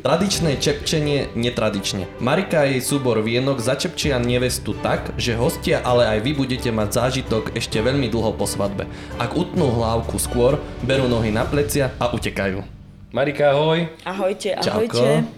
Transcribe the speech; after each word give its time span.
Tradičné 0.00 0.56
čepčenie 0.56 1.28
netradične. 1.36 2.08
Marika 2.24 2.64
a 2.64 2.68
jej 2.68 2.80
súbor 2.80 3.20
vienok 3.20 3.60
začepčia 3.60 4.16
nevestu 4.16 4.72
tak, 4.72 5.12
že 5.20 5.36
hostia, 5.36 5.84
ale 5.84 6.08
aj 6.16 6.24
vy 6.24 6.32
budete 6.32 6.72
mať 6.72 6.88
zážitok 6.96 7.52
ešte 7.52 7.84
veľmi 7.84 8.08
dlho 8.08 8.32
po 8.32 8.48
svadbe. 8.48 8.88
Ak 9.20 9.36
utnú 9.36 9.68
hlávku 9.68 10.16
skôr, 10.16 10.56
berú 10.80 11.04
nohy 11.04 11.28
na 11.28 11.44
plecia 11.44 11.92
a 12.00 12.08
utekajú. 12.16 12.64
Marika, 13.12 13.52
ahoj. 13.52 13.92
Ahojte, 14.08 14.56
Čauko. 14.64 15.04
ahojte. 15.04 15.28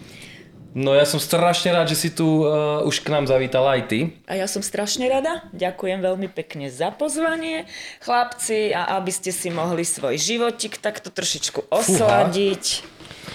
No 0.73 0.97
ja 0.97 1.05
som 1.05 1.21
strašne 1.21 1.69
rád, 1.75 1.93
že 1.93 1.99
si 1.99 2.09
tu 2.09 2.49
uh, 2.49 2.81
už 2.89 3.05
k 3.05 3.13
nám 3.13 3.29
zavítala 3.29 3.77
aj 3.77 3.93
ty. 3.93 3.99
A 4.25 4.41
ja 4.41 4.49
som 4.49 4.65
strašne 4.65 5.05
rada. 5.05 5.45
Ďakujem 5.53 6.01
veľmi 6.01 6.33
pekne 6.33 6.73
za 6.73 6.89
pozvanie, 6.89 7.69
chlapci, 8.01 8.73
a 8.73 8.97
aby 8.97 9.13
ste 9.13 9.35
si 9.37 9.53
mohli 9.53 9.85
svoj 9.85 10.17
životik 10.17 10.81
takto 10.81 11.13
trošičku 11.13 11.69
osladiť. 11.69 12.92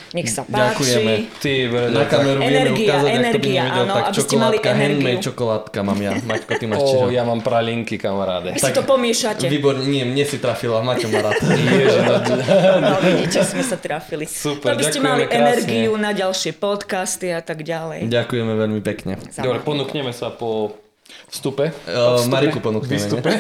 Nech 0.10 0.28
sa 0.28 0.42
páči. 0.42 0.60
Ďakujeme. 0.80 1.14
Ty, 1.38 1.52
brdo, 1.68 1.88
Na 1.90 2.04
kameru 2.06 2.40
vieme 2.40 2.54
Energia, 2.58 2.88
ukázať, 2.90 3.04
ak 3.04 3.12
to 3.12 3.12
by 3.12 3.18
energia, 3.18 3.62
nevedel, 3.62 3.78
áno, 3.78 3.94
tak 3.94 4.04
aby 4.04 4.16
ste 4.18 4.36
mali 4.36 4.56
čokoládka, 4.56 4.70
energiu. 4.70 4.80
handmade 4.80 5.22
čokoládka 5.22 5.80
mám 5.82 6.00
ja. 6.00 6.12
Maťko, 6.18 6.52
ty 6.54 6.66
máš 6.66 6.82
čiže? 6.82 7.06
ja 7.10 7.24
mám 7.24 7.40
pralinky, 7.42 7.96
kamaráde. 7.96 8.50
Vy 8.52 8.60
si 8.60 8.72
to 8.72 8.84
pomiešate. 8.84 9.46
Výborne, 9.48 9.84
nie, 9.84 10.04
mne 10.04 10.24
si 10.24 10.38
trafila, 10.38 10.80
Maťo 10.80 11.08
má 11.08 11.20
rád. 11.22 11.40
No, 11.98 12.14
No, 12.88 12.96
vidíte, 13.00 13.44
sme 13.44 13.62
sa 13.62 13.76
trafili. 13.76 14.24
Super, 14.26 14.72
aby 14.72 14.82
ste 14.82 14.98
ďakujeme 14.98 15.08
mali 15.10 15.24
krásne. 15.26 15.42
energiu 15.44 15.92
na 15.96 16.12
ďalšie 16.12 16.52
podcasty 16.54 17.28
a 17.30 17.42
tak 17.42 17.62
ďalej. 17.62 18.08
Ďakujeme 18.08 18.54
veľmi 18.54 18.82
pekne. 18.82 19.20
Dobre, 19.34 19.60
ponúkneme 19.60 20.12
sa 20.12 20.30
po 20.30 20.72
vstupe. 21.28 21.76
Uh, 21.86 22.24
Mariku 22.28 22.60
ponúkneme, 22.60 22.96
Výstupe. 22.96 23.28
ne? 23.28 23.38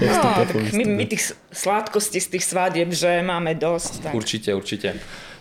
No, 0.00 0.22
tak 0.44 0.52
my, 0.72 0.84
my 0.84 1.04
tých 1.08 1.32
sladkostí 1.48 2.20
z 2.20 2.28
tých 2.36 2.44
svadieb, 2.44 2.92
že 2.92 3.24
máme 3.24 3.56
dosť. 3.56 4.10
Tak. 4.10 4.12
Určite, 4.12 4.52
určite. 4.52 4.96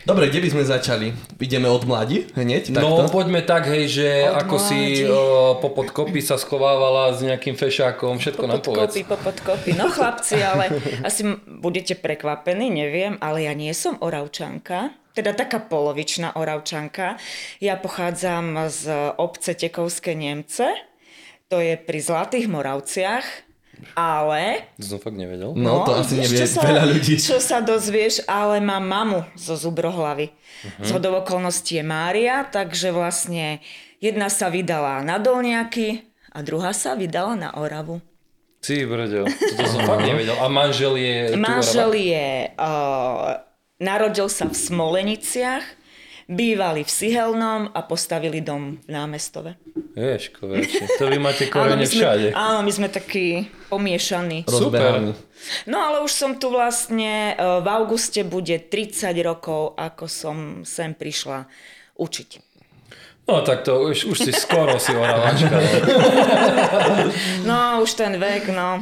Dobre, 0.06 0.30
kde 0.30 0.46
by 0.46 0.50
sme 0.54 0.64
začali? 0.70 1.08
Ideme 1.42 1.66
od 1.66 1.82
mladí 1.82 2.30
hneď? 2.38 2.70
No 2.70 3.10
Takto? 3.10 3.10
poďme 3.10 3.42
tak, 3.42 3.66
hej, 3.66 3.90
že 3.90 4.08
Od 4.30 4.38
ako 4.38 4.56
si 4.62 4.78
mládi. 4.78 5.10
o, 5.10 5.22
popod 5.58 5.90
kopy 5.90 6.22
sa 6.22 6.38
schovávala 6.38 7.10
s 7.18 7.26
nejakým 7.26 7.58
fešákom, 7.58 8.22
všetko 8.22 8.44
nám 8.46 8.62
povedz. 8.62 8.94
Kopy, 8.94 9.02
popod 9.02 9.36
kopy. 9.42 9.74
No 9.74 9.90
chlapci, 9.90 10.38
ale 10.46 10.70
asi 11.02 11.26
budete 11.50 11.98
prekvapení, 11.98 12.70
neviem, 12.70 13.18
ale 13.18 13.50
ja 13.50 13.58
nie 13.58 13.74
som 13.74 13.98
oravčanka. 13.98 14.94
Teda 15.16 15.32
taká 15.32 15.64
polovičná 15.64 16.36
oravčanka. 16.36 17.16
Ja 17.64 17.80
pochádzam 17.80 18.68
z 18.68 19.16
obce 19.16 19.56
Tekovské 19.56 20.12
Nemce. 20.12 20.76
To 21.48 21.64
je 21.64 21.80
pri 21.80 22.00
Zlatých 22.04 22.52
Moravciach. 22.52 23.48
Ale 23.96 24.72
To 24.80 24.96
som 24.96 25.00
fakt 25.00 25.20
nevedel. 25.20 25.52
No, 25.56 25.84
to 25.84 26.00
asi 26.00 26.20
nevie 26.20 26.40
čo 26.40 26.48
sa, 26.48 26.64
veľa 26.64 26.84
ľudí. 26.96 27.16
Čo 27.20 27.40
sa 27.44 27.60
dozvieš, 27.60 28.24
ale 28.24 28.64
mám 28.64 28.88
mamu 28.88 29.20
zo 29.36 29.60
Zubrohlavy. 29.60 30.32
Uh-huh. 30.32 30.84
Z 30.84 30.90
hodou 30.96 31.20
okolností 31.20 31.80
je 31.80 31.84
Mária, 31.84 32.48
takže 32.48 32.96
vlastne 32.96 33.60
jedna 34.00 34.32
sa 34.32 34.48
vydala 34.48 35.04
na 35.04 35.20
Dolniaky 35.20 36.08
a 36.32 36.40
druhá 36.40 36.72
sa 36.72 36.96
vydala 36.96 37.36
na 37.36 37.50
Oravu. 37.56 38.00
Ty 38.64 38.88
brďo, 38.90 39.30
to 39.30 39.64
som 39.68 39.82
fakt 39.86 40.08
nevedel. 40.08 40.36
A 40.42 40.48
manžel 40.50 40.96
je... 40.98 41.38
Manžel 41.38 41.92
je, 42.00 42.28
uh, 42.58 43.38
narodil 43.78 44.28
sa 44.28 44.48
v 44.48 44.56
Smoleniciach, 44.56 45.64
bývali 46.26 46.82
v 46.82 46.90
Sihelnom 46.90 47.70
a 47.70 47.80
postavili 47.86 48.42
dom 48.42 48.82
v 48.82 48.90
námestove. 48.90 49.62
Ježko, 49.94 50.50
vieš, 50.50 50.82
to 50.98 51.06
vy 51.06 51.22
máte 51.22 51.46
Áno, 51.48 51.54
korene 51.54 51.86
my 51.86 51.88
sme, 51.88 52.02
všade. 52.02 52.28
áno, 52.34 52.60
my 52.66 52.72
sme 52.74 52.88
takí 52.90 53.46
pomiešaní. 53.70 54.50
Rozbehaný. 54.50 55.14
No 55.70 55.78
ale 55.78 56.02
už 56.02 56.10
som 56.10 56.34
tu 56.36 56.50
vlastne, 56.50 57.32
e, 57.32 57.62
v 57.62 57.68
auguste 57.70 58.26
bude 58.26 58.58
30 58.58 59.14
rokov, 59.22 59.78
ako 59.78 60.06
som 60.10 60.38
sem 60.66 60.98
prišla 60.98 61.46
učiť. 61.96 62.30
No 63.26 63.42
tak 63.42 63.62
to 63.62 63.86
už, 63.86 64.06
už 64.06 64.18
si 64.18 64.32
skoro 64.34 64.78
si 64.82 64.94
oravačka. 64.98 65.50
no. 65.54 67.06
No 67.46 67.58
už 67.82 67.94
ten 67.94 68.18
vek, 68.18 68.50
no, 68.50 68.82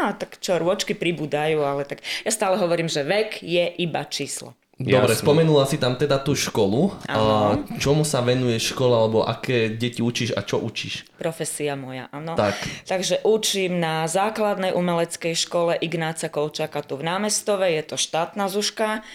no 0.00 0.14
tak 0.16 0.42
čo, 0.42 0.58
rôčky 0.58 0.98
pribúdajú, 0.98 1.62
ale 1.62 1.86
tak 1.86 2.02
ja 2.22 2.30
stále 2.34 2.58
hovorím, 2.58 2.90
že 2.90 3.06
vek 3.06 3.42
je 3.42 3.70
iba 3.78 4.02
číslo. 4.06 4.54
Dobre, 4.74 5.14
Jasné. 5.14 5.22
spomenula 5.22 5.70
si 5.70 5.78
tam 5.78 5.94
teda 5.94 6.18
tú 6.18 6.34
školu. 6.34 6.90
A 7.06 7.54
čomu 7.78 8.02
sa 8.02 8.26
venuje 8.26 8.58
škola, 8.58 9.06
alebo 9.06 9.22
aké 9.22 9.70
deti 9.70 10.02
učíš 10.02 10.34
a 10.34 10.42
čo 10.42 10.58
učíš? 10.58 11.06
Profesia 11.14 11.78
moja, 11.78 12.10
áno. 12.10 12.34
Tak. 12.34 12.58
Takže 12.82 13.22
učím 13.22 13.78
na 13.78 14.10
základnej 14.10 14.74
umeleckej 14.74 15.38
škole 15.38 15.78
Ignáca 15.78 16.26
Kolčaka 16.26 16.82
tu 16.82 16.98
v 16.98 17.06
námestove, 17.06 17.70
je 17.70 17.82
to 17.86 17.94
štátna 17.94 18.50
zuška. 18.50 19.06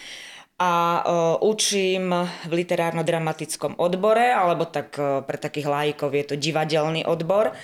A 0.59 0.71
uh, 1.03 1.03
učím 1.43 2.11
v 2.47 2.51
literárno-dramatickom 2.51 3.79
odbore, 3.79 4.31
alebo 4.31 4.63
tak 4.63 4.95
uh, 4.95 5.23
pre 5.27 5.39
takých 5.39 5.67
laikov 5.67 6.11
je 6.15 6.23
to 6.23 6.35
divadelný 6.39 7.03
odbor. 7.03 7.55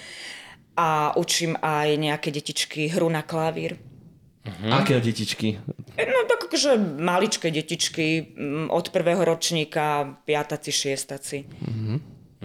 A 0.75 1.15
učím 1.15 1.55
aj 1.63 1.95
nejaké 1.95 2.31
detičky 2.35 2.91
hru 2.91 3.07
na 3.07 3.23
klavír. 3.23 3.79
Hm? 4.45 4.71
Aké 4.71 5.01
detičky? 5.01 5.57
No 5.97 6.19
tak 6.29 6.45
akože 6.45 6.77
maličké 7.01 7.49
detičky 7.49 8.35
mm, 8.37 8.67
od 8.69 8.93
prvého 8.93 9.25
ročníka, 9.25 10.15
piataci, 10.25 10.71
šiestaci. 10.71 11.37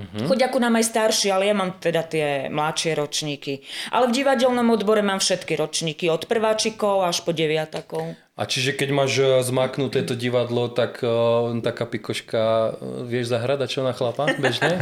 Mm-hmm. 0.00 0.26
Chodia 0.26 0.48
ku 0.48 0.56
nám 0.56 0.80
aj 0.80 0.88
starší, 0.88 1.28
ale 1.28 1.52
ja 1.52 1.54
mám 1.54 1.76
teda 1.76 2.02
tie 2.08 2.48
mladšie 2.48 2.96
ročníky. 2.96 3.60
Ale 3.92 4.08
v 4.08 4.16
divadelnom 4.16 4.72
odbore 4.72 5.04
mám 5.04 5.20
všetky 5.20 5.60
ročníky, 5.60 6.08
od 6.08 6.24
prváčikov 6.24 7.04
až 7.04 7.20
po 7.20 7.36
deviatakov. 7.36 8.16
A 8.40 8.48
čiže 8.48 8.72
keď 8.72 8.88
máš 8.96 9.20
eh, 9.20 9.44
zmaknuté 9.44 10.00
to 10.00 10.16
divadlo, 10.16 10.72
tak 10.72 11.04
uh, 11.04 11.52
taká 11.60 11.84
pikoška, 11.84 12.72
uh, 12.72 13.04
vieš 13.04 13.36
zahrať 13.36 13.58
a 13.60 13.66
čo 13.68 13.84
na 13.84 13.92
chlapa 13.92 14.32
bežne? 14.40 14.80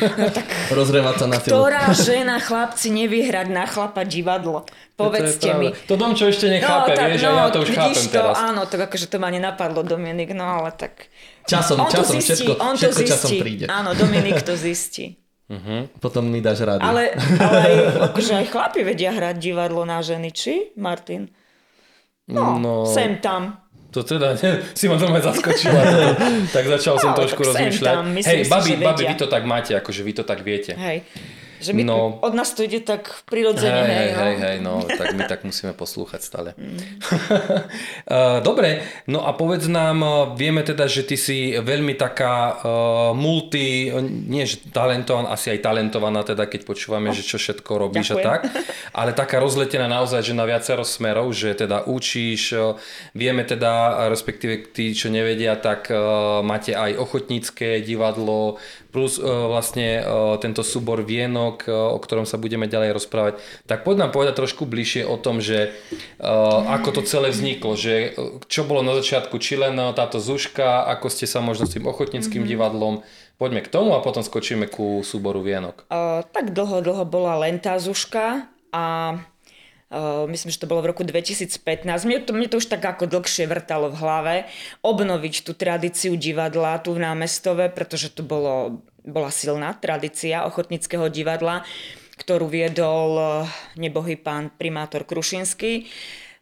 Rozrevať 0.80 1.14
sa 1.20 1.26
na 1.28 1.36
silu. 1.36 1.60
Ktorá 1.60 1.92
žena, 1.92 2.40
chlapci, 2.40 2.88
nevie 2.88 3.28
hrať 3.28 3.52
na 3.52 3.68
chlapa 3.68 4.00
divadlo? 4.08 4.64
Povedzte 4.96 5.44
to 5.44 5.48
je 5.52 5.54
mi. 5.60 5.68
To 5.92 6.00
Dom, 6.00 6.16
čo 6.16 6.32
ešte 6.32 6.48
nechápe, 6.48 6.96
tak, 6.96 7.12
vieš, 7.12 7.28
a 7.28 7.36
ja 7.36 7.52
to 7.52 7.68
už 7.68 7.76
chápem 7.76 8.00
to, 8.00 8.16
teraz. 8.16 8.32
Áno, 8.40 8.64
tak 8.64 8.88
akože 8.88 9.12
to 9.12 9.20
ma 9.20 9.28
nenapadlo, 9.28 9.84
Dominik, 9.84 10.32
no 10.32 10.48
ale 10.48 10.72
tak... 10.72 11.12
Časom, 11.46 11.76
on 11.76 11.86
to 11.86 11.96
časom, 11.96 12.14
zistí, 12.16 12.32
všetko, 12.34 12.52
on 12.56 12.74
to 12.74 12.80
všetko 12.80 13.00
časom 13.04 13.28
zistí. 13.28 13.40
príde. 13.40 13.64
Áno, 13.66 13.90
Dominik 13.92 14.38
to 14.40 14.52
zistí. 14.52 15.14
Potom 16.02 16.26
mi 16.26 16.38
dáš 16.38 16.60
rady. 16.60 16.82
Ale, 16.82 17.14
ale 17.40 17.58
aj, 17.60 17.74
akože 18.10 18.32
aj 18.34 18.46
chlapi 18.48 18.80
vedia 18.82 19.10
hrať 19.10 19.36
divadlo 19.36 19.82
na 19.82 19.98
ženy, 20.00 20.28
či, 20.28 20.74
Martin? 20.74 21.30
No, 22.26 22.58
No. 22.58 22.82
sem 22.84 23.16
tam. 23.16 23.62
To 23.88 24.02
teda, 24.02 24.34
si 24.74 24.84
ma 24.84 24.98
doma 24.98 25.22
zaskočila. 25.22 25.80
To, 25.80 25.98
tak 26.54 26.64
začal 26.68 26.98
som 26.98 27.10
No, 27.10 27.16
trošku 27.16 27.40
tak 27.40 27.48
sem 27.48 27.70
rozmýšľať. 27.70 27.88
tam, 27.88 28.04
myslím 28.12 28.34
Hej, 28.34 28.42
babi, 28.44 28.72
babi, 28.76 29.02
vy 29.06 29.16
to 29.16 29.26
tak 29.26 29.42
máte, 29.42 29.72
akože 29.72 30.00
vy 30.02 30.12
to 30.12 30.22
tak 30.22 30.42
viete. 30.42 30.74
Hej. 30.74 31.06
Že 31.60 31.72
my, 31.72 31.82
No. 31.84 32.18
od 32.20 32.34
nás 32.34 32.52
to 32.52 32.62
ide 32.62 32.80
tak 32.80 33.08
prirodzene, 33.24 33.82
Hej, 33.82 33.88
hej, 33.88 34.10
hej, 34.12 34.34
no. 34.34 34.42
hej, 34.44 34.56
no, 34.60 34.74
tak 35.00 35.06
my 35.14 35.22
tak 35.24 35.40
musíme 35.42 35.72
poslúchať 35.72 36.20
stále. 36.20 36.50
Mm. 36.56 36.78
Eh, 38.06 38.38
Dobre, 38.40 38.82
no 39.10 39.26
a 39.26 39.34
povedz 39.34 39.66
nám, 39.66 39.98
eh, 40.00 40.10
vieme 40.38 40.62
teda, 40.62 40.86
že 40.86 41.02
ty 41.02 41.16
si 41.18 41.58
veľmi 41.58 41.98
taká 41.98 42.34
uh, 42.54 42.58
multi, 43.12 43.90
nie 44.26 44.46
že 44.46 44.62
talentovaná, 44.70 45.34
asi 45.34 45.50
aj 45.50 45.64
talentovaná 45.64 46.22
teda, 46.22 46.46
keď 46.46 46.62
počúvame, 46.62 47.10
že 47.10 47.26
čo 47.26 47.36
všetko 47.36 47.70
robíš 47.76 48.14
a 48.14 48.16
Ďakujem. 48.16 48.26
tak, 48.26 48.40
ale 48.98 49.10
taká 49.10 49.42
rozletená 49.42 49.90
naozaj, 49.90 50.22
že 50.22 50.38
na 50.38 50.46
viacero 50.46 50.86
smerov, 50.86 51.34
že 51.34 51.56
teda 51.56 51.82
učíš, 51.88 52.54
eh, 52.54 52.78
vieme 53.12 53.42
teda, 53.42 54.06
respektíve 54.06 54.70
tí, 54.70 54.94
čo 54.94 55.10
nevedia, 55.10 55.58
tak 55.58 55.90
eh, 55.90 55.98
máte 56.46 56.72
aj 56.76 56.94
ochotnícke 56.96 57.82
divadlo, 57.82 58.60
plus 58.86 59.20
vlastne 59.20 60.00
tento 60.40 60.64
súbor 60.64 61.04
vienok, 61.04 61.55
uh, 61.64 61.96
o 61.96 61.98
ktorom 61.98 62.28
sa 62.28 62.36
budeme 62.36 62.68
ďalej 62.68 62.92
rozprávať. 63.00 63.40
Tak 63.64 63.88
poď 63.88 64.04
nám 64.04 64.10
povedať 64.12 64.36
trošku 64.36 64.68
bližšie 64.68 65.08
o 65.08 65.16
tom, 65.16 65.40
že 65.40 65.72
uh, 66.20 66.76
ako 66.76 67.00
to 67.00 67.02
celé 67.08 67.32
vzniklo, 67.32 67.72
že 67.72 68.12
uh, 68.12 68.44
čo 68.52 68.68
bolo 68.68 68.84
na 68.84 68.92
začiatku, 68.92 69.40
či 69.40 69.56
len 69.56 69.80
táto 69.96 70.20
zuška, 70.20 70.84
ako 70.92 71.08
ste 71.08 71.24
sa 71.24 71.40
možno 71.40 71.64
s 71.64 71.72
tým 71.72 71.88
ochotníckým 71.88 72.44
mm-hmm. 72.44 72.52
divadlom. 72.52 72.94
Poďme 73.36 73.60
k 73.60 73.68
tomu 73.68 73.92
a 73.92 74.00
potom 74.00 74.24
skočíme 74.24 74.64
ku 74.68 75.04
súboru 75.04 75.44
vienok. 75.44 75.84
Uh, 75.92 76.24
tak 76.32 76.56
dlho, 76.56 76.80
dlho 76.80 77.04
bola 77.04 77.36
len 77.44 77.60
tá 77.60 77.76
Zuška 77.76 78.48
a 78.72 78.84
uh, 79.90 80.24
myslím, 80.26 80.50
že 80.50 80.62
to 80.62 80.70
bolo 80.70 80.82
v 80.82 80.90
roku 80.94 81.02
2015. 81.06 81.58
Mne 81.86 82.18
to, 82.26 82.30
mne 82.34 82.48
to 82.50 82.58
už 82.58 82.66
tak 82.66 82.82
ako 82.82 83.06
dlhšie 83.06 83.46
vrtalo 83.46 83.92
v 83.92 83.96
hlave 84.00 84.34
obnoviť 84.82 85.34
tú 85.46 85.52
tradíciu 85.54 86.18
divadla 86.18 86.82
tu 86.82 86.92
v 86.94 87.02
námestove, 87.02 87.70
pretože 87.70 88.10
to 88.10 88.26
bolo, 88.26 88.82
bola 89.06 89.30
silná 89.30 89.74
tradícia 89.78 90.44
ochotnického 90.44 91.06
divadla, 91.08 91.62
ktorú 92.18 92.50
viedol 92.50 93.10
uh, 93.16 93.28
nebohý 93.78 94.18
pán 94.18 94.50
primátor 94.50 95.06
Krušinský. 95.06 95.86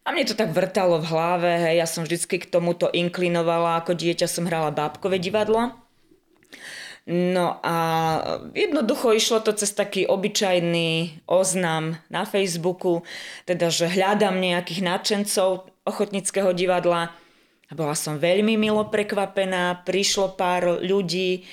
A 0.04 0.12
mne 0.12 0.28
to 0.28 0.36
tak 0.36 0.52
vrtalo 0.52 1.00
v 1.00 1.08
hlave, 1.08 1.50
hej, 1.64 1.80
ja 1.80 1.88
som 1.88 2.04
vždycky 2.04 2.36
k 2.36 2.50
tomuto 2.52 2.92
inklinovala, 2.92 3.80
ako 3.80 3.96
dieťa 3.96 4.28
som 4.28 4.44
hrala 4.44 4.68
bábkové 4.68 5.16
divadlo. 5.16 5.83
No 7.04 7.60
a 7.60 7.76
jednoducho 8.56 9.12
išlo 9.12 9.44
to 9.44 9.52
cez 9.52 9.76
taký 9.76 10.08
obyčajný 10.08 11.20
oznam 11.28 12.00
na 12.08 12.24
Facebooku, 12.24 13.04
teda 13.44 13.68
že 13.68 13.92
hľadám 13.92 14.40
nejakých 14.40 14.80
nadšencov 14.80 15.68
ochotnického 15.84 16.56
divadla 16.56 17.12
Bola 17.74 17.98
som 17.98 18.22
veľmi 18.22 18.54
milo 18.54 18.86
prekvapená, 18.92 19.82
prišlo 19.82 20.38
pár 20.38 20.84
ľudí, 20.84 21.44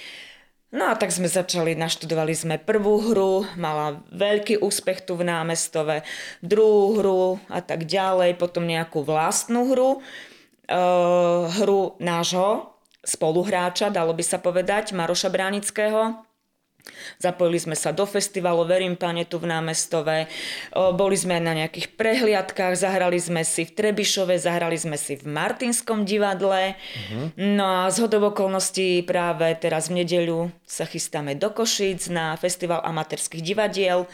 No 0.72 0.88
a 0.88 0.96
tak 0.96 1.12
sme 1.12 1.28
začali, 1.28 1.76
naštudovali 1.76 2.32
sme 2.32 2.56
prvú 2.56 3.12
hru, 3.12 3.44
mala 3.60 4.08
veľký 4.08 4.64
úspech 4.64 5.04
tu 5.04 5.20
v 5.20 5.28
námestove, 5.28 6.00
druhú 6.40 6.96
hru 6.96 7.28
a 7.52 7.60
tak 7.60 7.84
ďalej, 7.84 8.40
potom 8.40 8.64
nejakú 8.64 9.04
vlastnú 9.04 9.68
hru, 9.68 10.00
uh, 10.00 11.52
hru 11.60 12.00
nášho 12.00 12.71
spoluhráča, 13.02 13.90
dalo 13.90 14.14
by 14.14 14.24
sa 14.26 14.38
povedať, 14.38 14.94
Maroša 14.94 15.30
Bránického, 15.34 16.22
Zapojili 17.22 17.62
sme 17.62 17.78
sa 17.78 17.94
do 17.94 18.10
festivalu 18.10 18.66
Verím 18.66 18.98
pane 18.98 19.30
tu 19.30 19.38
v 19.38 19.50
námestove, 19.50 20.26
boli 20.74 21.16
sme 21.18 21.38
na 21.38 21.54
nejakých 21.54 21.94
prehliadkách, 21.94 22.74
zahrali 22.74 23.22
sme 23.22 23.46
si 23.46 23.70
v 23.70 23.72
Trebišove, 23.78 24.34
zahrali 24.42 24.78
sme 24.78 24.98
si 24.98 25.18
v 25.18 25.30
Martinskom 25.30 26.04
divadle. 26.04 26.74
Uh-huh. 26.74 27.30
No 27.38 27.86
a 27.86 27.94
z 27.94 28.10
okolností 28.10 29.06
práve 29.06 29.54
teraz 29.62 29.94
v 29.94 30.02
nedeľu 30.02 30.50
sa 30.66 30.90
chystáme 30.90 31.38
do 31.38 31.54
Košíc 31.54 32.10
na 32.10 32.34
festival 32.38 32.82
amatérských 32.82 33.46
divadiel. 33.46 34.10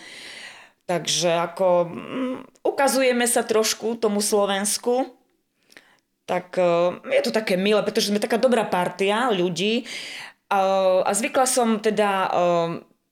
Takže 0.88 1.36
ako 1.52 1.68
mm, 1.92 2.64
ukazujeme 2.64 3.28
sa 3.28 3.44
trošku 3.44 4.00
tomu 4.00 4.24
Slovensku, 4.24 5.17
tak 6.28 6.60
je 7.08 7.22
to 7.24 7.32
také 7.32 7.56
milé, 7.56 7.80
pretože 7.88 8.12
sme 8.12 8.20
taká 8.20 8.36
dobrá 8.36 8.68
partia 8.68 9.32
ľudí 9.32 9.88
a 10.52 11.08
zvykla 11.16 11.48
som 11.48 11.80
teda 11.80 12.28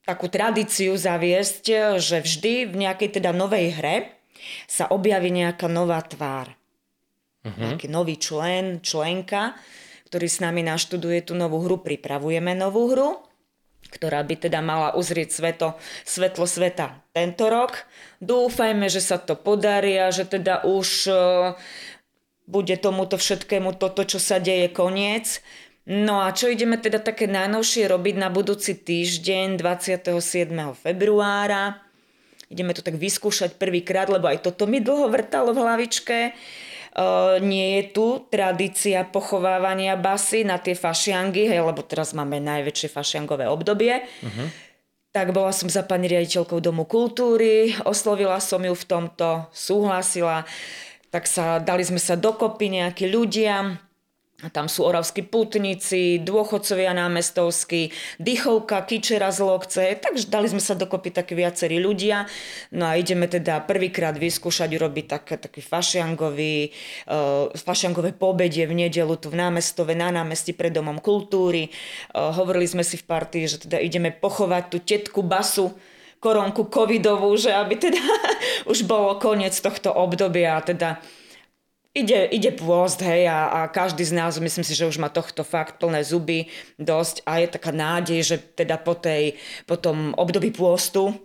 takú 0.04 0.28
tradíciu 0.28 0.94
zaviesť, 0.94 1.96
že 1.96 2.20
vždy 2.20 2.68
v 2.68 2.74
nejakej 2.86 3.18
teda 3.18 3.32
novej 3.32 3.74
hre 3.74 3.96
sa 4.70 4.86
objaví 4.86 5.32
nejaká 5.32 5.66
nová 5.66 5.98
tvár. 6.04 6.54
Uh-huh. 7.42 7.72
Nejaký 7.72 7.90
nový 7.90 8.14
člen, 8.20 8.78
členka, 8.84 9.58
ktorý 10.06 10.30
s 10.30 10.38
nami 10.38 10.62
naštuduje 10.62 11.26
tú 11.26 11.34
novú 11.34 11.66
hru, 11.66 11.82
pripravujeme 11.82 12.54
novú 12.54 12.94
hru, 12.94 13.10
ktorá 13.90 14.22
by 14.22 14.46
teda 14.46 14.62
mala 14.62 14.94
uzrieť 14.94 15.30
sveto, 15.34 15.74
svetlo 16.06 16.46
sveta 16.46 17.02
tento 17.10 17.50
rok. 17.50 17.86
Dúfajme, 18.22 18.86
že 18.86 19.02
sa 19.02 19.18
to 19.18 19.34
podarí 19.34 19.98
a 19.98 20.14
že 20.14 20.26
teda 20.26 20.62
už 20.66 21.10
bude 22.46 22.78
tomuto 22.78 23.18
všetkému 23.18 23.74
toto, 23.76 24.06
čo 24.06 24.22
sa 24.22 24.38
deje, 24.38 24.70
koniec 24.70 25.42
No 25.86 26.18
a 26.18 26.34
čo 26.34 26.50
ideme 26.50 26.82
teda 26.82 26.98
také 26.98 27.30
najnovšie 27.30 27.86
robiť 27.86 28.18
na 28.18 28.26
budúci 28.26 28.74
týždeň 28.74 29.54
27. 29.54 30.18
februára? 30.74 31.78
Ideme 32.50 32.74
to 32.74 32.82
tak 32.82 32.98
vyskúšať 32.98 33.54
prvýkrát, 33.54 34.10
lebo 34.10 34.26
aj 34.26 34.42
toto 34.42 34.66
mi 34.66 34.82
dlho 34.82 35.06
vrtalo 35.06 35.54
v 35.54 35.62
hlavičke. 35.62 36.18
Uh, 36.96 37.38
nie 37.38 37.78
je 37.78 37.82
tu 37.94 38.06
tradícia 38.26 39.06
pochovávania 39.06 39.94
basy 39.94 40.42
na 40.42 40.58
tie 40.58 40.74
fašiangy, 40.74 41.46
hej, 41.46 41.62
lebo 41.62 41.86
teraz 41.86 42.18
máme 42.18 42.42
najväčšie 42.42 42.88
fašiangové 42.90 43.46
obdobie. 43.46 44.02
Uh-huh. 44.02 44.48
Tak 45.14 45.30
bola 45.30 45.54
som 45.54 45.70
za 45.70 45.86
pani 45.86 46.10
riaditeľkou 46.10 46.58
Domu 46.58 46.82
kultúry, 46.82 47.78
oslovila 47.86 48.42
som 48.42 48.58
ju 48.64 48.74
v 48.74 48.84
tomto, 48.90 49.46
súhlasila, 49.54 50.48
tak 51.16 51.24
sa, 51.24 51.56
dali 51.64 51.80
sme 51.80 51.96
sa 51.96 52.12
dokopy 52.12 52.76
nejakí 52.76 53.08
ľudia, 53.08 53.80
tam 54.52 54.68
sú 54.68 54.84
oravskí 54.84 55.24
putníci, 55.24 56.20
dôchodcovia 56.20 56.92
námestovskí, 56.92 57.88
dychovka, 58.20 58.84
kičera 58.84 59.32
z 59.32 59.40
lokce, 59.40 59.82
takže 59.96 60.28
dali 60.28 60.44
sme 60.52 60.60
sa 60.60 60.76
dokopy 60.76 61.08
takí 61.08 61.32
viacerí 61.32 61.80
ľudia. 61.80 62.28
No 62.76 62.84
a 62.84 63.00
ideme 63.00 63.32
teda 63.32 63.64
prvýkrát 63.64 64.12
vyskúšať 64.12 64.76
urobiť 64.76 65.04
tak, 65.08 65.40
taký 65.40 65.64
fašiangový, 65.64 66.68
uh, 67.08 67.48
fašiangové 67.56 68.12
pobedie 68.12 68.68
v 68.68 68.84
nedelu 68.84 69.16
tu 69.16 69.32
v 69.32 69.40
námestove, 69.40 69.96
na 69.96 70.12
námestí 70.12 70.52
pred 70.52 70.68
Domom 70.68 71.00
kultúry. 71.00 71.72
Uh, 72.12 72.28
hovorili 72.36 72.68
sme 72.68 72.84
si 72.84 73.00
v 73.00 73.08
partii, 73.08 73.48
že 73.48 73.64
teda 73.64 73.80
ideme 73.80 74.12
pochovať 74.12 74.68
tú 74.68 74.84
tetku 74.84 75.24
basu, 75.24 75.72
koronku 76.20 76.66
covidovú, 76.68 77.36
že 77.36 77.52
aby 77.52 77.76
teda 77.76 78.00
už 78.70 78.84
bolo 78.84 79.16
koniec 79.20 79.54
tohto 79.56 79.92
obdobia 79.92 80.58
a 80.58 80.64
teda 80.64 80.98
ide, 81.96 82.28
ide 82.28 82.52
pôst, 82.52 83.00
hej, 83.00 83.24
a, 83.24 83.64
a 83.64 83.72
každý 83.72 84.04
z 84.04 84.12
nás, 84.12 84.36
myslím 84.36 84.64
si, 84.64 84.76
že 84.76 84.84
už 84.84 85.00
má 85.00 85.08
tohto 85.08 85.40
fakt 85.40 85.80
plné 85.80 86.04
zuby 86.04 86.52
dosť 86.76 87.24
a 87.24 87.40
je 87.40 87.48
taká 87.48 87.72
nádej, 87.72 88.20
že 88.20 88.36
teda 88.36 88.76
po, 88.76 88.92
tej, 88.92 89.40
po 89.64 89.80
tom 89.80 90.12
období 90.12 90.52
pôstu, 90.52 91.16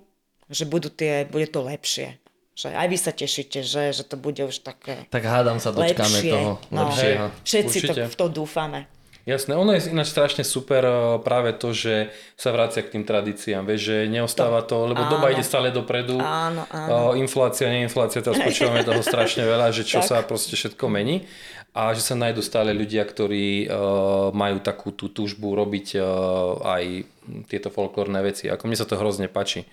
že 0.48 0.64
budú 0.64 0.88
tie, 0.88 1.28
bude 1.28 1.52
to 1.52 1.60
lepšie. 1.64 2.20
Že 2.52 2.76
aj 2.76 2.88
vy 2.88 2.98
sa 3.00 3.12
tešíte, 3.16 3.60
že, 3.64 3.96
že 3.96 4.04
to 4.04 4.20
bude 4.20 4.44
už 4.44 4.60
také 4.64 5.08
Tak 5.08 5.24
hádam 5.24 5.58
sa 5.64 5.72
dočkáme 5.72 6.20
lepšie. 6.20 6.32
toho 6.32 6.52
no, 6.68 6.80
lepšieho. 6.88 7.26
Všetci 7.48 7.78
to, 7.88 7.94
v 8.12 8.16
to 8.16 8.26
dúfame. 8.28 8.80
Jasné, 9.22 9.54
ono 9.54 9.78
je 9.78 9.94
ináč 9.94 10.10
strašne 10.10 10.42
super 10.42 10.82
eh, 10.82 10.96
práve 11.22 11.54
to, 11.54 11.70
že 11.78 12.10
sa 12.34 12.50
vracia 12.50 12.82
k 12.82 12.98
tým 12.98 13.06
tradíciám, 13.06 13.62
vieš, 13.70 13.94
že 13.94 13.98
neostáva 14.10 14.66
to, 14.66 14.90
lebo 14.90 15.06
áno. 15.06 15.12
doba 15.14 15.30
ide 15.30 15.46
stále 15.46 15.70
dopredu, 15.70 16.18
áno, 16.18 16.66
áno. 16.74 17.14
Eh, 17.14 17.22
inflácia, 17.22 17.70
neinflácia, 17.70 18.26
teraz 18.26 18.42
počúvame 18.42 18.82
toho 18.82 19.06
strašne 19.06 19.46
veľa, 19.46 19.70
že 19.70 19.86
čo 19.86 20.02
sa 20.10 20.26
proste 20.26 20.58
všetko 20.58 20.90
mení 20.90 21.30
a 21.72 21.96
že 21.96 22.04
sa 22.04 22.20
nájdú 22.20 22.44
stále 22.44 22.76
ľudia, 22.76 23.08
ktorí 23.08 23.72
uh, 23.72 24.36
majú 24.36 24.60
takú 24.60 24.92
tú 24.92 25.08
túžbu 25.08 25.56
robiť 25.56 25.96
uh, 25.96 26.60
aj 26.68 27.08
tieto 27.48 27.72
folklórne 27.72 28.20
veci. 28.20 28.52
Ako 28.52 28.68
mne 28.68 28.76
sa 28.76 28.84
to 28.84 29.00
hrozne 29.00 29.32
páči. 29.32 29.64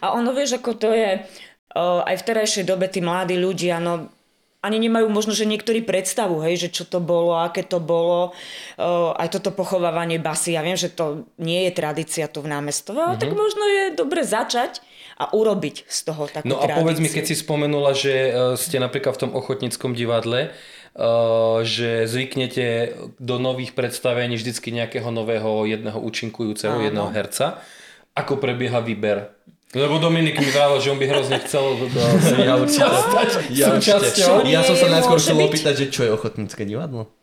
A 0.00 0.16
ono 0.16 0.32
vieš, 0.32 0.56
ako 0.56 0.80
to 0.80 0.88
je 0.96 1.20
uh, 1.20 2.00
aj 2.00 2.16
v 2.16 2.26
terajšej 2.32 2.64
dobe 2.64 2.88
tí 2.88 3.04
mladí 3.04 3.36
ľudia, 3.36 3.76
no 3.76 4.08
ani 4.68 4.84
nemajú 4.84 5.08
možno, 5.08 5.32
že 5.32 5.48
niektorí 5.48 5.80
predstavu, 5.80 6.44
hej, 6.44 6.68
že 6.68 6.68
čo 6.68 6.84
to 6.84 7.00
bolo, 7.00 7.40
aké 7.40 7.64
to 7.64 7.80
bolo, 7.80 8.36
uh, 8.76 9.16
aj 9.16 9.40
toto 9.40 9.56
pochovávanie 9.56 10.20
basy. 10.20 10.52
Ja 10.52 10.60
viem, 10.60 10.76
že 10.76 10.92
to 10.92 11.24
nie 11.40 11.64
je 11.64 11.72
tradícia 11.72 12.28
tu 12.28 12.44
v 12.44 12.52
námestove, 12.52 13.00
ale 13.00 13.16
mm-hmm. 13.16 13.24
tak 13.24 13.32
možno 13.32 13.64
je 13.64 13.82
dobre 13.96 14.20
začať 14.28 14.84
a 15.16 15.32
urobiť 15.32 15.88
z 15.88 15.98
toho 16.04 16.28
takú 16.28 16.46
No 16.46 16.60
a 16.60 16.68
tradíciu. 16.68 16.80
povedz 16.84 16.98
mi, 17.00 17.08
keď 17.08 17.24
si 17.24 17.36
spomenula, 17.40 17.96
že 17.96 18.14
uh, 18.14 18.32
ste 18.60 18.76
napríklad 18.76 19.16
v 19.16 19.22
tom 19.24 19.32
ochotníckom 19.32 19.96
divadle, 19.96 20.52
uh, 20.52 21.64
že 21.64 22.04
zvyknete 22.04 22.94
do 23.16 23.40
nových 23.40 23.72
predstavení 23.72 24.36
vždycky 24.36 24.70
nejakého 24.70 25.08
nového 25.08 25.64
jedného 25.64 25.98
účinkujúceho, 25.98 26.76
Áno. 26.78 26.84
jedného 26.84 27.08
herca. 27.10 27.64
Ako 28.12 28.36
prebieha 28.36 28.84
výber 28.84 29.38
lebo 29.76 30.00
Dominik 30.00 30.40
mi 30.40 30.48
vravel, 30.48 30.80
že 30.80 30.88
on 30.88 30.98
by 30.98 31.06
hrozne 31.12 31.36
chcel 31.44 31.76
ja 32.48 32.56
určite, 32.56 32.88
ja, 33.52 33.66
určite. 33.76 34.48
ja 34.48 34.60
som 34.64 34.76
sa 34.80 34.88
najskôr 34.88 35.20
chcel 35.20 35.36
opýtať, 35.44 35.74
že 35.76 35.86
čo 35.92 36.00
je 36.08 36.10
ochotnícke 36.16 36.64
divadlo? 36.64 37.17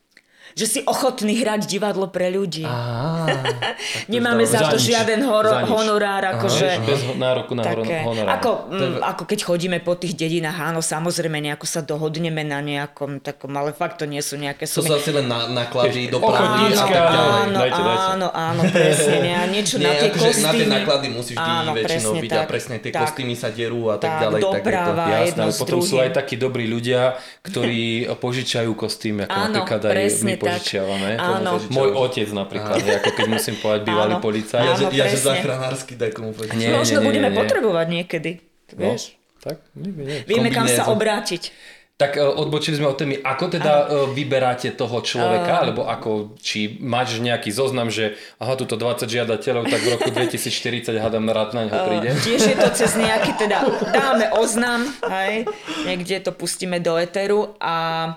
Že 0.56 0.66
si 0.72 0.80
ochotný 0.88 1.36
hrať 1.36 1.68
divadlo 1.68 2.08
pre 2.08 2.32
ľudí. 2.32 2.64
Á, 2.64 3.28
Nemáme 4.14 4.48
za 4.48 4.72
to 4.72 4.80
žiaden 4.80 5.20
horo, 5.28 5.52
za 5.52 5.68
honorár. 5.68 6.24
Akože, 6.40 6.80
bez 6.88 7.04
nároku 7.20 7.60
na 7.60 7.68
také, 7.68 8.08
honorár. 8.08 8.40
Ako, 8.40 8.52
m, 8.72 9.04
ako 9.04 9.24
keď 9.28 9.40
chodíme 9.44 9.84
po 9.84 10.00
tých 10.00 10.16
dedinách, 10.16 10.56
áno, 10.56 10.80
samozrejme 10.80 11.44
nejako 11.44 11.68
sa 11.68 11.84
dohodneme 11.84 12.48
na 12.48 12.64
nejakom 12.64 13.20
takom, 13.20 13.52
ale 13.52 13.76
fakt 13.76 14.00
to 14.00 14.08
nie 14.08 14.24
sú 14.24 14.40
nejaké 14.40 14.64
sumy. 14.64 14.88
To 14.88 14.96
sú 14.96 15.04
asi 15.04 15.12
len 15.12 15.28
na, 15.28 15.52
náklady 15.52 16.08
do 16.08 16.24
práce. 16.24 16.72
Áno, 16.72 17.20
áno, 17.20 17.58
dajte, 17.60 17.82
dajte. 17.84 18.08
áno, 18.16 18.28
áno, 18.32 18.62
presne. 18.72 19.16
Nie, 19.28 19.38
niečo 19.52 19.76
nie, 19.76 19.92
na 19.92 19.94
tie 20.00 20.10
kostýmy. 20.16 20.24
Akože 20.24 20.40
na 20.40 20.52
tie 20.56 20.68
náklady 20.72 21.08
musíš 21.12 21.36
áno, 21.36 21.72
väčšinou 21.76 22.12
byť 22.16 22.32
tak, 22.32 22.40
a 22.40 22.48
presne 22.48 22.76
tie 22.80 22.92
tak, 22.96 23.02
kostýmy 23.04 23.36
sa 23.36 23.52
derú 23.52 23.92
a 23.92 24.00
tak, 24.00 24.08
tak 24.08 24.22
ďalej. 24.24 24.40
Doprava, 24.40 25.04
tak 25.04 25.12
Jasné, 25.20 25.42
ale 25.44 25.54
potom 25.60 25.80
sú 25.84 25.96
aj 26.00 26.10
takí 26.16 26.40
dobrí 26.40 26.64
ľudia, 26.64 27.20
ktorí 27.44 28.08
požičajú 28.24 28.72
kostým, 28.72 29.28
ako 29.28 29.36
napríklad 29.52 29.82
aj 29.92 30.08
my 30.24 30.45
požičiavame 30.46 31.10
Áno. 31.18 31.58
Môj 31.74 31.90
otec 31.98 32.30
napríklad, 32.30 32.78
Áno. 32.78 32.98
ako 33.02 33.10
keď 33.18 33.26
musím 33.26 33.56
povedať 33.58 33.82
bývalý 33.90 34.14
policajt. 34.22 34.66
Ja, 34.66 34.74
že, 34.78 34.86
ja 34.94 35.06
že 35.10 35.18
záchranársky 35.18 35.98
daj 35.98 36.12
komu 36.14 36.32
nie, 36.54 36.70
Možno 36.70 37.02
nie, 37.02 37.04
nie, 37.04 37.08
budeme 37.10 37.30
nie. 37.34 37.38
potrebovať 37.38 37.88
niekedy. 37.90 38.32
No, 38.76 38.94
vieš? 38.94 39.18
Tak, 39.42 39.62
nie, 39.78 39.92
nie. 39.94 40.18
Vieme, 40.26 40.50
kam 40.50 40.66
sa 40.66 40.90
obrátiť. 40.90 41.54
Tak 41.96 42.20
uh, 42.20 42.28
odbočili 42.28 42.76
sme 42.76 42.92
od 42.92 43.00
témy, 43.00 43.24
ako 43.24 43.56
teda 43.56 43.74
uh, 43.88 43.88
vyberáte 44.12 44.76
toho 44.76 45.00
človeka, 45.00 45.48
uh, 45.48 45.62
alebo 45.64 45.88
ako, 45.88 46.36
či 46.44 46.76
máš 46.84 47.24
nejaký 47.24 47.56
zoznam, 47.56 47.88
že 47.88 48.20
aha, 48.36 48.60
tuto 48.60 48.76
20 48.76 49.08
žiadateľov, 49.08 49.64
tak 49.72 49.80
v 49.80 49.96
roku 49.96 50.12
2040 50.28 50.92
hádam 50.92 51.24
rád 51.32 51.56
na 51.56 51.72
neho 51.72 51.80
príde. 51.88 52.12
Uh, 52.12 52.20
tiež 52.20 52.52
je 52.52 52.58
to 52.60 52.68
cez 52.76 53.00
nejaký, 53.00 53.40
teda 53.40 53.64
dáme 53.96 54.28
oznam, 54.36 54.92
hej, 55.08 55.48
niekde 55.88 56.20
to 56.20 56.36
pustíme 56.36 56.84
do 56.84 57.00
eteru 57.00 57.56
a 57.64 58.12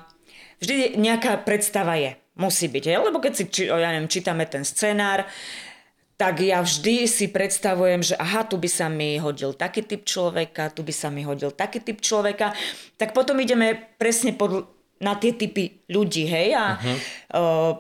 vždy 0.63 0.99
nejaká 0.99 1.43
predstava 1.43 1.99
je. 1.99 2.15
Musí 2.39 2.71
byť, 2.71 2.85
hej? 2.87 3.03
lebo 3.03 3.19
keď 3.19 3.33
si, 3.35 3.45
či, 3.51 3.63
ja 3.67 3.91
neviem, 3.91 4.07
čítame 4.07 4.47
ten 4.47 4.63
scenár, 4.63 5.27
tak 6.19 6.43
ja 6.43 6.63
vždy 6.63 7.07
si 7.07 7.31
predstavujem, 7.31 8.03
že 8.03 8.15
aha, 8.19 8.43
tu 8.43 8.59
by 8.59 8.67
sa 8.67 8.91
mi 8.91 9.19
hodil 9.23 9.55
taký 9.55 9.87
typ 9.87 10.03
človeka, 10.03 10.71
tu 10.75 10.83
by 10.83 10.91
sa 10.91 11.15
mi 11.15 11.23
hodil 11.23 11.55
taký 11.55 11.79
typ 11.79 12.03
človeka, 12.03 12.55
tak 12.99 13.15
potom 13.15 13.39
ideme 13.39 13.75
presne 13.99 14.35
pod, 14.35 14.67
na 14.99 15.15
tie 15.15 15.31
typy 15.31 15.87
ľudí, 15.87 16.27
hej, 16.27 16.59
a 16.59 16.75
uh-huh. 16.75 16.87
o, 16.91 16.99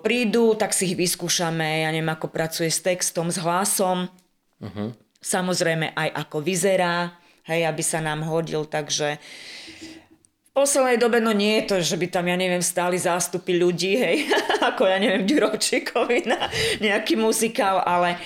prídu, 0.07 0.55
tak 0.55 0.71
si 0.71 0.95
ich 0.95 0.95
vyskúšame, 0.95 1.83
ja 1.83 1.91
neviem, 1.91 2.15
ako 2.15 2.31
pracuje 2.31 2.71
s 2.71 2.79
textom, 2.79 3.27
s 3.27 3.43
hlasom, 3.43 4.07
uh-huh. 4.63 4.95
samozrejme 5.19 5.99
aj 5.99 6.09
ako 6.23 6.39
vyzerá, 6.39 7.19
hej, 7.51 7.67
aby 7.67 7.83
sa 7.83 7.99
nám 7.99 8.23
hodil, 8.23 8.71
takže 8.71 9.19
v 9.19 9.68
poslednej 10.59 10.99
dobe, 10.99 11.23
no 11.23 11.31
nie 11.31 11.63
je 11.63 11.65
to, 11.71 11.77
že 11.79 11.95
by 11.95 12.11
tam, 12.11 12.27
ja 12.27 12.35
neviem, 12.35 12.59
stáli 12.59 12.99
zástupy 12.99 13.55
ľudí, 13.55 13.95
hej, 13.95 14.27
ako 14.75 14.91
ja 14.91 14.99
neviem, 14.99 15.23
Ďuročíkovi 15.23 16.27
na 16.27 16.51
nejaký 16.83 17.15
muzikál, 17.15 17.79
ale 17.87 18.19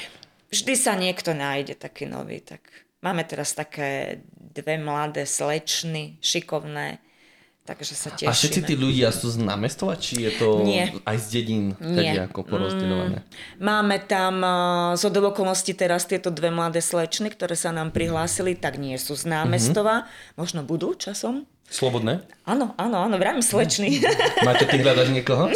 vždy 0.48 0.72
sa 0.72 0.96
niekto 0.96 1.36
nájde 1.36 1.76
taký 1.76 2.08
nový, 2.08 2.40
tak 2.40 2.64
máme 3.04 3.28
teraz 3.28 3.52
také 3.52 4.24
dve 4.32 4.80
mladé 4.80 5.28
slečny, 5.28 6.16
šikovné, 6.24 7.04
takže 7.62 7.95
sa 7.95 8.11
tešíme. 8.14 8.31
A 8.31 8.35
všetci 8.35 8.61
tí 8.66 8.75
ľudia 8.75 9.14
sú 9.14 9.31
z 9.31 9.38
námestova, 9.38 9.95
či 9.95 10.26
je 10.26 10.31
to 10.35 10.66
Nie. 10.66 10.90
aj 11.07 11.16
z 11.19 11.26
dedín, 11.31 11.64
Nie. 11.78 12.14
tak 12.19 12.35
ako 12.35 12.40
porozdeľované? 12.47 13.23
Máme 13.62 13.97
tam 14.07 14.42
uh, 14.42 14.99
z 14.99 15.07
okolností 15.07 15.75
teraz 15.78 16.04
tieto 16.07 16.35
dve 16.35 16.50
mladé 16.50 16.83
slečny, 16.83 17.31
ktoré 17.31 17.54
sa 17.54 17.71
nám 17.71 17.95
prihlásili, 17.95 18.59
tak 18.59 18.78
nie 18.83 18.99
sú 18.99 19.14
z 19.14 19.31
námestova, 19.31 20.11
možno 20.35 20.66
budú 20.66 20.95
časom. 20.99 21.47
Slobodné? 21.73 22.21
Áno, 22.45 22.76
áno, 22.76 23.00
áno, 23.00 23.16
vrajím 23.16 23.40
slečny. 23.40 24.04
Máte 24.47 24.69
ty 24.69 24.76
hľadať 24.76 25.09
niekoho? 25.09 25.49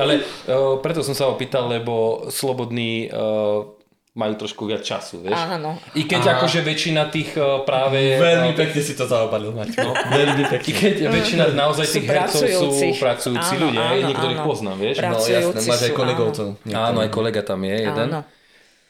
Ale 0.00 0.22
uh, 0.22 0.78
preto 0.78 1.02
som 1.02 1.18
sa 1.18 1.26
opýtal, 1.26 1.66
lebo 1.66 2.26
slobodní 2.30 3.10
uh, 3.10 3.75
majú 4.16 4.32
trošku 4.40 4.64
viac 4.64 4.80
času, 4.80 5.20
vieš? 5.20 5.36
Áno. 5.36 5.76
I 5.92 6.08
keď 6.08 6.40
akože 6.40 6.64
väčšina 6.64 7.12
tých 7.12 7.36
uh, 7.36 7.60
práve... 7.68 8.16
Veľmi 8.16 8.56
uh, 8.56 8.58
pekne 8.58 8.80
si 8.80 8.96
to 8.96 9.04
zaobalil, 9.04 9.52
Maťo. 9.52 9.76
No, 9.84 9.92
veľmi 9.92 10.42
I 10.48 10.50
pekne. 10.56 10.72
keď 10.72 10.94
väčšina 11.12 11.44
naozaj 11.52 11.84
Sú 11.84 11.94
tých 12.00 12.06
hercov 12.08 12.40
sú 12.48 12.88
pracujúci. 12.96 13.54
Áno, 13.60 13.68
ľudia, 13.68 13.84
áno, 13.84 14.08
niektorých 14.08 14.40
áno. 14.40 14.48
poznám, 14.48 14.76
vieš? 14.80 14.96
No 15.04 15.20
jasné, 15.20 15.60
máš 15.68 15.82
aj 15.84 15.92
sú, 15.92 15.98
kolegovcov. 16.00 16.46
Áno, 16.64 16.98
aj 17.04 17.10
kolega 17.12 17.40
tam 17.44 17.60
je 17.60 17.76
jeden. 17.76 18.08
Áno. 18.08 18.20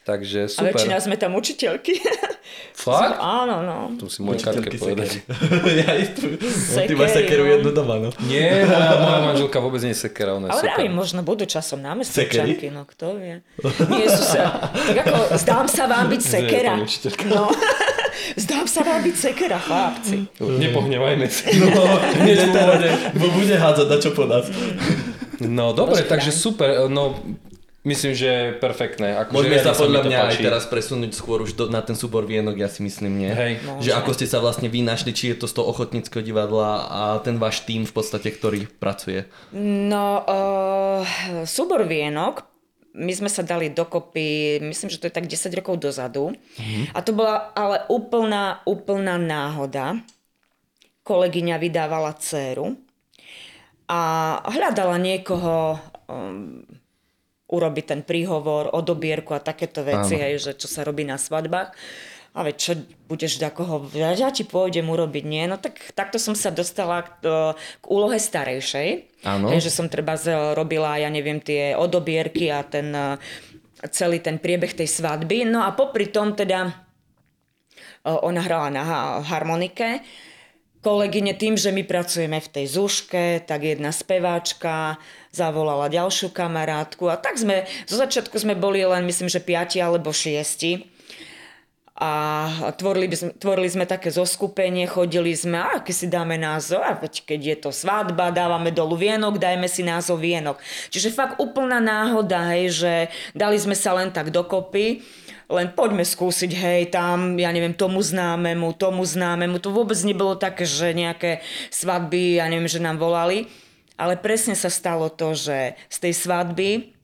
Takže 0.07 0.39
A 0.47 0.49
super. 0.49 0.71
väčšina 0.71 0.95
sme 1.03 1.15
tam 1.19 1.35
učiteľky. 1.35 1.99
Fakt? 2.77 3.17
áno, 3.17 3.65
no. 3.65 3.77
Tu 3.97 4.05
si 4.07 4.21
môj 4.21 4.37
Katke 4.37 4.69
povedať. 4.77 5.25
ja 5.81 5.91
tu, 6.13 6.37
ty 6.85 6.93
máš 6.93 7.17
sekeru 7.17 7.43
no. 7.43 7.51
jednu 7.57 7.69
doma, 7.73 7.95
no. 7.97 8.09
Nie, 8.29 8.63
moja, 8.69 8.93
moja 9.01 9.19
manželka 9.33 9.57
vôbec 9.57 9.81
nie 9.81 9.97
je 9.97 10.05
sekera, 10.07 10.37
ona 10.37 10.47
je 10.47 10.51
Ale 10.53 10.61
super. 10.61 10.79
aj 10.79 10.87
možno 10.93 11.19
budú 11.25 11.43
časom 11.49 11.81
Sekery? 11.81 11.89
námestčanky, 11.89 12.67
no 12.69 12.81
kto 12.85 13.05
vie. 13.17 13.35
Nie 13.89 14.07
sú 14.13 14.23
sa, 14.23 14.69
tak 14.69 14.97
ako 15.03 15.35
zdám 15.41 15.65
sa 15.65 15.83
vám 15.89 16.05
byť 16.13 16.21
sekera. 16.21 16.73
No. 17.27 17.49
Zdám 18.35 18.65
sa 18.67 18.81
vám 18.83 19.05
byť 19.07 19.15
sekera, 19.15 19.61
chlapci. 19.61 20.27
Nepohnevajme 20.41 21.27
sa. 21.29 21.47
No, 21.77 21.83
hneď 22.23 22.49
teraz, 22.49 22.79
bo 23.13 23.27
bude 23.29 23.55
hádzať 23.55 23.87
na 23.87 23.97
čo 24.01 24.11
podať. 24.11 24.45
No 25.43 25.69
dobre, 25.71 26.01
takže 26.01 26.33
super. 26.33 26.89
No, 26.89 27.13
myslím, 27.87 28.11
že 28.11 28.27
je 28.27 28.43
perfektné. 28.59 29.15
Ako, 29.23 29.31
Môžeme 29.31 29.57
že 29.57 29.65
sa 29.65 29.73
podľa 29.73 30.03
mňa 30.03 30.17
aj 30.19 30.35
páči. 30.35 30.43
teraz 30.43 30.63
presunúť 30.67 31.11
skôr 31.15 31.39
už 31.41 31.55
do, 31.55 31.71
na 31.71 31.79
ten 31.79 31.95
súbor 31.95 32.27
vienok, 32.27 32.59
ja 32.59 32.67
si 32.67 32.83
myslím, 32.83 33.23
nie? 33.23 33.31
Hej. 33.31 33.63
Že 33.79 33.91
ako 33.95 34.11
ste 34.11 34.27
sa 34.27 34.43
vlastne 34.43 34.67
vy 34.67 34.83
našli, 34.83 35.15
či 35.15 35.31
je 35.31 35.39
to 35.39 35.47
z 35.47 35.55
toho 35.55 35.71
ochotníckého 35.71 36.19
divadla 36.19 36.85
a 36.91 37.01
ten 37.23 37.39
váš 37.39 37.63
tým 37.63 37.87
v 37.87 37.93
podstate, 37.95 38.27
ktorý 38.27 38.67
pracuje. 38.67 39.23
No, 39.55 40.27
uh, 40.27 41.01
súbor 41.47 41.87
vienok, 41.87 42.43
my 42.97 43.13
sme 43.13 43.29
sa 43.29 43.45
dali 43.45 43.69
dokopy, 43.69 44.57
myslím, 44.65 44.89
že 44.89 44.97
to 44.97 45.07
je 45.07 45.13
tak 45.13 45.29
10 45.29 45.53
rokov 45.53 45.77
dozadu. 45.77 46.33
A 46.91 46.99
to 47.05 47.13
bola 47.13 47.53
ale 47.53 47.85
úplná, 47.93 48.65
úplná 48.65 49.21
náhoda. 49.21 50.01
Kolegyňa 51.05 51.55
vydávala 51.61 52.17
dceru 52.17 52.75
a 53.87 54.01
hľadala 54.43 54.99
niekoho 54.99 55.79
um, 56.11 56.65
urobiť 57.47 57.85
ten 57.87 58.01
príhovor, 58.03 58.75
odobierku 58.75 59.31
a 59.31 59.39
takéto 59.39 59.83
veci, 59.83 60.19
hej, 60.19 60.35
že 60.39 60.51
čo 60.59 60.67
sa 60.67 60.83
robí 60.83 61.07
na 61.07 61.15
svadbách. 61.15 61.71
A 62.37 62.45
veď 62.45 62.55
čo 62.59 62.73
budeš 63.09 63.41
takoho, 63.41 63.89
ja 63.97 64.13
ja 64.13 64.29
ti 64.29 64.45
pôjdem 64.45 64.85
urobiť, 64.85 65.25
nie? 65.25 65.49
No 65.49 65.57
tak 65.57 65.81
takto 65.97 66.21
som 66.21 66.37
sa 66.37 66.53
dostala 66.53 67.01
k, 67.01 67.25
e, 67.25 67.57
k 67.57 67.85
úlohe 67.89 68.21
starejšej. 68.21 68.89
Áno. 69.25 69.49
Že 69.49 69.71
som 69.73 69.87
treba 69.89 70.13
robila, 70.53 71.01
ja 71.01 71.09
neviem, 71.09 71.41
tie 71.41 71.73
odobierky 71.73 72.53
a 72.53 72.61
ten 72.61 72.93
e, 72.93 73.17
celý 73.89 74.21
ten 74.21 74.37
priebeh 74.37 74.77
tej 74.77 74.85
svadby. 74.85 75.49
No 75.49 75.65
a 75.65 75.73
popri 75.73 76.13
tom 76.13 76.37
teda 76.37 76.69
e, 76.69 76.71
ona 78.05 78.45
hrala 78.45 78.69
na 78.69 78.83
ha- 78.85 79.17
harmonike. 79.25 80.05
Kolegyne 80.85 81.33
tým, 81.33 81.57
že 81.57 81.73
my 81.73 81.83
pracujeme 81.83 82.37
v 82.37 82.51
tej 82.53 82.65
zuške, 82.69 83.43
tak 83.49 83.65
jedna 83.65 83.89
speváčka 83.89 85.01
zavolala 85.33 85.89
ďalšiu 85.89 86.29
kamarátku 86.29 87.09
a 87.09 87.17
tak 87.17 87.41
sme, 87.41 87.65
zo 87.89 87.97
začiatku 87.97 88.37
sme 88.37 88.53
boli 88.53 88.85
len 88.85 89.03
myslím, 89.09 89.27
že 89.27 89.41
piati 89.41 89.81
alebo 89.81 90.13
šiesti. 90.13 90.85
A 91.97 92.45
tvorili, 92.77 93.09
by 93.09 93.15
sme, 93.17 93.31
tvorili 93.41 93.69
sme 93.73 93.89
také 93.89 94.13
zoskupenie, 94.13 94.85
chodili 94.85 95.33
sme, 95.33 95.57
a 95.57 95.81
aký 95.81 95.89
si 95.89 96.05
dáme 96.05 96.37
názov, 96.37 96.85
a 96.85 96.93
keď 97.01 97.39
je 97.41 97.57
to 97.57 97.69
svadba, 97.73 98.29
dávame 98.29 98.69
dolu 98.69 98.93
vienok, 99.01 99.41
dajme 99.41 99.65
si 99.65 99.81
názov 99.81 100.21
vienok. 100.21 100.61
Čiže 100.93 101.09
fakt 101.09 101.41
úplná 101.41 101.81
náhoda, 101.81 102.53
hej, 102.53 102.69
že 102.69 102.93
dali 103.33 103.57
sme 103.57 103.73
sa 103.73 103.97
len 103.97 104.13
tak 104.13 104.29
dokopy, 104.29 105.01
len 105.47 105.71
poďme 105.71 106.03
skúsiť, 106.03 106.51
hej, 106.51 106.81
tam, 106.91 107.39
ja 107.39 107.47
neviem, 107.55 107.71
tomu 107.71 108.03
známemu, 108.03 108.75
tomu 108.75 109.07
známemu. 109.07 109.63
To 109.63 109.71
vôbec 109.71 109.95
nebolo 110.03 110.35
také, 110.35 110.67
že 110.67 110.91
nejaké 110.91 111.39
svadby, 111.71 112.43
ja 112.43 112.51
neviem, 112.51 112.67
že 112.67 112.83
nám 112.83 112.99
volali. 112.99 113.47
Ale 113.97 114.19
presne 114.19 114.53
sa 114.53 114.67
stalo 114.67 115.07
to, 115.09 115.33
že 115.33 115.73
z 115.89 115.97
tej 115.97 116.13
svadby 116.13 116.96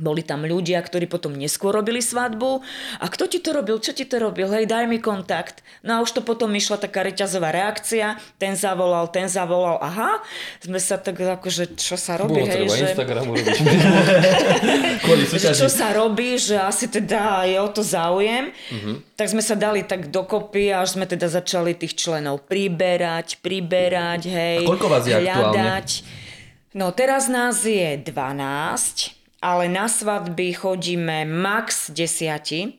boli 0.00 0.24
tam 0.24 0.48
ľudia, 0.48 0.80
ktorí 0.80 1.06
potom 1.06 1.36
neskôr 1.36 1.76
robili 1.76 2.00
svadbu. 2.00 2.64
A 2.98 3.06
kto 3.12 3.28
ti 3.28 3.38
to 3.38 3.52
robil? 3.52 3.76
Čo 3.76 3.92
ti 3.92 4.08
to 4.08 4.16
robil? 4.16 4.48
Hej, 4.48 4.66
daj 4.66 4.88
mi 4.88 4.96
kontakt. 4.96 5.60
No 5.84 5.94
a 5.94 5.96
už 6.00 6.16
to 6.16 6.20
potom 6.24 6.48
išla 6.56 6.80
taká 6.80 7.04
reťazová 7.04 7.52
reakcia. 7.52 8.16
Ten 8.40 8.56
zavolal, 8.56 9.12
ten 9.12 9.28
zavolal. 9.28 9.76
Aha, 9.84 10.24
sme 10.64 10.80
sa 10.80 10.96
tak 10.96 11.20
akože, 11.20 11.76
čo 11.76 12.00
sa 12.00 12.16
robí? 12.16 12.40
Bolo 12.40 12.48
hej, 12.48 12.56
treba 12.56 12.74
že... 12.74 12.84
Instagramu 12.90 13.30
robiť. 13.36 13.58
Čo 15.60 15.68
sa 15.68 15.92
robí, 15.92 16.40
že 16.40 16.56
asi 16.56 16.88
teda 16.88 17.44
je 17.44 17.60
o 17.60 17.68
to 17.68 17.84
záujem. 17.84 18.48
Tak 19.18 19.28
sme 19.28 19.44
sa 19.44 19.52
dali 19.52 19.84
tak 19.84 20.08
dokopy 20.08 20.72
až 20.72 20.96
sme 20.96 21.04
teda 21.04 21.28
začali 21.28 21.76
tých 21.76 21.98
členov 21.98 22.48
priberať, 22.48 23.42
priberať, 23.44 24.22
hej. 24.30 24.64
A 24.64 24.68
koľko 24.68 24.88
vás 24.88 25.04
je 25.04 25.16
hľadať. 25.16 25.88
No 26.70 26.94
teraz 26.94 27.26
nás 27.26 27.66
je 27.66 27.98
12, 27.98 29.19
ale 29.40 29.72
na 29.72 29.88
svadby 29.88 30.52
chodíme 30.52 31.24
max 31.24 31.88
desiati. 31.90 32.76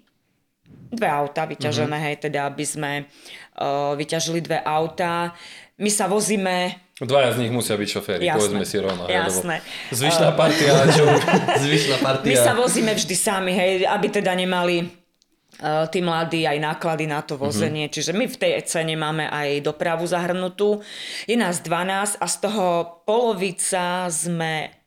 Dve 0.91 1.07
auta 1.07 1.47
vyťažené, 1.47 1.97
hej, 2.03 2.15
teda 2.29 2.47
aby 2.51 2.63
sme 2.67 2.91
uh, 3.03 3.95
vyťažili 3.97 4.43
dve 4.43 4.59
auta. 4.61 5.33
My 5.81 5.89
sa 5.89 6.05
vozíme 6.07 6.77
Dvaja 7.01 7.33
z 7.33 7.37
nich 7.41 7.49
musia 7.49 7.73
byť 7.73 7.89
šoféry, 7.89 8.21
Jasné. 8.29 8.37
povedzme 8.37 8.61
si 8.61 8.77
rovno. 8.77 9.09
hej, 9.09 9.17
Jasné. 9.17 9.57
Zvyšná 9.89 10.37
partia, 10.37 10.85
čo... 10.93 11.01
Zvyšná 11.65 11.97
My 11.97 12.05
partia. 12.05 12.45
sa 12.45 12.53
vozíme 12.53 12.93
vždy 12.93 13.15
sami, 13.17 13.57
hej, 13.57 13.89
aby 13.89 14.07
teda 14.13 14.37
nemali 14.37 14.85
uh, 14.85 15.89
tí 15.89 16.05
mladí 16.05 16.45
aj 16.45 16.61
náklady 16.61 17.09
na 17.09 17.25
to 17.25 17.41
vozenie. 17.41 17.89
Mm-hmm. 17.89 17.95
Čiže 17.97 18.11
my 18.13 18.25
v 18.29 18.37
tej 18.37 18.53
cene 18.69 18.93
máme 18.93 19.25
aj 19.33 19.65
dopravu 19.65 20.05
zahrnutú. 20.05 20.85
Je 21.25 21.33
nás 21.33 21.65
12 21.65 22.21
a 22.21 22.25
z 22.29 22.35
toho 22.37 23.01
polovica 23.01 24.05
sme 24.13 24.80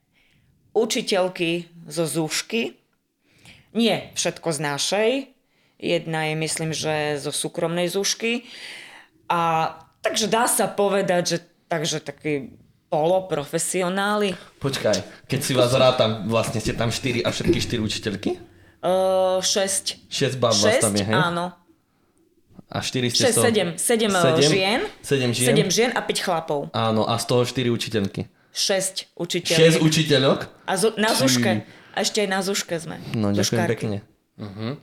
učiteľky 0.75 1.71
zo 1.87 2.04
Zúšky. 2.04 2.76
Nie 3.75 4.11
všetko 4.19 4.49
z 4.52 4.59
našej. 4.61 5.11
Jedna 5.78 6.31
je, 6.31 6.35
myslím, 6.38 6.71
že 6.75 7.19
zo 7.23 7.31
súkromnej 7.31 7.90
Zúšky. 7.90 8.47
A 9.31 9.73
takže 10.02 10.26
dá 10.28 10.50
sa 10.50 10.69
povedať, 10.69 11.23
že 11.26 11.38
takže 11.71 11.99
taký 12.04 12.54
poloprofesionáli. 12.93 14.38
Počkaj, 14.62 15.26
keď 15.26 15.40
si 15.43 15.52
vás 15.57 15.75
rátam, 15.75 16.31
vlastne 16.31 16.62
ste 16.62 16.76
tam 16.78 16.95
4 16.95 17.26
a 17.26 17.35
všetky 17.35 17.59
4 17.59 17.83
učiteľky? 17.83 18.31
Uh, 18.85 19.43
6. 19.43 20.07
6 20.07 20.38
bab 20.38 20.54
vás 20.54 20.78
tam 20.78 20.95
je, 20.95 21.02
hej? 21.02 21.14
áno. 21.16 21.57
A 22.71 22.78
4 22.83 23.11
ste 23.11 23.31
6, 23.31 23.78
7, 23.78 23.78
7, 23.78 24.11
žien, 24.50 24.81
7 25.02 25.31
žien? 25.35 25.57
7 25.57 25.71
žien 25.71 25.90
a 25.95 26.00
5 26.02 26.26
chlapov. 26.26 26.61
Áno, 26.75 27.07
a 27.07 27.14
z 27.19 27.25
toho 27.26 27.43
4 27.47 27.71
učiteľky. 27.71 28.26
6 28.55 29.11
učiteľov. 29.15 29.59
6 29.75 29.83
učiteľok? 29.83 30.39
A 30.65 30.73
zo, 30.75 30.95
na 30.95 31.11
Zuške. 31.11 31.67
A 31.91 32.01
ešte 32.01 32.23
aj 32.23 32.29
na 32.29 32.41
Zuške 32.41 32.79
sme. 32.79 33.03
No, 33.13 33.29
ďakujem 33.29 33.37
Zuškárky. 33.37 33.71
pekne. 33.77 33.99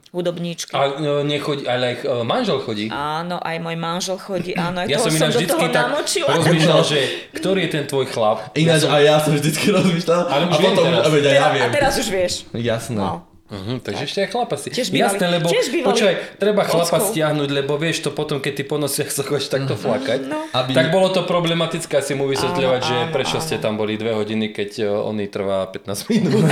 Hudobníčky. 0.09 0.71
A 0.71 0.95
no, 0.95 1.23
nechodí, 1.23 1.67
ale 1.67 1.83
aj 1.89 1.95
e, 2.01 2.23
manžel 2.23 2.59
chodí. 2.59 2.87
Áno, 2.87 3.35
aj 3.35 3.57
môj 3.57 3.75
manžel 3.75 4.15
chodí. 4.15 4.51
Áno, 4.53 4.79
aj 4.79 4.87
Ja 4.87 4.95
toho 4.95 5.05
som 5.05 5.11
som, 5.11 5.19
ináč 5.21 5.31
do 5.31 5.39
vždycky 5.39 5.51
toho 5.53 5.67
tak 5.67 5.85
namočila. 5.85 6.27
rozmýšľal, 6.31 6.81
že 6.91 6.99
ktorý 7.33 7.59
je 7.61 7.69
ten 7.69 7.83
tvoj 7.83 8.05
chlap. 8.07 8.37
Ináč, 8.53 8.81
a 8.85 8.95
ja 8.97 9.19
som 9.19 9.31
vždycky 9.33 9.65
rozmýšľal. 9.69 10.21
Ale 10.25 10.43
už 10.45 10.51
a 10.51 10.57
viem 10.57 10.71
potom, 10.71 10.85
teraz. 10.85 11.03
veď 11.05 11.23
ja 11.23 11.31
Teraz, 11.33 11.51
viem. 11.51 11.63
a 11.63 11.67
teraz 11.69 11.93
už 11.97 12.07
vieš. 12.09 12.33
Jasné. 12.53 12.95
No. 12.97 13.11
Uh-huh, 13.51 13.77
takže 13.77 14.03
ešte 14.05 14.19
aj 14.21 14.29
chlapa 14.31 14.55
si. 14.55 14.71
Tiež 14.71 14.87
bývali- 14.87 15.11
Jasné, 15.11 15.25
lebo 15.29 15.45
tiež 15.45 15.67
bývali 15.67 15.91
počúvaj, 15.91 16.15
treba 16.39 16.63
chlapa 16.63 16.87
ockov. 16.97 17.11
stiahnuť, 17.11 17.49
lebo 17.51 17.75
vieš 17.75 17.97
to 17.99 18.09
potom, 18.09 18.39
keď 18.39 18.53
ty 18.53 18.63
po 18.63 18.77
nociach 18.77 19.07
sa 19.07 19.21
chodíš 19.27 19.47
takto 19.49 19.75
flakať. 19.75 20.19
No. 20.23 20.39
Aby- 20.49 20.71
Tak 20.71 20.87
bolo 20.87 21.09
to 21.09 21.21
problematické 21.23 21.91
asi 21.93 22.13
mu 22.13 22.25
vysvetľovať, 22.25 22.79
Áno, 22.79 22.87
že 22.87 22.95
áno, 22.97 23.11
prečo 23.11 23.37
áno. 23.37 23.43
ste 23.43 23.55
tam 23.57 23.75
boli 23.75 23.93
dve 23.93 24.11
hodiny, 24.13 24.49
keď 24.49 24.69
uh, 24.85 25.03
oný 25.05 25.27
trvá 25.27 25.67
15 25.67 25.83
minút. 26.09 26.31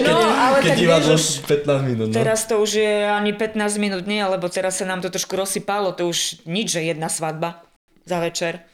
No, 0.00 0.16
ale 0.18 0.58
Keď 0.60 0.74
tak 0.74 0.80
vieš, 0.80 1.06
už 1.08 1.24
15 1.46 1.86
minút, 1.86 2.08
no. 2.08 2.14
teraz 2.14 2.44
to 2.44 2.58
už 2.58 2.70
je 2.72 2.92
ani 3.04 3.30
15 3.30 3.54
minút 3.78 4.04
nie, 4.04 4.20
lebo 4.20 4.48
teraz 4.48 4.74
sa 4.74 4.84
nám 4.84 4.98
to 4.98 5.08
trošku 5.08 5.34
rozsypalo, 5.34 5.92
to 5.92 6.04
už 6.04 6.42
nič, 6.44 6.72
že 6.72 6.82
jedna 6.84 7.06
svadba 7.06 7.62
za 8.02 8.18
večer. 8.18 8.64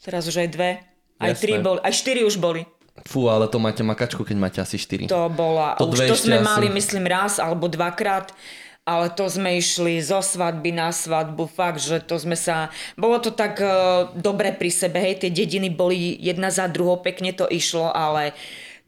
Teraz 0.00 0.24
už 0.24 0.36
aj 0.36 0.48
dve, 0.50 0.70
aj 1.16 1.30
Jasné. 1.30 1.40
tri 1.40 1.52
boli, 1.58 1.78
aj 1.78 1.92
štyri 1.92 2.22
už 2.22 2.36
boli. 2.36 2.66
Fú, 3.08 3.24
ale 3.32 3.48
to 3.48 3.56
máte 3.56 3.80
makačku, 3.80 4.20
keď 4.20 4.36
máte 4.36 4.58
asi 4.60 4.76
4. 4.76 5.08
To 5.08 5.32
bola, 5.32 5.80
To 5.80 5.88
už 5.88 6.04
to 6.12 6.16
sme 6.28 6.36
asi. 6.36 6.44
mali, 6.44 6.66
myslím, 6.68 7.08
raz 7.08 7.40
alebo 7.40 7.64
dvakrát, 7.64 8.36
ale 8.84 9.08
to 9.08 9.24
sme 9.32 9.56
išli 9.56 9.96
zo 10.04 10.20
svadby 10.20 10.76
na 10.76 10.92
svadbu, 10.92 11.48
fakt, 11.48 11.80
že 11.80 12.04
to 12.04 12.20
sme 12.20 12.36
sa, 12.36 12.68
bolo 13.00 13.16
to 13.16 13.32
tak 13.32 13.64
uh, 13.64 14.12
dobre 14.12 14.52
pri 14.52 14.68
sebe, 14.68 15.00
hej, 15.00 15.24
tie 15.24 15.32
dediny 15.32 15.72
boli 15.72 16.20
jedna 16.20 16.52
za 16.52 16.68
druhou, 16.68 17.00
pekne 17.00 17.32
to 17.32 17.48
išlo, 17.48 17.88
ale 17.88 18.36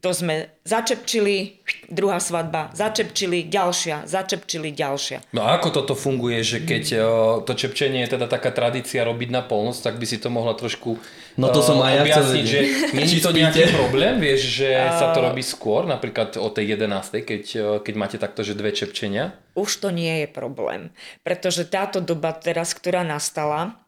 to 0.01 0.17
sme 0.17 0.49
začepčili, 0.65 1.61
druhá 1.93 2.17
svadba, 2.17 2.73
začepčili, 2.73 3.45
ďalšia, 3.53 4.09
začepčili, 4.09 4.73
ďalšia. 4.73 5.29
No 5.37 5.45
a 5.45 5.61
ako 5.61 5.69
toto 5.77 5.93
funguje, 5.93 6.41
že 6.41 6.65
keď 6.65 6.85
uh, 6.97 7.01
to 7.45 7.53
čepčenie 7.53 8.09
je 8.09 8.17
teda 8.17 8.25
taká 8.25 8.49
tradícia 8.49 9.05
robiť 9.05 9.29
na 9.29 9.45
polnoc, 9.45 9.77
tak 9.77 10.01
by 10.01 10.09
si 10.09 10.17
to 10.17 10.33
mohla 10.33 10.57
trošku 10.57 10.97
No 11.39 11.53
to 11.55 11.63
uh, 11.63 11.67
som 11.67 11.79
aj 11.83 11.95
ja 11.95 12.05
chcel 12.11 12.43
že 12.43 12.61
je 12.91 13.23
to 13.23 13.31
nejaký 13.31 13.71
problém, 13.71 14.19
vieš, 14.19 14.63
že 14.63 14.71
sa 14.75 15.15
to 15.15 15.23
robí 15.23 15.45
skôr, 15.45 15.87
napríklad 15.87 16.35
o 16.39 16.49
tej 16.51 16.75
11, 16.75 17.23
keď, 17.23 17.45
uh, 17.59 17.65
keď 17.79 17.95
máte 17.95 18.17
takto, 18.19 18.43
že 18.43 18.59
dve 18.59 18.75
čepčenia. 18.75 19.39
Už 19.55 19.79
to 19.79 19.95
nie 19.95 20.25
je 20.25 20.29
problém, 20.31 20.91
pretože 21.23 21.69
táto 21.69 22.03
doba 22.03 22.35
teraz, 22.35 22.75
ktorá 22.75 23.07
nastala, 23.07 23.79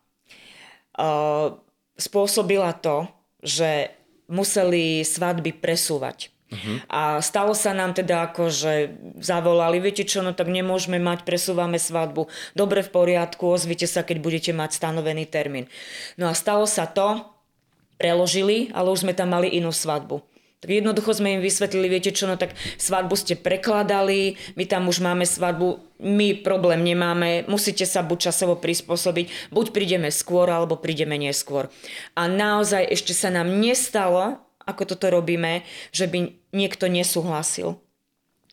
uh, 0.99 1.59
spôsobila 1.99 2.75
to, 2.79 3.11
že 3.43 3.91
museli 4.31 5.03
svadby 5.03 5.53
presúvať. 5.53 6.33
Uh-huh. 6.53 6.77
A 6.93 7.01
stalo 7.25 7.57
sa 7.57 7.73
nám 7.73 7.97
teda 7.97 8.29
ako, 8.29 8.53
že 8.53 8.93
zavolali, 9.25 9.81
viete 9.81 10.05
čo, 10.05 10.21
no 10.21 10.37
tak 10.37 10.53
nemôžeme 10.53 11.01
mať, 11.01 11.25
presúvame 11.25 11.81
svadbu. 11.81 12.29
Dobre, 12.53 12.85
v 12.85 12.93
poriadku, 12.93 13.49
ozvite 13.49 13.89
sa, 13.89 14.05
keď 14.05 14.21
budete 14.21 14.53
mať 14.53 14.77
stanovený 14.77 15.25
termín. 15.25 15.73
No 16.21 16.29
a 16.29 16.37
stalo 16.37 16.69
sa 16.69 16.85
to, 16.85 17.32
preložili, 17.97 18.71
ale 18.77 18.93
už 18.93 19.09
sme 19.09 19.17
tam 19.17 19.35
mali 19.35 19.51
inú 19.53 19.75
svadbu. 19.75 20.23
Tak 20.63 20.71
jednoducho 20.71 21.11
sme 21.11 21.35
im 21.35 21.43
vysvetlili, 21.43 21.91
viete 21.91 22.15
čo, 22.15 22.31
no 22.31 22.39
tak 22.39 22.55
svadbu 22.79 23.19
ste 23.19 23.35
prekladali, 23.35 24.39
my 24.55 24.63
tam 24.71 24.87
už 24.87 25.03
máme 25.03 25.27
svadbu, 25.27 25.99
my 25.99 26.39
problém 26.47 26.87
nemáme, 26.87 27.51
musíte 27.51 27.83
sa 27.83 28.07
buď 28.07 28.31
časovo 28.31 28.55
prispôsobiť, 28.55 29.51
buď 29.51 29.67
prídeme 29.75 30.15
skôr, 30.15 30.47
alebo 30.47 30.79
prídeme 30.79 31.19
neskôr. 31.19 31.67
A 32.15 32.31
naozaj 32.31 32.95
ešte 32.95 33.11
sa 33.11 33.35
nám 33.35 33.51
nestalo, 33.59 34.39
ako 34.63 34.95
toto 34.95 35.11
robíme, 35.11 35.67
že 35.91 36.07
by 36.07 36.31
niekto 36.55 36.87
nesúhlasil. 36.87 37.82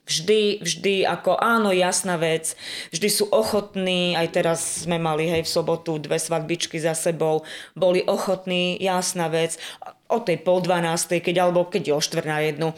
Vždy, 0.09 0.65
vždy 0.65 1.05
ako 1.05 1.37
áno, 1.37 1.69
jasná 1.69 2.17
vec, 2.17 2.57
vždy 2.89 3.09
sú 3.13 3.29
ochotní, 3.29 4.17
aj 4.17 4.27
teraz 4.33 4.89
sme 4.89 4.97
mali 4.97 5.29
hej 5.29 5.45
v 5.45 5.53
sobotu 5.53 6.01
dve 6.01 6.17
svadbičky 6.17 6.81
za 6.81 6.97
sebou, 6.97 7.45
boli 7.77 8.01
ochotní, 8.01 8.81
jasná 8.81 9.29
vec, 9.29 9.61
o 10.09 10.17
tej 10.17 10.41
pol 10.41 10.65
dvanástej, 10.65 11.21
keď, 11.21 11.45
alebo 11.45 11.69
keď 11.69 11.93
je 11.93 11.93
o 11.93 12.01
štvrt 12.01 12.25
na 12.25 12.41
jednu, 12.41 12.73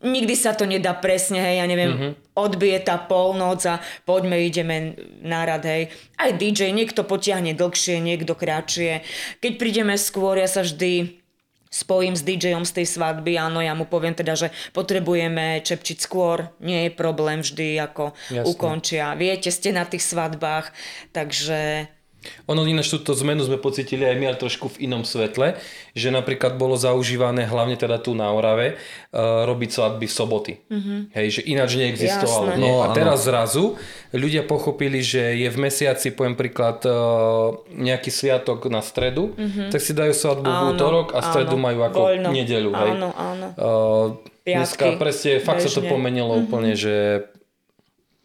nikdy 0.00 0.34
sa 0.38 0.56
to 0.56 0.64
nedá 0.64 0.96
presne, 0.96 1.42
hej, 1.42 1.60
ja 1.60 1.66
neviem, 1.68 1.92
mm-hmm. 1.92 2.12
odbije 2.38 2.78
tá 2.80 2.96
polnoc 2.96 3.60
a 3.68 3.82
poďme, 4.08 4.40
ideme 4.40 4.96
na 5.20 5.44
rad, 5.44 5.66
hej. 5.68 5.92
Aj 6.16 6.32
DJ, 6.32 6.72
niekto 6.72 7.04
potiahne 7.04 7.52
dlhšie, 7.52 8.00
niekto 8.00 8.32
kratšie. 8.32 9.04
Keď 9.44 9.52
prídeme 9.60 9.98
skôr, 10.00 10.40
ja 10.40 10.48
sa 10.48 10.64
vždy 10.64 11.19
spojím 11.70 12.18
s 12.18 12.26
DJom 12.26 12.66
z 12.66 12.82
tej 12.82 12.86
svadby, 12.90 13.38
áno, 13.38 13.62
ja 13.62 13.78
mu 13.78 13.86
poviem 13.86 14.12
teda, 14.12 14.34
že 14.34 14.50
potrebujeme 14.74 15.62
čepčiť 15.62 15.98
skôr, 16.02 16.50
nie 16.58 16.90
je 16.90 16.90
problém 16.90 17.46
vždy, 17.46 17.78
ako 17.78 18.10
Jasné. 18.26 18.46
ukončia. 18.50 19.14
Viete, 19.14 19.54
ste 19.54 19.70
na 19.70 19.86
tých 19.86 20.02
svadbách, 20.02 20.74
takže 21.14 21.86
Ono 22.52 22.68
ináč 22.68 22.92
túto 22.92 23.16
zmenu 23.16 23.40
sme 23.40 23.56
pocitili 23.56 24.04
aj 24.04 24.16
my, 24.20 24.24
ale 24.28 24.36
trošku 24.36 24.76
v 24.76 24.90
inom 24.90 25.08
svetle, 25.08 25.56
že 25.96 26.08
napríklad 26.12 26.60
bolo 26.60 26.76
zaužívané, 26.76 27.48
hlavne 27.48 27.80
teda 27.80 27.96
tu 27.96 28.12
na 28.12 28.28
Orave, 28.28 28.76
uh, 28.76 29.48
robiť 29.48 29.70
svadby 29.72 30.04
v 30.04 30.12
soboty. 30.12 30.52
Mm-hmm. 30.68 30.98
Hej, 31.16 31.26
že 31.32 31.40
ináč 31.48 31.70
neexistovalo. 31.80 32.52
Jasné. 32.52 32.60
Nie? 32.60 32.68
No, 32.68 32.84
a 32.84 32.92
áno. 32.92 32.96
teraz 32.96 33.24
zrazu 33.24 33.80
ľudia 34.12 34.44
pochopili, 34.44 35.00
že 35.00 35.32
je 35.40 35.48
v 35.48 35.58
mesiaci, 35.58 36.12
poviem 36.12 36.36
príklad, 36.36 36.84
uh, 36.84 37.56
nejaký 37.72 38.12
sviatok 38.12 38.68
na 38.68 38.84
stredu, 38.84 39.32
mm-hmm. 39.32 39.72
tak 39.72 39.80
si 39.80 39.96
dajú 39.96 40.12
svadbu 40.12 40.50
v 40.50 40.60
Áno, 40.60 40.70
útorok 40.76 41.16
a 41.16 41.24
stredu 41.24 41.56
áno. 41.56 41.64
majú 41.64 41.80
ako 41.88 42.00
Voľno. 42.04 42.28
nedeľu. 42.36 42.70
Hej. 42.76 42.90
Áno, 43.00 43.08
áno. 43.16 43.46
Uh, 43.56 44.06
dneska 44.44 45.00
presne, 45.00 45.40
fakt 45.40 45.64
sa 45.64 45.72
to 45.72 45.80
bežne. 45.80 45.92
Pomenilo 45.96 46.36
mm-hmm. 46.36 46.44
úplne, 46.44 46.72
že 46.76 47.24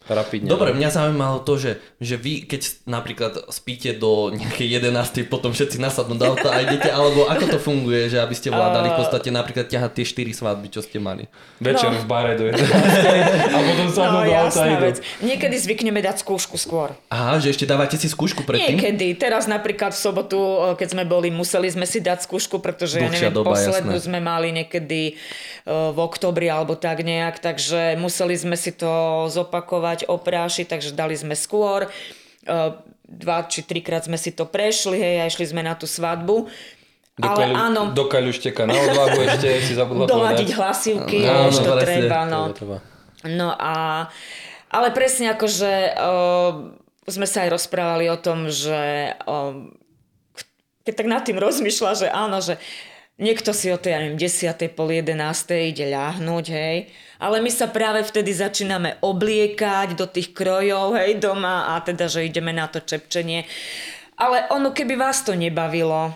rapidne. 0.06 0.46
Dobre, 0.46 0.72
mňa 0.72 0.90
zaujímalo 0.90 1.42
to, 1.42 1.58
že, 1.58 1.72
že 1.98 2.16
vy, 2.16 2.46
keď 2.46 2.62
napríklad 2.86 3.34
spíte 3.50 3.94
do 3.94 4.30
nejakej 4.30 4.80
11. 4.80 5.26
potom 5.26 5.50
všetci 5.50 5.78
nasadnú 5.78 6.16
do 6.16 6.26
auta 6.26 6.50
a 6.50 6.62
idete, 6.62 6.90
alebo 6.90 7.26
ako 7.26 7.46
to 7.48 7.60
funguje, 7.60 8.08
že 8.08 8.18
aby 8.18 8.34
ste 8.34 8.50
vládali 8.50 8.92
v 8.92 8.98
podstate 8.98 9.30
napríklad 9.30 9.66
ťahať 9.66 9.92
tie 9.96 10.06
4 10.26 10.40
svadby, 10.42 10.68
čo 10.70 10.82
ste 10.82 10.98
mali? 10.98 11.26
Večer 11.58 11.88
No. 11.88 12.02
v 12.02 12.08
bare 12.10 12.34
do 12.36 12.50
11. 12.50 12.66
a 13.54 13.58
potom 13.62 13.88
sa 13.90 14.02
no, 14.10 14.26
do 14.26 14.32
auta 14.32 14.64
idú. 14.66 14.84
vec. 14.84 14.98
Niekedy 15.22 15.56
zvykneme 15.56 16.02
dať 16.02 16.22
skúšku 16.22 16.58
skôr. 16.58 16.94
Aha, 17.08 17.38
že 17.38 17.50
ešte 17.50 17.64
dávate 17.64 17.96
si 17.96 18.06
skúšku 18.06 18.44
predtým? 18.44 18.78
Niekedy. 18.78 19.16
Teraz 19.16 19.46
napríklad 19.46 19.94
v 19.94 20.00
sobotu, 20.00 20.36
o, 20.36 20.74
keď 20.74 20.98
sme 20.98 21.04
boli, 21.06 21.30
museli 21.30 21.70
sme 21.70 21.86
si 21.86 22.02
dať 22.02 22.26
skúšku, 22.26 22.60
pretože 22.60 23.00
ja 23.00 23.08
neviem, 23.08 23.32
doba, 23.32 23.54
poslednú 23.54 23.96
jasné. 23.96 24.06
sme 24.06 24.20
mali 24.20 24.52
niekedy 24.52 25.16
o, 25.66 25.94
v 25.94 25.98
oktobri 26.02 26.50
alebo 26.50 26.76
tak 26.76 27.02
nejak, 27.02 27.40
takže 27.40 27.96
museli 27.96 28.36
sme 28.36 28.58
si 28.58 28.74
to 28.74 28.92
zopakovať, 29.30 29.95
oprášiť, 30.04 30.68
takže 30.68 30.92
dali 30.92 31.16
sme 31.16 31.40
skôr. 31.40 31.88
O, 31.88 32.84
Dva 33.06 33.46
či 33.46 33.62
trikrát 33.62 34.02
sme 34.02 34.18
si 34.18 34.34
to 34.34 34.50
prešli, 34.50 34.98
hej, 34.98 35.16
a 35.22 35.30
išli 35.30 35.46
sme 35.46 35.62
na 35.62 35.78
tú 35.78 35.86
svadbu. 35.86 36.50
Do, 37.16 37.28
Ale 37.32 37.48
kaľu, 37.48 37.56
áno, 37.56 37.82
do 37.96 38.06
kaľušteka 38.12 38.68
na 38.68 38.76
odvahu 38.76 39.24
ešte 39.24 39.48
si 39.64 39.78
zabudla 39.78 40.10
doladiť 40.12 40.50
hlasivky, 40.58 41.24
Áno, 41.24 41.48
už 41.48 41.64
to 41.64 41.72
presne. 41.80 42.12
treba, 42.12 42.20
no. 42.28 42.42
Treba. 42.52 42.78
No 43.30 43.56
a, 43.56 44.10
ale 44.68 44.88
presne 44.92 45.32
akože 45.32 45.96
uh, 45.96 46.52
sme 47.08 47.24
sa 47.30 47.46
aj 47.48 47.56
rozprávali 47.56 48.12
o 48.12 48.18
tom, 48.20 48.52
že 48.52 49.16
uh, 49.16 49.54
keď 50.84 50.94
tak 50.98 51.08
nad 51.08 51.24
tým 51.24 51.38
rozmýšľa, 51.40 51.92
že 51.96 52.08
áno, 52.12 52.42
že 52.44 52.60
niekto 53.18 53.56
si 53.56 53.72
o 53.72 53.78
tej, 53.80 53.92
ja 53.96 54.00
neviem, 54.04 54.20
10. 54.20 54.76
pol 54.76 54.90
11. 54.92 55.16
ide 55.72 55.86
ľahnúť, 55.88 56.46
hej. 56.52 56.78
Ale 57.20 57.40
my 57.40 57.52
sa 57.52 57.72
práve 57.72 58.04
vtedy 58.04 58.36
začíname 58.36 59.00
obliekať 59.00 59.96
do 59.96 60.06
tých 60.08 60.36
krojov, 60.36 61.00
hej, 61.00 61.20
doma 61.20 61.76
a 61.76 61.84
teda, 61.84 62.12
že 62.12 62.28
ideme 62.28 62.52
na 62.52 62.68
to 62.68 62.84
čepčenie. 62.84 63.48
Ale 64.16 64.48
ono, 64.52 64.72
keby 64.72 64.96
vás 64.96 65.24
to 65.24 65.36
nebavilo, 65.36 66.16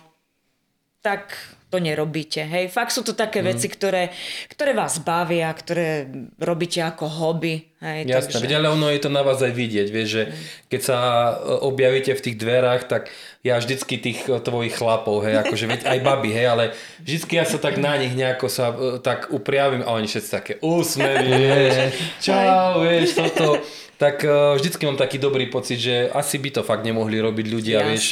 tak 1.00 1.36
to 1.70 1.78
nerobíte. 1.78 2.42
Hej, 2.42 2.70
fakt 2.70 2.90
sú 2.90 3.02
to 3.02 3.14
také 3.14 3.40
Mhm. 3.40 3.48
veci, 3.48 3.68
ktoré, 3.70 4.10
ktoré 4.50 4.74
vás 4.74 4.98
bavia, 5.00 5.54
ktoré 5.54 6.10
robíte 6.38 6.82
ako 6.82 7.06
hobby. 7.06 7.70
Hej, 7.80 8.12
Jasné, 8.12 8.44
takže... 8.44 8.58
ale 8.58 8.68
ono 8.68 8.92
je 8.92 9.00
to 9.00 9.08
na 9.08 9.22
vás 9.22 9.40
aj 9.40 9.56
vidieť, 9.56 9.88
vieš, 9.88 10.10
že 10.12 10.24
keď 10.68 10.82
sa 10.84 10.98
e, 11.32 11.32
objavíte 11.64 12.12
v 12.12 12.22
tých 12.22 12.36
dverách, 12.36 12.84
tak 12.86 13.08
ja 13.40 13.56
vždycky 13.56 13.96
tých 13.96 14.28
e, 14.28 14.36
tvojich 14.36 14.76
chlapov, 14.76 15.24
hej, 15.24 15.40
akože 15.40 15.66
veď 15.66 15.82
aj 15.88 16.00
baby, 16.04 16.30
hej, 16.30 16.48
ale 16.50 16.64
vždycky 17.00 17.40
ja 17.40 17.48
sa 17.48 17.56
tak 17.56 17.80
na 17.80 17.96
nich 17.96 18.12
nejako 18.12 18.52
sa 18.52 18.66
e, 18.70 19.00
tak 19.00 19.32
upriavím 19.32 19.88
a 19.88 19.96
oni 19.96 20.06
všetci 20.06 20.30
také 20.30 20.54
úsmevy, 20.60 21.32
vieš, 21.32 21.74
čau, 22.20 22.84
vieš, 22.84 23.16
toto. 23.16 23.64
Tak 23.96 24.24
vždycky 24.56 24.84
mám 24.84 24.96
taký 24.96 25.20
dobrý 25.20 25.48
pocit, 25.48 25.76
že 25.76 26.08
asi 26.08 26.40
by 26.40 26.50
to 26.52 26.62
fakt 26.64 26.88
nemohli 26.88 27.20
robiť 27.20 27.46
ľudia, 27.48 27.80
Jasné. 27.80 27.90
vieš, 27.92 28.06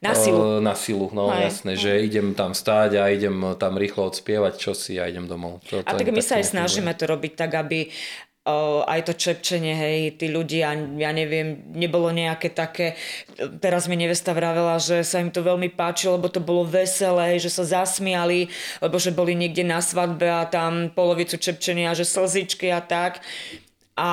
Na 0.00 0.16
silu. 0.16 0.58
e, 0.58 0.60
Na 0.64 0.72
silu, 0.72 1.12
no 1.12 1.28
Hej. 1.28 1.52
jasné, 1.52 1.72
že 1.76 2.00
idem 2.00 2.32
tam 2.32 2.56
stáť 2.56 2.96
a 2.96 3.12
idem 3.12 3.56
tam 3.60 3.76
rýchlo 3.76 4.08
odspievať 4.08 4.56
čosi 4.56 4.96
a 4.96 5.04
idem 5.06 5.28
domov. 5.28 5.60
To, 5.68 5.84
A 5.84 5.92
tak 5.92 6.08
my 6.08 6.24
sa 6.24 6.40
aj 6.40 6.56
snažíme 6.56 6.92
to 6.96 7.04
robiť 7.04 7.32
tak, 7.36 7.52
aby 7.52 7.92
o, 8.48 8.80
aj 8.88 9.00
to 9.04 9.12
čepčenie, 9.12 9.76
hej, 9.76 10.16
tí 10.16 10.32
ľudia, 10.32 10.72
ja 10.96 11.10
neviem, 11.12 11.68
nebolo 11.76 12.08
nejaké 12.08 12.48
také, 12.48 12.96
teraz 13.60 13.84
mi 13.92 14.00
nevesta 14.00 14.32
vravela, 14.32 14.80
že 14.80 15.04
sa 15.04 15.20
im 15.20 15.28
to 15.28 15.44
veľmi 15.44 15.68
páčilo, 15.76 16.16
lebo 16.16 16.32
to 16.32 16.40
bolo 16.40 16.64
veselé, 16.64 17.36
že 17.36 17.52
sa 17.52 17.68
zasmiali, 17.68 18.48
lebo 18.80 18.96
že 18.96 19.12
boli 19.12 19.36
niekde 19.36 19.68
na 19.68 19.84
svadbe 19.84 20.24
a 20.24 20.48
tam 20.48 20.88
polovicu 20.88 21.36
čepčenia, 21.36 21.92
že 21.92 22.08
slzičky 22.08 22.72
a 22.72 22.80
tak. 22.80 23.20
A 24.00 24.08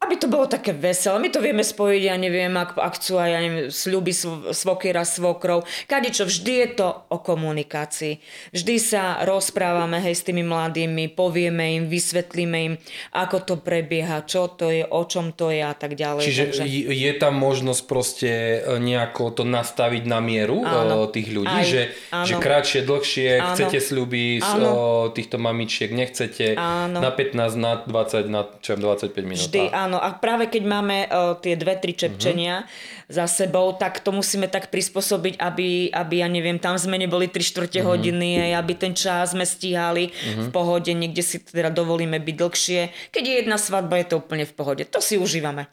aby 0.00 0.16
to 0.16 0.32
bolo 0.32 0.48
také 0.48 0.72
veselé. 0.72 1.20
My 1.20 1.28
to 1.28 1.44
vieme 1.44 1.60
spojiť, 1.60 2.02
ja 2.08 2.16
neviem, 2.16 2.48
ak, 2.56 2.72
ak 2.72 2.96
chcú 2.96 3.20
aj 3.20 3.30
ja 3.36 3.40
neviem, 3.44 3.68
sľuby 3.68 4.12
svokera, 4.48 5.04
svokrov. 5.04 5.68
Kadečo, 5.84 6.24
vždy 6.24 6.52
je 6.56 6.68
to 6.72 6.88
o 7.12 7.20
komunikácii. 7.20 8.16
Vždy 8.48 8.74
sa 8.80 9.20
rozprávame 9.28 10.00
hej, 10.00 10.16
s 10.16 10.24
tými 10.24 10.40
mladými, 10.40 11.12
povieme 11.12 11.76
im, 11.76 11.84
vysvetlíme 11.92 12.58
im, 12.64 12.74
ako 13.12 13.36
to 13.44 13.54
prebieha, 13.60 14.24
čo 14.24 14.48
to 14.48 14.72
je, 14.72 14.88
o 14.88 15.04
čom 15.04 15.36
to 15.36 15.52
je 15.52 15.60
a 15.60 15.76
tak 15.76 15.92
ďalej. 16.00 16.24
Čiže 16.24 16.44
Takže... 16.56 16.64
je 16.96 17.12
tam 17.20 17.36
možnosť 17.36 17.82
proste 17.84 18.30
e, 18.64 18.80
nejako 18.80 19.36
to 19.36 19.44
nastaviť 19.44 20.08
na 20.08 20.24
mieru 20.24 20.64
áno. 20.64 21.12
tých 21.12 21.28
ľudí, 21.28 21.60
Aj, 21.60 21.68
že, 21.68 21.92
áno. 22.08 22.24
že 22.24 22.34
kratšie, 22.40 22.80
dlhšie, 22.88 23.28
Áno. 23.36 23.52
chcete 23.52 23.76
sľuby 23.84 24.40
z 24.40 24.48
Áno. 24.48 25.12
týchto 25.12 25.36
mamičiek, 25.36 25.92
nechcete 25.92 26.56
Áno. 26.56 27.04
na 27.04 27.12
15, 27.12 27.36
na 27.60 27.84
20, 27.84 28.32
na 28.32 28.48
čo, 28.64 28.80
25 28.80 29.12
minút. 29.28 29.44
Vždy, 29.44 29.68
A- 29.68 29.89
áno. 29.90 29.98
A 29.98 30.14
práve 30.14 30.46
keď 30.46 30.62
máme 30.62 31.10
uh, 31.10 31.34
tie 31.42 31.58
dve, 31.58 31.74
tri 31.74 31.98
čepčenia 31.98 32.62
uh-huh. 32.62 33.10
za 33.10 33.26
sebou, 33.26 33.74
tak 33.74 33.98
to 34.06 34.14
musíme 34.14 34.46
tak 34.46 34.70
prispôsobiť, 34.70 35.42
aby, 35.42 35.90
aby 35.90 36.14
ja 36.22 36.30
neviem, 36.30 36.62
tam 36.62 36.78
sme 36.78 36.94
neboli 36.94 37.26
3 37.26 37.42
štvrte 37.42 37.82
uh-huh. 37.82 37.90
hodiny, 37.90 38.38
aj 38.38 38.52
aby 38.62 38.72
ten 38.78 38.94
čas 38.94 39.34
sme 39.34 39.42
stíhali 39.42 40.14
uh-huh. 40.14 40.46
v 40.46 40.48
pohode, 40.54 40.94
niekde 40.94 41.26
si 41.26 41.42
teda 41.42 41.74
dovolíme 41.74 42.22
byť 42.22 42.36
dlhšie. 42.38 42.80
Keď 43.10 43.22
je 43.26 43.34
jedna 43.42 43.58
svadba, 43.58 43.98
je 43.98 44.06
to 44.14 44.22
úplne 44.22 44.46
v 44.46 44.54
pohode. 44.54 44.86
To 44.86 45.02
si 45.02 45.18
užívame. 45.18 45.66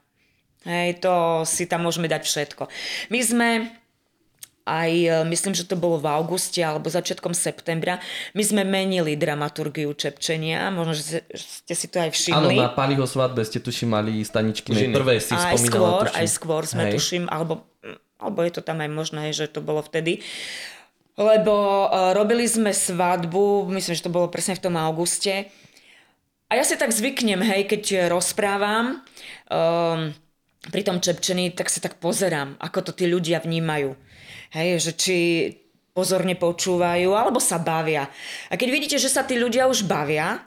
Hej, 0.65 0.99
to 0.99 1.45
si 1.47 1.69
tam 1.69 1.85
môžeme 1.85 2.09
dať 2.11 2.27
všetko. 2.27 2.67
My 3.13 3.19
sme 3.23 3.47
aj, 4.67 4.91
e, 4.91 5.09
myslím, 5.31 5.55
že 5.55 5.63
to 5.63 5.79
bolo 5.79 5.95
v 5.95 6.11
auguste 6.11 6.59
alebo 6.59 6.91
začiatkom 6.91 7.31
septembra, 7.31 8.03
my 8.35 8.43
sme 8.43 8.67
menili 8.67 9.15
dramaturgiu 9.15 9.95
Čepčenia, 9.95 10.67
možno, 10.67 10.91
že 10.99 11.23
ste 11.31 11.73
si 11.73 11.87
to 11.87 12.03
aj 12.03 12.11
Áno, 12.11 12.51
všimli. 12.51 12.55
na 12.59 12.75
Paliho 12.75 13.07
svadbe 13.07 13.47
ste 13.47 13.63
tuším 13.63 13.95
mali 13.95 14.19
staničky, 14.27 14.75
prvé 14.91 15.23
si 15.23 15.31
aj 15.31 15.55
spomínala. 15.55 15.71
skôr, 15.71 16.05
tuším. 16.11 16.19
aj 16.19 16.27
skôr 16.27 16.63
sme 16.67 16.83
Hej. 16.83 16.93
tuším, 16.99 17.23
alebo, 17.31 17.63
alebo 18.19 18.39
je 18.43 18.51
to 18.51 18.61
tam 18.61 18.83
aj 18.83 18.89
možné, 18.91 19.31
že 19.31 19.47
to 19.47 19.63
bolo 19.63 19.79
vtedy. 19.79 20.19
Lebo 21.17 21.89
uh, 21.89 22.13
robili 22.13 22.45
sme 22.45 22.69
svadbu, 22.69 23.65
myslím, 23.73 23.97
že 23.97 24.05
to 24.05 24.13
bolo 24.13 24.29
presne 24.29 24.53
v 24.53 24.69
tom 24.69 24.77
auguste. 24.77 25.49
A 26.47 26.55
ja 26.55 26.63
si 26.63 26.77
tak 26.77 26.93
zvyknem, 26.93 27.41
hej, 27.41 27.65
keď 27.65 28.07
rozprávam 28.13 29.01
um, 29.49 30.13
pri 30.69 30.81
tom 30.85 31.01
čepčení, 31.01 31.51
tak 31.51 31.67
sa 31.67 31.83
tak 31.83 31.99
pozerám, 31.99 32.55
ako 32.61 32.87
to 32.87 32.91
tí 32.95 33.09
ľudia 33.09 33.43
vnímajú. 33.43 33.97
Hej, 34.55 34.79
že 34.79 34.91
či 34.95 35.17
pozorne 35.97 36.37
počúvajú, 36.37 37.09
alebo 37.17 37.41
sa 37.41 37.57
bavia. 37.57 38.05
A 38.47 38.53
keď 38.53 38.69
vidíte, 38.69 38.97
že 39.01 39.09
sa 39.09 39.25
tí 39.25 39.33
ľudia 39.33 39.65
už 39.65 39.89
bavia, 39.89 40.45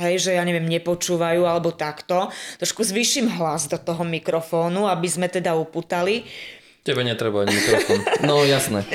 hej, 0.00 0.28
že 0.28 0.30
ja 0.36 0.44
neviem, 0.44 0.64
nepočúvajú 0.64 1.44
alebo 1.44 1.76
takto, 1.76 2.32
trošku 2.56 2.80
zvýšim 2.80 3.28
hlas 3.36 3.68
do 3.68 3.76
toho 3.76 4.04
mikrofónu, 4.08 4.88
aby 4.88 5.08
sme 5.08 5.28
teda 5.28 5.52
uputali. 5.52 6.24
Tebe 6.80 7.02
netreba 7.02 7.42
ani 7.44 7.52
mikrofón. 7.52 8.00
No 8.24 8.40
jasné. 8.46 8.86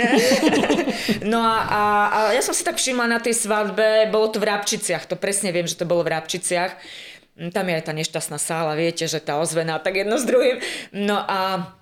No 1.25 1.41
a, 1.41 1.57
a, 1.65 1.81
a 2.13 2.17
ja 2.31 2.41
som 2.45 2.53
si 2.53 2.61
tak 2.61 2.77
všimla 2.77 3.09
na 3.09 3.17
tej 3.17 3.33
svadbe, 3.33 4.05
bolo 4.13 4.29
to 4.29 4.37
v 4.37 4.53
Rabčiciach, 4.53 5.09
to 5.09 5.17
presne 5.17 5.49
viem, 5.49 5.65
že 5.65 5.77
to 5.77 5.89
bolo 5.89 6.05
v 6.05 6.13
Rabčiciach. 6.13 6.77
Mm, 7.41 7.49
Tam 7.49 7.65
je 7.65 7.73
aj 7.81 7.85
tá 7.89 7.93
nešťastná 7.93 8.37
sála, 8.37 8.77
viete, 8.77 9.09
že 9.09 9.17
tá 9.17 9.41
ozvená, 9.41 9.81
tak 9.81 9.97
jedno 9.97 10.21
s 10.21 10.25
druhým. 10.29 10.61
No 10.93 11.17
a 11.17 11.73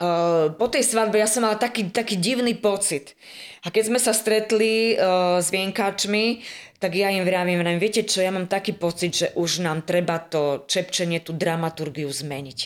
Uh, 0.00 0.56
po 0.56 0.64
tej 0.72 0.80
svadbe 0.80 1.20
ja 1.20 1.28
som 1.28 1.44
mala 1.44 1.60
taký, 1.60 1.92
taký 1.92 2.16
divný 2.16 2.56
pocit. 2.56 3.12
A 3.60 3.68
keď 3.68 3.92
sme 3.92 4.00
sa 4.00 4.16
stretli 4.16 4.96
uh, 4.96 5.36
s 5.36 5.52
vienkačmi, 5.52 6.40
tak 6.80 6.96
ja 6.96 7.12
im 7.12 7.20
vravím, 7.28 7.60
vravím, 7.60 7.76
viete 7.76 8.08
čo, 8.08 8.24
ja 8.24 8.32
mám 8.32 8.48
taký 8.48 8.72
pocit, 8.72 9.12
že 9.12 9.28
už 9.36 9.60
nám 9.60 9.84
treba 9.84 10.16
to 10.16 10.64
čepčenie, 10.64 11.20
tú 11.20 11.36
dramaturgiu 11.36 12.08
zmeniť. 12.08 12.58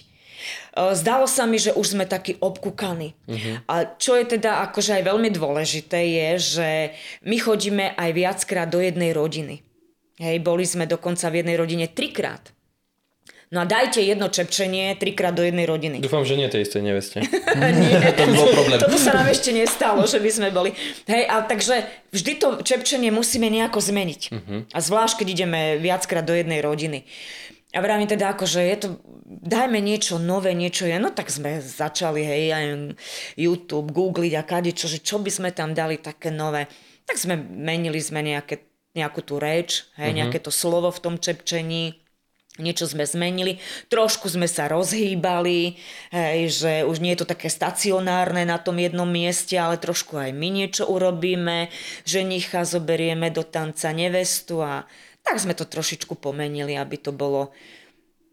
Uh, 0.79 0.95
Zdalo 0.95 1.27
sa 1.27 1.43
mi, 1.51 1.59
že 1.59 1.75
už 1.75 1.99
sme 1.99 2.07
takí 2.07 2.39
obkúkaní. 2.39 3.19
Uh-huh. 3.27 3.59
A 3.67 3.99
čo 3.99 4.15
je 4.15 4.39
teda 4.39 4.63
akože 4.71 5.03
aj 5.03 5.03
veľmi 5.03 5.35
dôležité 5.35 6.07
je, 6.07 6.31
že 6.39 6.69
my 7.27 7.35
chodíme 7.35 7.99
aj 7.99 8.11
viackrát 8.15 8.71
do 8.71 8.79
jednej 8.79 9.11
rodiny. 9.11 9.59
Hej, 10.23 10.39
boli 10.39 10.63
sme 10.63 10.87
dokonca 10.87 11.27
v 11.35 11.43
jednej 11.43 11.59
rodine 11.59 11.91
trikrát. 11.91 12.54
No 13.53 13.63
a 13.63 13.65
dajte 13.69 14.01
jedno 14.01 14.33
čepčenie 14.33 14.97
trikrát 14.97 15.37
do 15.37 15.45
jednej 15.45 15.69
rodiny. 15.69 16.01
Dúfam, 16.01 16.25
že 16.25 16.35
nie 16.35 16.49
tej 16.49 16.65
istej 16.65 16.83
neveste. 16.83 17.19
to 18.17 18.23
by 18.25 18.33
bol 18.33 18.49
problém. 18.51 18.79
Toto 18.81 18.97
sa 18.97 19.13
nám 19.13 19.29
ešte 19.29 19.53
nestalo, 19.53 20.03
že 20.09 20.19
by 20.19 20.31
sme 20.33 20.49
boli. 20.49 20.73
Hej, 21.05 21.29
a 21.29 21.45
takže 21.45 21.85
vždy 22.11 22.33
to 22.41 22.49
čepčenie 22.65 23.13
musíme 23.13 23.47
nejako 23.53 23.85
zmeniť. 23.85 24.23
Uh-huh. 24.33 24.61
A 24.73 24.79
zvlášť, 24.81 25.23
keď 25.23 25.27
ideme 25.29 25.61
viackrát 25.77 26.25
do 26.25 26.33
jednej 26.33 26.65
rodiny. 26.65 27.05
A 27.75 27.83
vravím 27.83 28.07
teda 28.07 28.39
ako, 28.39 28.47
že 28.47 28.61
je 28.71 28.77
to, 28.87 28.89
dajme 29.27 29.83
niečo 29.83 30.23
nové, 30.23 30.55
niečo 30.55 30.87
je, 30.87 30.95
no 30.95 31.11
tak 31.11 31.27
sme 31.27 31.59
začali, 31.59 32.23
hej, 32.23 32.45
aj 32.55 32.65
YouTube, 33.35 33.91
googliť 33.91 34.33
a 34.39 34.47
kadečo, 34.47 34.87
že 34.87 35.03
čo 35.03 35.19
by 35.19 35.27
sme 35.27 35.51
tam 35.51 35.75
dali 35.75 35.99
také 35.99 36.31
nové. 36.31 36.71
Tak 37.03 37.19
sme 37.19 37.35
menili 37.35 37.99
sme 37.99 38.23
nejaké, 38.23 38.63
nejakú 38.95 39.27
tú 39.27 39.43
reč, 39.43 39.91
hej, 39.99 40.15
uh-huh. 40.15 40.19
nejaké 40.23 40.39
to 40.39 40.55
slovo 40.55 40.95
v 40.95 41.03
tom 41.03 41.15
čepčení, 41.19 42.04
niečo 42.59 42.87
sme 42.87 43.03
zmenili, 43.03 43.59
trošku 43.91 44.31
sme 44.31 44.47
sa 44.47 44.71
rozhýbali, 44.71 45.75
hej, 46.15 46.41
že 46.55 46.73
už 46.87 47.03
nie 47.03 47.19
je 47.19 47.27
to 47.27 47.31
také 47.35 47.51
stacionárne 47.51 48.47
na 48.47 48.63
tom 48.63 48.79
jednom 48.79 49.09
mieste, 49.11 49.59
ale 49.59 49.83
trošku 49.83 50.15
aj 50.15 50.31
my 50.31 50.49
niečo 50.55 50.87
urobíme, 50.87 51.75
ženicha 52.07 52.63
zoberieme 52.63 53.35
do 53.35 53.43
tanca 53.43 53.91
nevestu 53.91 54.63
a 54.63 54.87
tak 55.25 55.41
sme 55.43 55.57
to 55.59 55.67
trošičku 55.67 56.15
pomenili, 56.15 56.79
aby 56.79 57.01
to 57.01 57.11
bolo, 57.11 57.51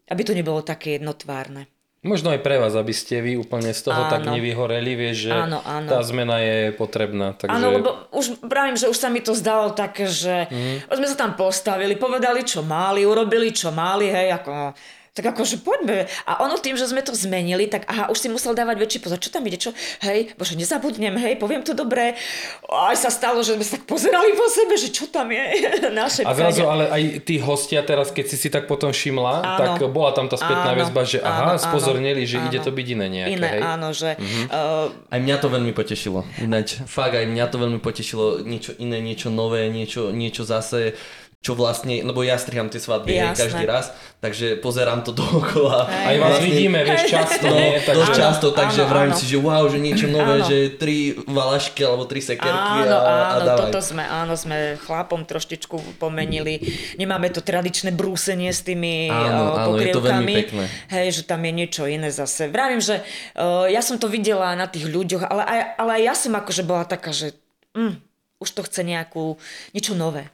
aby 0.06 0.22
to 0.22 0.36
nebolo 0.36 0.62
také 0.62 1.02
jednotvárne. 1.02 1.66
Možno 2.02 2.34
aj 2.34 2.42
pre 2.42 2.58
vás, 2.58 2.74
aby 2.74 2.90
ste 2.90 3.22
vy 3.22 3.38
úplne 3.38 3.70
z 3.70 3.86
toho 3.86 4.02
Áno. 4.06 4.10
tak 4.10 4.26
nevyhoreli, 4.26 4.98
vieš, 4.98 5.30
že 5.30 5.32
Áno, 5.38 5.62
áno. 5.62 5.86
tá 5.86 6.02
zmena 6.02 6.42
je 6.42 6.74
potrebná. 6.74 7.30
Takže... 7.38 7.54
Áno, 7.54 7.78
lebo 7.78 8.10
už 8.10 8.42
pravím, 8.42 8.74
že 8.74 8.90
už 8.90 8.98
sa 8.98 9.06
mi 9.06 9.22
to 9.22 9.38
zdalo 9.38 9.70
také, 9.70 10.10
že 10.10 10.50
mm. 10.50 10.90
sme 10.90 11.06
sa 11.06 11.14
tam 11.14 11.38
postavili, 11.38 11.94
povedali, 11.94 12.42
čo 12.42 12.66
mali, 12.66 13.06
urobili, 13.06 13.54
čo 13.54 13.70
mali, 13.70 14.10
hej, 14.10 14.34
ako... 14.34 14.74
Tak 15.12 15.36
akože 15.36 15.60
poďme. 15.60 16.08
A 16.24 16.40
ono 16.40 16.56
tým, 16.56 16.72
že 16.72 16.88
sme 16.88 17.04
to 17.04 17.12
zmenili, 17.12 17.68
tak 17.68 17.84
aha, 17.84 18.08
už 18.08 18.16
si 18.16 18.32
musel 18.32 18.56
dávať 18.56 18.80
väčší 18.80 18.98
pozor. 19.04 19.20
Čo 19.20 19.28
tam 19.28 19.44
ide? 19.44 19.60
Čo? 19.60 19.76
Hej, 20.00 20.32
bože, 20.40 20.56
nezabudnem, 20.56 21.12
hej, 21.20 21.36
poviem 21.36 21.60
to 21.60 21.76
dobre. 21.76 22.16
Aj 22.64 22.96
sa 22.96 23.12
stalo, 23.12 23.44
že 23.44 23.52
sme 23.52 23.60
sa 23.60 23.76
tak 23.76 23.84
pozerali 23.84 24.32
po 24.32 24.48
sebe, 24.48 24.72
že 24.80 24.88
čo 24.88 25.12
tam 25.12 25.28
je 25.28 25.44
naše 26.00 26.24
A 26.24 26.32
zrazu 26.32 26.64
ale 26.64 26.88
aj 26.88 27.28
tí 27.28 27.36
hostia 27.36 27.84
teraz, 27.84 28.08
keď 28.08 28.24
si 28.24 28.36
si 28.40 28.48
tak 28.48 28.64
potom 28.64 28.88
všimla, 28.88 29.34
Áno. 29.44 29.58
tak 29.60 29.72
bola 29.92 30.16
tam 30.16 30.32
tá 30.32 30.40
spätná 30.40 30.72
Áno, 30.72 30.80
väzba, 30.80 31.04
že 31.04 31.20
áno, 31.20 31.60
aha, 31.60 31.60
spozornili, 31.60 32.24
že 32.24 32.40
áno. 32.40 32.48
ide 32.48 32.64
to 32.64 32.72
byť 32.72 32.86
iné 32.96 33.06
nejaké, 33.12 33.36
Iné, 33.36 33.48
hej? 33.52 33.62
áno, 33.68 33.88
že... 33.92 34.16
Mhm. 34.16 34.42
Uh, 34.48 35.12
Aj 35.12 35.20
mňa 35.20 35.36
to 35.36 35.48
veľmi 35.52 35.76
potešilo. 35.76 36.24
Ináč, 36.40 36.80
fakt 36.88 37.20
aj 37.20 37.28
mňa 37.28 37.44
to 37.52 37.60
veľmi 37.60 37.84
potešilo. 37.84 38.40
Niečo 38.48 38.72
iné, 38.80 38.96
niečo 39.04 39.28
nové, 39.28 39.68
niečo, 39.68 40.08
niečo 40.08 40.48
zase 40.48 40.96
čo 41.42 41.58
vlastne, 41.58 42.06
lebo 42.06 42.22
ja 42.22 42.38
striham 42.38 42.70
tie 42.70 42.78
svadby 42.78 43.18
Jasné. 43.18 43.34
každý 43.34 43.64
raz, 43.66 43.90
takže 44.22 44.62
pozerám 44.62 45.02
to 45.02 45.10
dookola. 45.10 45.90
Aj 45.90 46.14
vás 46.14 46.38
vidíme, 46.38 46.86
vieš, 46.86 47.10
často, 47.10 47.50
No, 47.50 47.58
nie? 47.58 47.82
dosť 47.82 47.90
Takže... 47.98 48.14
často, 48.14 48.46
takže 48.54 48.86
áno, 48.86 48.90
vravím 48.94 49.10
áno. 49.10 49.18
si, 49.18 49.26
že 49.26 49.36
wow, 49.42 49.66
že 49.66 49.78
niečo 49.82 50.06
nové, 50.06 50.38
Áno. 50.38 50.46
že 50.46 50.78
tri 50.78 51.18
valašky 51.18 51.82
alebo 51.82 52.06
tri 52.06 52.22
sekerky 52.22 52.86
Áno, 52.86 52.94
a, 52.94 53.02
a 53.02 53.14
áno, 53.34 53.42
dávaj. 53.42 53.62
toto 53.74 53.82
sme, 53.82 54.06
áno, 54.06 54.38
sme 54.38 54.78
chlapom 54.86 55.26
troštičku 55.26 55.98
pomenili. 55.98 56.62
Nemáme 56.94 57.26
to 57.34 57.42
tradičné 57.42 57.90
brúsenie 57.90 58.54
s 58.54 58.62
tými 58.62 59.10
Áno, 59.10 59.58
áno, 59.58 59.82
je 59.82 59.90
to 59.90 59.98
veľmi 59.98 60.34
pekné. 60.46 60.64
Hej, 60.94 61.06
že 61.10 61.22
tam 61.26 61.42
je 61.42 61.50
niečo 61.50 61.90
iné 61.90 62.14
zase. 62.14 62.46
Vravím, 62.46 62.78
že 62.78 63.02
uh, 63.34 63.66
ja 63.66 63.82
som 63.82 63.98
to 63.98 64.06
videla 64.06 64.54
na 64.54 64.70
tých 64.70 64.86
ľuďoch, 64.86 65.26
ale 65.26 65.42
aj, 65.42 65.60
ale 65.74 65.90
aj 65.98 66.02
ja 66.06 66.14
som 66.14 66.32
akože 66.38 66.62
bola 66.62 66.86
taká, 66.86 67.10
že 67.10 67.34
mm, 67.74 67.98
už 68.38 68.48
to 68.54 68.62
chce 68.62 68.86
nejakú, 68.86 69.34
niečo 69.74 69.98
nové. 69.98 70.30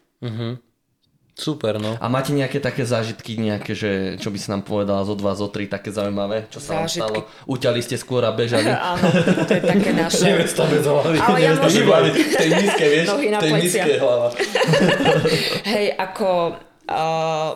Super, 1.39 1.79
no. 1.79 1.95
A 2.03 2.11
máte 2.11 2.35
nejaké 2.35 2.59
také 2.59 2.83
zážitky, 2.83 3.39
nejaké, 3.39 3.71
že, 3.71 4.19
čo 4.19 4.35
by 4.35 4.39
si 4.43 4.51
nám 4.51 4.67
povedala 4.67 5.07
zo 5.07 5.15
dva, 5.15 5.39
zo 5.39 5.47
tri, 5.47 5.71
také 5.71 5.95
zaujímavé, 5.95 6.51
čo 6.51 6.59
sa 6.59 6.83
vám 6.83 6.91
Zážitky. 6.91 6.99
stalo? 6.99 7.19
Uťali 7.47 7.79
ste 7.79 7.95
skôr 7.95 8.27
a 8.27 8.35
bežali? 8.35 8.67
áno, 8.99 9.07
to 9.47 9.53
je 9.55 9.63
také 9.63 9.91
naše. 10.03 10.35
Hlavy. 10.35 11.15
Ale 11.23 11.39
ja 11.39 11.55
Neviem, 11.55 11.63
môžem- 11.63 11.79
hýbali 11.87 12.09
v 12.11 12.35
tej 12.35 12.51
nízke, 12.59 12.85
vieš? 12.91 13.07
Nohy 13.07 13.27
na 13.31 13.39
tej 13.39 13.53
nízke 13.55 13.91
hlava. 14.03 14.29
Hej, 15.79 15.87
ako... 15.95 16.29
Uh, 16.89 17.51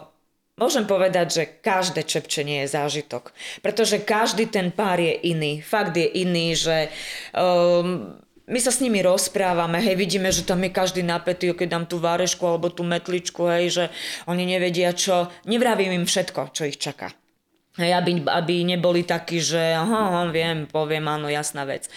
môžem 0.55 0.85
povedať, 0.87 1.27
že 1.33 1.43
každé 1.59 2.07
čepčenie 2.07 2.63
je 2.63 2.71
zážitok. 2.71 3.35
Pretože 3.65 3.99
každý 3.99 4.47
ten 4.47 4.71
pár 4.71 5.03
je 5.03 5.11
iný. 5.27 5.59
Fakt 5.59 5.99
je 5.99 6.07
iný, 6.07 6.55
že... 6.55 6.87
Um, 7.35 8.15
my 8.53 8.61
sa 8.61 8.69
s 8.69 8.85
nimi 8.85 9.01
rozprávame, 9.01 9.81
hej, 9.81 9.97
vidíme, 9.97 10.29
že 10.29 10.45
tam 10.45 10.61
je 10.61 10.71
každý 10.71 11.01
napätý, 11.01 11.57
keď 11.57 11.69
dám 11.73 11.85
tú 11.89 11.97
várešku 11.97 12.45
alebo 12.45 12.69
tú 12.69 12.85
metličku, 12.85 13.49
hej, 13.49 13.65
že 13.73 13.85
oni 14.29 14.45
nevedia 14.45 14.93
čo. 14.93 15.33
Nevravím 15.49 15.97
im 15.97 16.05
všetko, 16.05 16.53
čo 16.53 16.69
ich 16.69 16.77
čaká. 16.77 17.17
Hej, 17.81 17.97
aby, 17.97 18.29
aby 18.29 18.55
neboli 18.69 19.01
takí, 19.09 19.41
že 19.41 19.73
aha, 19.73 20.13
aha, 20.13 20.23
viem, 20.29 20.69
poviem, 20.69 21.09
áno, 21.09 21.33
jasná 21.33 21.65
vec. 21.65 21.89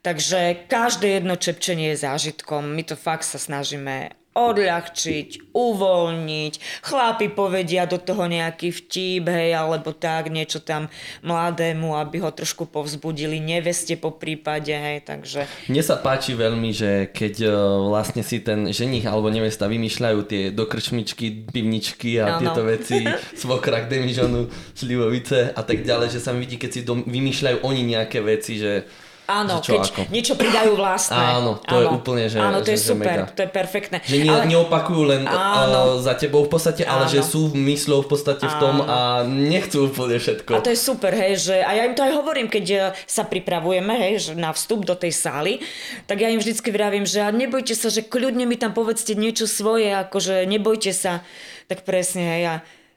Takže 0.00 0.64
každé 0.64 1.20
jedno 1.20 1.36
čepčenie 1.36 1.92
je 1.92 2.08
zážitkom. 2.08 2.64
My 2.64 2.80
to 2.88 2.96
fakt 2.96 3.28
sa 3.28 3.36
snažíme 3.36 4.16
odľahčiť, 4.30 5.50
uvoľniť. 5.50 6.54
Chlapi 6.86 7.26
povedia 7.34 7.82
do 7.90 7.98
toho 7.98 8.30
nejaký 8.30 8.70
vtip, 8.70 9.26
hej, 9.26 9.58
alebo 9.58 9.90
tak, 9.90 10.30
niečo 10.30 10.62
tam 10.62 10.86
mladému, 11.26 11.98
aby 11.98 12.22
ho 12.22 12.30
trošku 12.30 12.70
povzbudili, 12.70 13.42
neveste 13.42 13.98
po 13.98 14.14
prípade, 14.14 14.70
hej, 14.70 15.02
takže... 15.02 15.50
Mne 15.66 15.82
sa 15.82 15.98
páči 15.98 16.38
veľmi, 16.38 16.70
že 16.70 17.10
keď 17.10 17.34
uh, 17.42 17.52
vlastne 17.90 18.22
si 18.22 18.38
ten 18.38 18.70
ženich 18.70 19.02
alebo 19.02 19.34
nevesta 19.34 19.66
vymýšľajú 19.66 20.18
tie 20.30 20.42
dokrčmičky, 20.54 21.50
pivničky 21.50 22.22
a 22.22 22.38
Áno. 22.38 22.40
tieto 22.46 22.62
veci, 22.62 23.02
svokrak, 23.42 23.90
demižonu, 23.90 24.46
slivovice 24.78 25.50
a 25.50 25.62
tak 25.66 25.82
ďalej, 25.82 26.14
že 26.14 26.22
sa 26.22 26.30
mi 26.30 26.46
vidí, 26.46 26.54
keď 26.54 26.70
si 26.70 26.80
dom- 26.86 27.02
vymýšľajú 27.02 27.66
oni 27.66 27.82
nejaké 27.98 28.22
veci, 28.22 28.62
že 28.62 28.86
Áno, 29.30 29.62
že 29.62 29.70
čo 29.70 29.72
keď 29.72 29.82
ako. 29.86 30.00
niečo 30.10 30.34
pridajú 30.34 30.72
vlastné. 30.74 31.14
Áno, 31.38 31.62
to 31.62 31.76
je 31.78 31.86
úplne, 31.86 32.24
že- 32.26 32.42
Áno, 32.42 32.58
to 32.60 32.74
je 32.74 32.78
že- 32.78 32.82
že 32.82 32.90
super, 32.90 33.16
mega. 33.22 33.24
to 33.30 33.40
je 33.46 33.50
perfektné. 33.50 33.96
Že 34.02 34.16
nie, 34.18 34.32
ale... 34.34 34.44
neopakujú 34.50 35.02
len 35.06 35.22
uh, 35.22 35.62
Áno. 35.62 35.80
za 36.02 36.18
tebou 36.18 36.42
v 36.42 36.50
podstate, 36.50 36.82
ale 36.82 37.06
Áno. 37.06 37.12
že 37.14 37.22
sú 37.22 37.54
mysľou 37.54 38.02
v 38.02 38.08
podstate 38.10 38.42
v 38.42 38.56
tom 38.58 38.82
a 38.82 39.22
nechcú 39.22 39.86
úplne 39.86 40.18
všetko. 40.18 40.50
A 40.50 40.58
to 40.58 40.74
je 40.74 40.80
super, 40.80 41.14
hej, 41.14 41.38
že 41.38 41.62
a 41.62 41.70
ja 41.72 41.86
im 41.86 41.94
to 41.94 42.02
aj 42.02 42.12
hovorím, 42.12 42.50
keď 42.50 42.66
e, 42.66 42.78
sa 43.06 43.22
pripravujeme, 43.22 43.94
hej, 43.94 44.14
že 44.18 44.32
na 44.34 44.50
vstup 44.50 44.82
do 44.82 44.98
tej 44.98 45.14
sály, 45.14 45.62
tak 46.10 46.18
ja 46.18 46.28
im 46.28 46.42
vždycky 46.42 46.74
vravím, 46.74 47.06
že 47.06 47.22
nebojte 47.30 47.78
sa, 47.78 47.86
že 47.86 48.02
kľudne 48.02 48.42
mi 48.44 48.58
tam 48.58 48.74
povedzte 48.74 49.14
niečo 49.14 49.46
svoje, 49.46 49.94
akože 49.94 50.42
nebojte 50.50 50.90
sa, 50.90 51.22
tak 51.70 51.86
presne, 51.86 52.24
hej. 52.26 52.42
A, 52.48 52.54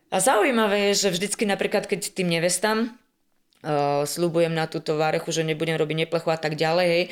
a 0.09 0.17
zaujímavé 0.17 0.89
je, 0.89 1.05
že 1.05 1.13
vždycky 1.13 1.45
napríklad, 1.45 1.85
keď 1.85 2.09
tým 2.09 2.33
nevestám, 2.33 2.97
uh, 3.63 4.03
slúbujem 4.03 4.51
na 4.51 4.67
túto 4.67 4.99
várechu, 4.99 5.31
že 5.31 5.47
nebudem 5.47 5.79
robiť 5.79 6.07
neplechu 6.07 6.29
a 6.29 6.37
tak 6.37 6.59
ďalej, 6.59 6.87
hej, 6.87 7.03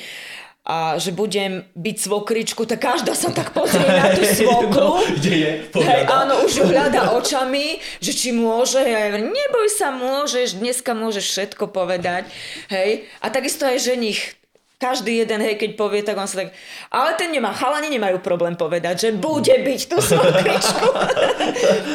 a 0.62 1.02
že 1.02 1.10
budem 1.10 1.66
byť 1.74 1.96
svokričku, 1.98 2.70
tak 2.70 2.86
každá 2.86 3.18
sa 3.18 3.34
tak 3.34 3.50
pozrie 3.50 3.82
na 3.82 4.14
tú 4.14 4.22
svokru. 4.38 5.02
No, 5.02 5.02
kde 5.18 5.34
je? 5.34 5.52
Hej, 5.74 6.02
áno, 6.06 6.46
už 6.46 6.62
ju 6.62 6.64
hľadá 6.70 7.18
očami, 7.18 7.82
že 7.98 8.14
či 8.14 8.30
môže. 8.30 8.78
Ja 8.78 9.10
neboj 9.18 9.68
sa, 9.74 9.90
môžeš, 9.90 10.62
dneska 10.62 10.94
môžeš 10.94 11.26
všetko 11.34 11.66
povedať. 11.74 12.30
Hej. 12.70 13.10
A 13.26 13.34
takisto 13.34 13.66
aj 13.66 13.82
ženich. 13.82 14.38
Každý 14.82 15.22
jeden, 15.22 15.46
hej, 15.46 15.62
keď 15.62 15.78
povie, 15.78 16.02
tak 16.02 16.18
on 16.18 16.26
sa 16.26 16.42
tak... 16.42 16.58
Ale 16.90 17.14
ten 17.14 17.30
nemá, 17.30 17.54
chalani 17.54 17.86
nemajú 17.86 18.18
problém 18.18 18.58
povedať, 18.58 18.98
že 18.98 19.10
bude 19.14 19.54
byť 19.54 19.82
tú 19.86 20.02
svokričku. 20.10 20.88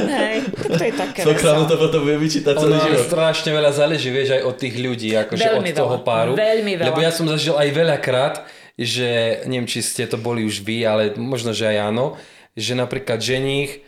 hej, 0.07 0.37
tak 0.47 0.71
to 0.71 0.83
je 0.87 0.93
také 0.95 1.21
Svokra 1.27 1.51
mu 1.59 1.67
to 1.67 1.75
potom 1.75 2.07
bude 2.07 2.15
vyčítať 2.23 2.55
celý 2.55 2.79
život. 2.79 3.11
strašne 3.11 3.51
veľa 3.51 3.75
záleží, 3.75 4.09
vieš, 4.15 4.39
aj 4.39 4.43
od 4.47 4.55
tých 4.55 4.75
ľudí, 4.79 5.11
akože 5.19 5.43
Veľmi 5.43 5.71
od 5.75 5.79
toho 5.83 5.97
veľa, 5.99 6.07
páru. 6.07 6.33
veľmi 6.39 6.73
veľa. 6.79 6.89
Lebo 6.95 7.01
ja 7.03 7.11
som 7.11 7.27
zažil 7.27 7.59
aj 7.59 7.69
veľakrát, 7.75 8.35
že, 8.79 9.43
neviem, 9.51 9.67
či 9.67 9.83
ste 9.83 10.07
to 10.07 10.15
boli 10.15 10.47
už 10.47 10.63
vy, 10.63 10.87
ale 10.87 11.11
možno, 11.19 11.51
že 11.51 11.67
aj 11.67 11.91
áno, 11.91 12.15
že 12.55 12.79
napríklad 12.79 13.19
ženích, 13.19 13.83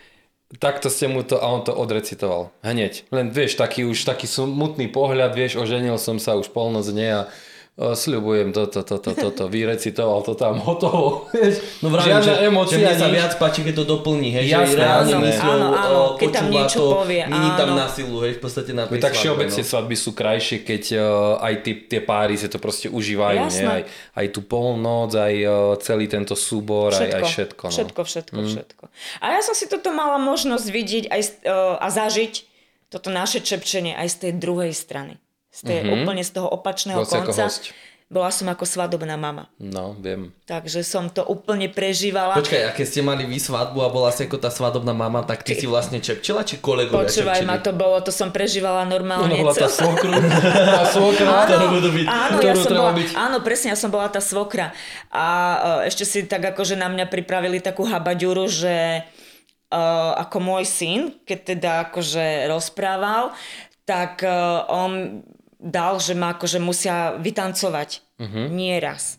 takto 0.58 0.90
ste 0.90 1.06
mu 1.06 1.22
to, 1.22 1.38
a 1.38 1.46
on 1.46 1.62
to 1.62 1.70
odrecitoval. 1.70 2.50
Hneď. 2.66 3.06
Len, 3.14 3.30
vieš, 3.30 3.60
taký 3.60 3.84
už 3.86 4.02
taký 4.02 4.26
smutný 4.26 4.90
pohľad, 4.90 5.36
vieš, 5.38 5.60
oženil 5.60 6.00
som 6.00 6.16
sa 6.16 6.34
už 6.34 6.50
polnocne 6.50 7.06
a 7.06 7.20
o, 7.28 7.30
sľubujem 7.78 8.50
toto, 8.50 8.82
toto, 8.82 9.14
toto, 9.14 9.46
vyrecitoval 9.46 10.26
to 10.26 10.34
tam, 10.34 10.58
hotovo. 10.58 11.24
Vieš, 11.30 11.78
No 11.78 11.94
vravím, 11.94 12.18
že, 12.18 12.34
žiadna 12.34 12.34
že 12.34 12.46
emócia, 12.50 12.76
mne 12.82 12.94
sa 12.98 13.06
nič. 13.06 13.14
viac 13.14 13.32
páči, 13.38 13.60
keď 13.62 13.74
to 13.78 13.84
doplní, 13.86 14.28
hej, 14.34 14.44
Jasné, 14.50 14.66
že 14.66 14.76
reálne 14.82 15.14
áno, 15.14 15.46
áno, 15.46 15.66
áno, 15.70 16.00
keď 16.18 16.28
tam 16.34 16.46
niečo 16.50 16.78
to, 16.82 17.06
povie, 17.06 17.22
není 17.22 17.50
tam 17.54 17.68
áno. 17.70 17.78
na 17.78 17.86
silu, 17.86 18.18
hej, 18.26 18.32
v 18.34 18.40
podstate 18.42 18.70
na 18.74 18.90
tej 18.90 18.98
No 18.98 19.04
tak 19.06 19.14
svadbe, 19.14 19.22
všeobecne 19.22 19.62
no. 19.62 19.70
svadby 19.70 19.94
sú 19.94 20.10
krajšie, 20.10 20.56
keď 20.66 20.82
uh, 20.98 21.02
aj 21.38 21.54
tie, 21.62 21.74
tie 21.86 22.00
páry 22.02 22.34
si 22.34 22.50
to 22.50 22.58
proste 22.58 22.90
užívajú. 22.90 23.46
Nie? 23.46 23.46
Jasné. 23.46 23.70
Aj, 23.70 23.82
aj 24.18 24.26
tú 24.34 24.40
polnoc, 24.42 25.14
aj 25.14 25.34
uh, 25.46 25.78
celý 25.78 26.10
tento 26.10 26.34
súbor, 26.34 26.90
aj, 26.90 27.14
aj 27.14 27.22
všetko. 27.30 27.62
No. 27.62 27.74
Všetko, 27.78 28.00
všetko, 28.02 28.38
mm. 28.42 28.48
všetko. 28.58 28.84
A 29.22 29.38
ja 29.38 29.40
som 29.46 29.54
si 29.54 29.70
toto 29.70 29.94
mala 29.94 30.18
možnosť 30.18 30.66
vidieť 30.66 31.04
aj, 31.14 31.22
uh, 31.46 31.78
a 31.78 31.86
zažiť 31.94 32.42
toto 32.90 33.12
naše 33.14 33.38
čepčenie 33.38 33.94
aj 33.94 34.08
z 34.10 34.16
tej 34.18 34.32
druhej 34.42 34.74
strany. 34.74 35.22
Z 35.58 35.66
tej, 35.66 35.78
mm-hmm. 35.82 35.94
úplne 36.06 36.22
z 36.22 36.30
toho 36.38 36.48
opačného 36.54 37.02
Bol 37.02 37.08
si 37.10 37.18
ako 37.18 37.34
konca. 37.34 37.74
Bola 38.08 38.32
som 38.32 38.48
ako 38.48 38.64
svadobná 38.64 39.20
mama. 39.20 39.52
no, 39.60 39.92
viem. 40.00 40.32
Takže 40.48 40.80
som 40.80 41.12
to 41.12 41.20
úplne 41.28 41.68
prežívala. 41.68 42.40
Počkaj, 42.40 42.62
a 42.64 42.72
keď 42.72 42.86
ste 42.88 43.00
mali 43.04 43.28
vy 43.28 43.36
svadbu 43.36 43.84
a 43.84 43.92
bola 43.92 44.08
si 44.08 44.24
ako 44.24 44.40
tá 44.40 44.48
svadobná 44.48 44.96
mama, 44.96 45.20
tak 45.28 45.44
ty 45.44 45.52
si 45.52 45.68
vlastne 45.68 46.00
čepčila, 46.00 46.40
či 46.40 46.56
kolegovia 46.56 47.04
Počúvaj 47.04 47.44
čepčili? 47.44 47.52
ma, 47.52 47.60
to 47.60 47.76
bolo, 47.76 48.00
to 48.00 48.08
som 48.08 48.32
prežívala 48.32 48.88
normálne. 48.88 49.36
Ona 49.36 49.44
bola 49.44 49.52
tá 49.52 49.68
svokru, 49.68 50.08
tá 50.80 50.88
svokra. 50.88 51.52
ktorú 51.52 51.66
budú 51.68 51.88
byť. 52.00 52.06
Áno, 52.08 52.36
ja 52.40 52.54
som 52.56 52.72
bola, 52.72 52.92
byť. 52.96 53.08
áno, 53.12 53.36
presne, 53.44 53.66
ja 53.74 53.76
som 53.76 53.90
bola 53.92 54.08
tá 54.08 54.24
svokra. 54.24 54.72
A 55.12 55.26
uh, 55.28 55.80
ešte 55.84 56.08
si 56.08 56.24
tak 56.24 56.40
akože 56.56 56.80
na 56.80 56.88
mňa 56.88 57.12
pripravili 57.12 57.60
takú 57.60 57.84
habaďuru, 57.84 58.48
že 58.48 59.04
uh, 59.04 60.16
ako 60.16 60.36
môj 60.40 60.64
syn, 60.64 61.12
keď 61.28 61.38
teda 61.44 61.70
akože 61.92 62.48
rozprával, 62.48 63.36
tak 63.84 64.24
uh, 64.24 64.64
on 64.72 65.20
dal, 65.58 65.98
že 65.98 66.14
ma 66.14 66.32
akože 66.32 66.62
musia 66.62 67.18
vytancovať. 67.18 68.02
Uh-huh. 68.18 68.46
Nie 68.48 68.78
raz, 68.78 69.18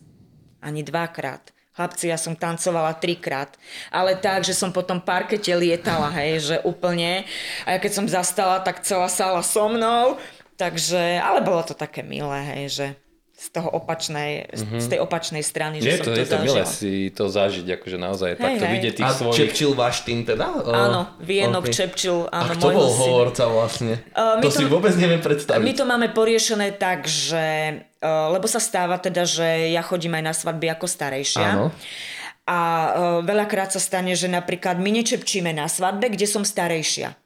ani 0.64 0.80
dvakrát. 0.80 1.52
Chlapci, 1.70 2.10
ja 2.10 2.18
som 2.18 2.36
tancovala 2.36 2.98
trikrát. 2.98 3.54
Ale 3.88 4.18
tak, 4.18 4.44
že 4.44 4.52
som 4.52 4.74
po 4.74 4.82
tom 4.82 5.00
parkete 5.00 5.54
lietala, 5.54 6.10
hej, 6.18 6.52
že 6.52 6.56
úplne. 6.66 7.24
A 7.64 7.76
ja 7.76 7.78
keď 7.78 7.92
som 7.94 8.06
zastala, 8.10 8.60
tak 8.60 8.82
celá 8.82 9.06
sála 9.06 9.40
so 9.40 9.70
mnou. 9.70 10.18
Takže, 10.60 11.22
ale 11.22 11.40
bolo 11.40 11.64
to 11.64 11.72
také 11.72 12.04
milé, 12.04 12.44
hej, 12.52 12.64
že 12.68 12.86
z 13.40 13.48
toho 13.56 13.72
opačnej, 13.72 14.52
uh-huh. 14.52 14.76
z 14.76 14.86
tej 14.92 14.98
opačnej 15.00 15.40
strany, 15.40 15.80
že 15.80 16.04
to, 16.04 16.12
som 16.12 16.12
to, 16.12 16.20
je 16.20 16.28
to 16.28 16.38
milé 16.44 16.62
si 16.68 16.92
to 17.08 17.24
zažiť, 17.32 17.66
akože 17.80 17.96
naozaj 17.96 18.30
takto 18.36 18.64
hej. 18.68 18.72
vidieť 18.76 18.94
A 18.94 18.98
tých 19.00 19.12
svojich... 19.16 19.38
čepčil 19.40 19.70
váš 19.72 20.04
tým 20.04 20.28
teda? 20.28 20.60
Áno, 20.68 21.16
Vienok 21.24 21.64
ok. 21.64 21.72
čepčil, 21.72 22.28
áno, 22.28 22.52
A 22.52 22.60
kto 22.60 22.68
bol 22.68 22.88
syna. 22.92 23.00
hovorca 23.00 23.44
vlastne? 23.48 23.94
Uh, 24.12 24.44
to 24.44 24.52
to- 24.52 24.60
si 24.60 24.64
vôbec 24.68 24.92
neviem 25.00 25.24
predstaviť. 25.24 25.64
My 25.64 25.72
to 25.72 25.84
máme 25.88 26.12
poriešené 26.12 26.76
tak, 26.76 27.08
že... 27.08 27.80
Uh, 28.04 28.28
lebo 28.36 28.44
sa 28.44 28.60
stáva 28.60 29.00
teda, 29.00 29.24
že 29.24 29.72
ja 29.72 29.80
chodím 29.80 30.20
aj 30.20 30.24
na 30.24 30.34
svadby 30.36 30.68
ako 30.76 30.84
starejšia. 30.84 31.48
Áno. 31.56 31.72
A 32.44 32.58
uh, 32.60 32.88
veľakrát 33.24 33.72
sa 33.72 33.80
stane, 33.80 34.12
že 34.20 34.28
napríklad 34.28 34.76
my 34.76 35.00
nečepčíme 35.00 35.56
na 35.56 35.64
svadbe, 35.64 36.12
kde 36.12 36.28
som 36.28 36.44
starejšia. 36.44 37.16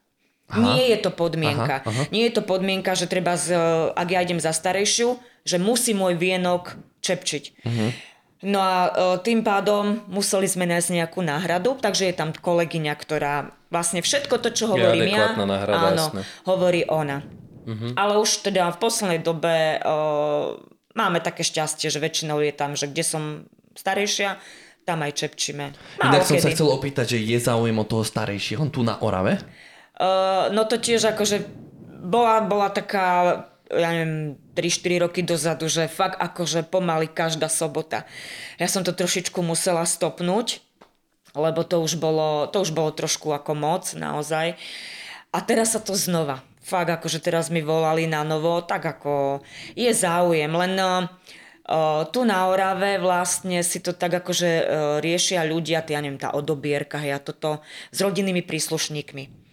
Aha. 0.47 0.79
Nie 0.79 0.95
je 0.95 0.99
to 1.03 1.11
podmienka. 1.11 1.83
Aha, 1.83 1.91
aha. 1.91 2.03
Nie 2.07 2.31
je 2.31 2.39
to 2.39 2.43
podmienka, 2.45 2.95
že 2.95 3.11
treba, 3.11 3.35
z, 3.35 3.51
ak 3.91 4.07
ja 4.07 4.23
idem 4.23 4.39
za 4.39 4.55
starejšiu, 4.55 5.34
že 5.45 5.61
musí 5.61 5.93
môj 5.93 6.17
vienok 6.17 6.75
čepčiť. 7.05 7.43
Uh-huh. 7.61 7.89
No 8.45 8.59
a 8.59 8.75
e, 8.85 8.89
tým 9.21 9.45
pádom 9.45 10.03
museli 10.09 10.49
sme 10.49 10.65
nájsť 10.65 10.89
nejakú 10.91 11.21
náhradu, 11.21 11.77
takže 11.77 12.09
je 12.09 12.15
tam 12.17 12.33
kolegyňa, 12.33 12.93
ktorá 12.97 13.53
vlastne 13.69 14.01
všetko 14.01 14.41
to, 14.41 14.49
čo 14.51 14.73
hovorím 14.73 15.13
ja, 15.13 15.29
adekvátna 15.31 15.45
náhrada, 15.45 15.87
áno, 15.93 16.05
hovorí 16.49 16.83
ona. 16.89 17.21
Uh-huh. 17.65 17.93
Ale 17.97 18.17
už 18.21 18.45
teda 18.45 18.73
v 18.73 18.77
poslednej 18.77 19.21
dobe 19.21 19.81
uh, 19.81 20.57
máme 20.93 21.21
také 21.21 21.41
šťastie, 21.41 21.89
že 21.89 22.01
väčšinou 22.01 22.41
je 22.41 22.53
tam, 22.53 22.77
že 22.77 22.89
kde 22.89 23.03
som 23.05 23.23
starejšia, 23.73 24.37
tam 24.85 25.01
aj 25.01 25.11
čepčíme. 25.17 25.73
Málo 25.97 26.13
Inak 26.13 26.29
som 26.29 26.37
sa 26.37 26.49
kedy. 26.49 26.55
chcel 26.55 26.69
opýtať, 26.69 27.05
že 27.17 27.19
je 27.25 27.37
záujem 27.41 27.73
o 27.73 27.85
toho 27.85 28.05
starejšieho 28.05 28.69
tu 28.69 28.85
na 28.85 29.01
Orave? 29.01 29.41
Uh, 29.97 30.53
no 30.53 30.69
to 30.69 30.77
tiež 30.77 31.17
akože 31.17 31.41
bola, 32.05 32.45
bola 32.45 32.69
taká, 32.69 33.41
ja 33.69 33.89
neviem, 33.91 34.37
3-4 34.53 35.03
roky 35.09 35.21
dozadu, 35.25 35.65
že 35.65 35.89
fakt 35.89 36.21
akože 36.21 36.69
pomaly 36.69 37.09
každá 37.09 37.49
sobota. 37.49 38.05
Ja 38.61 38.69
som 38.69 38.85
to 38.85 38.93
trošičku 38.93 39.41
musela 39.41 39.83
stopnúť, 39.83 40.61
lebo 41.35 41.65
to 41.65 41.81
už 41.81 41.97
bolo, 41.97 42.47
to 42.47 42.61
už 42.61 42.71
bolo 42.71 42.93
trošku 42.93 43.33
ako 43.33 43.57
moc, 43.57 43.89
naozaj. 43.97 44.55
A 45.35 45.37
teraz 45.43 45.75
sa 45.75 45.81
to 45.83 45.97
znova. 45.97 46.45
Fakt 46.65 46.89
akože 46.89 47.21
teraz 47.21 47.53
mi 47.53 47.61
volali 47.61 48.09
na 48.09 48.25
novo, 48.25 48.61
tak 48.65 48.81
ako 48.85 49.45
je 49.77 49.91
záujem, 49.93 50.49
len 50.49 50.73
uh, 50.81 51.05
tu 52.09 52.25
na 52.25 52.49
Orave 52.49 52.97
vlastne 52.97 53.61
si 53.61 53.85
to 53.85 53.93
tak 53.93 54.17
akože 54.25 54.49
uh, 54.49 54.65
riešia 54.97 55.45
ľudia, 55.45 55.85
ja 55.85 56.01
neviem, 56.01 56.17
tá 56.17 56.33
odobierka, 56.33 56.97
hej, 56.97 57.17
a 57.17 57.21
toto 57.21 57.61
s 57.93 58.01
rodinnými 58.01 58.41
príslušníkmi. 58.41 59.44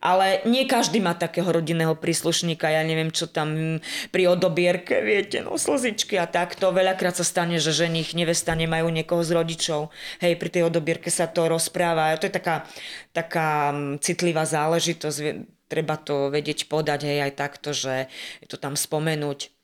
Ale 0.00 0.44
nie 0.44 0.68
každý 0.68 1.00
má 1.00 1.16
takého 1.16 1.48
rodinného 1.48 1.96
príslušníka, 1.96 2.68
ja 2.68 2.84
neviem, 2.84 3.08
čo 3.08 3.26
tam 3.26 3.80
pri 4.12 4.36
odobierke, 4.36 5.00
viete, 5.00 5.40
no 5.40 5.56
slzičky 5.56 6.20
a 6.20 6.28
takto. 6.28 6.70
Veľakrát 6.70 7.16
sa 7.16 7.24
stane, 7.24 7.56
že 7.56 7.72
ženich, 7.72 8.12
nevesta 8.12 8.52
nemajú 8.52 8.92
niekoho 8.92 9.24
z 9.24 9.30
rodičov. 9.32 9.80
Hej, 10.20 10.36
pri 10.36 10.48
tej 10.52 10.62
odobierke 10.68 11.08
sa 11.08 11.24
to 11.26 11.48
rozpráva. 11.48 12.14
To 12.20 12.28
je 12.28 12.34
taká, 12.34 12.68
taká 13.16 13.72
mm, 13.72 14.04
citlivá 14.04 14.44
záležitosť. 14.44 15.18
Treba 15.66 15.98
to 15.98 16.30
vedieť 16.30 16.70
podať, 16.70 17.10
hej, 17.10 17.18
aj 17.26 17.32
takto, 17.34 17.74
že 17.74 18.06
to 18.46 18.54
tam 18.54 18.78
spomenúť. 18.78 19.55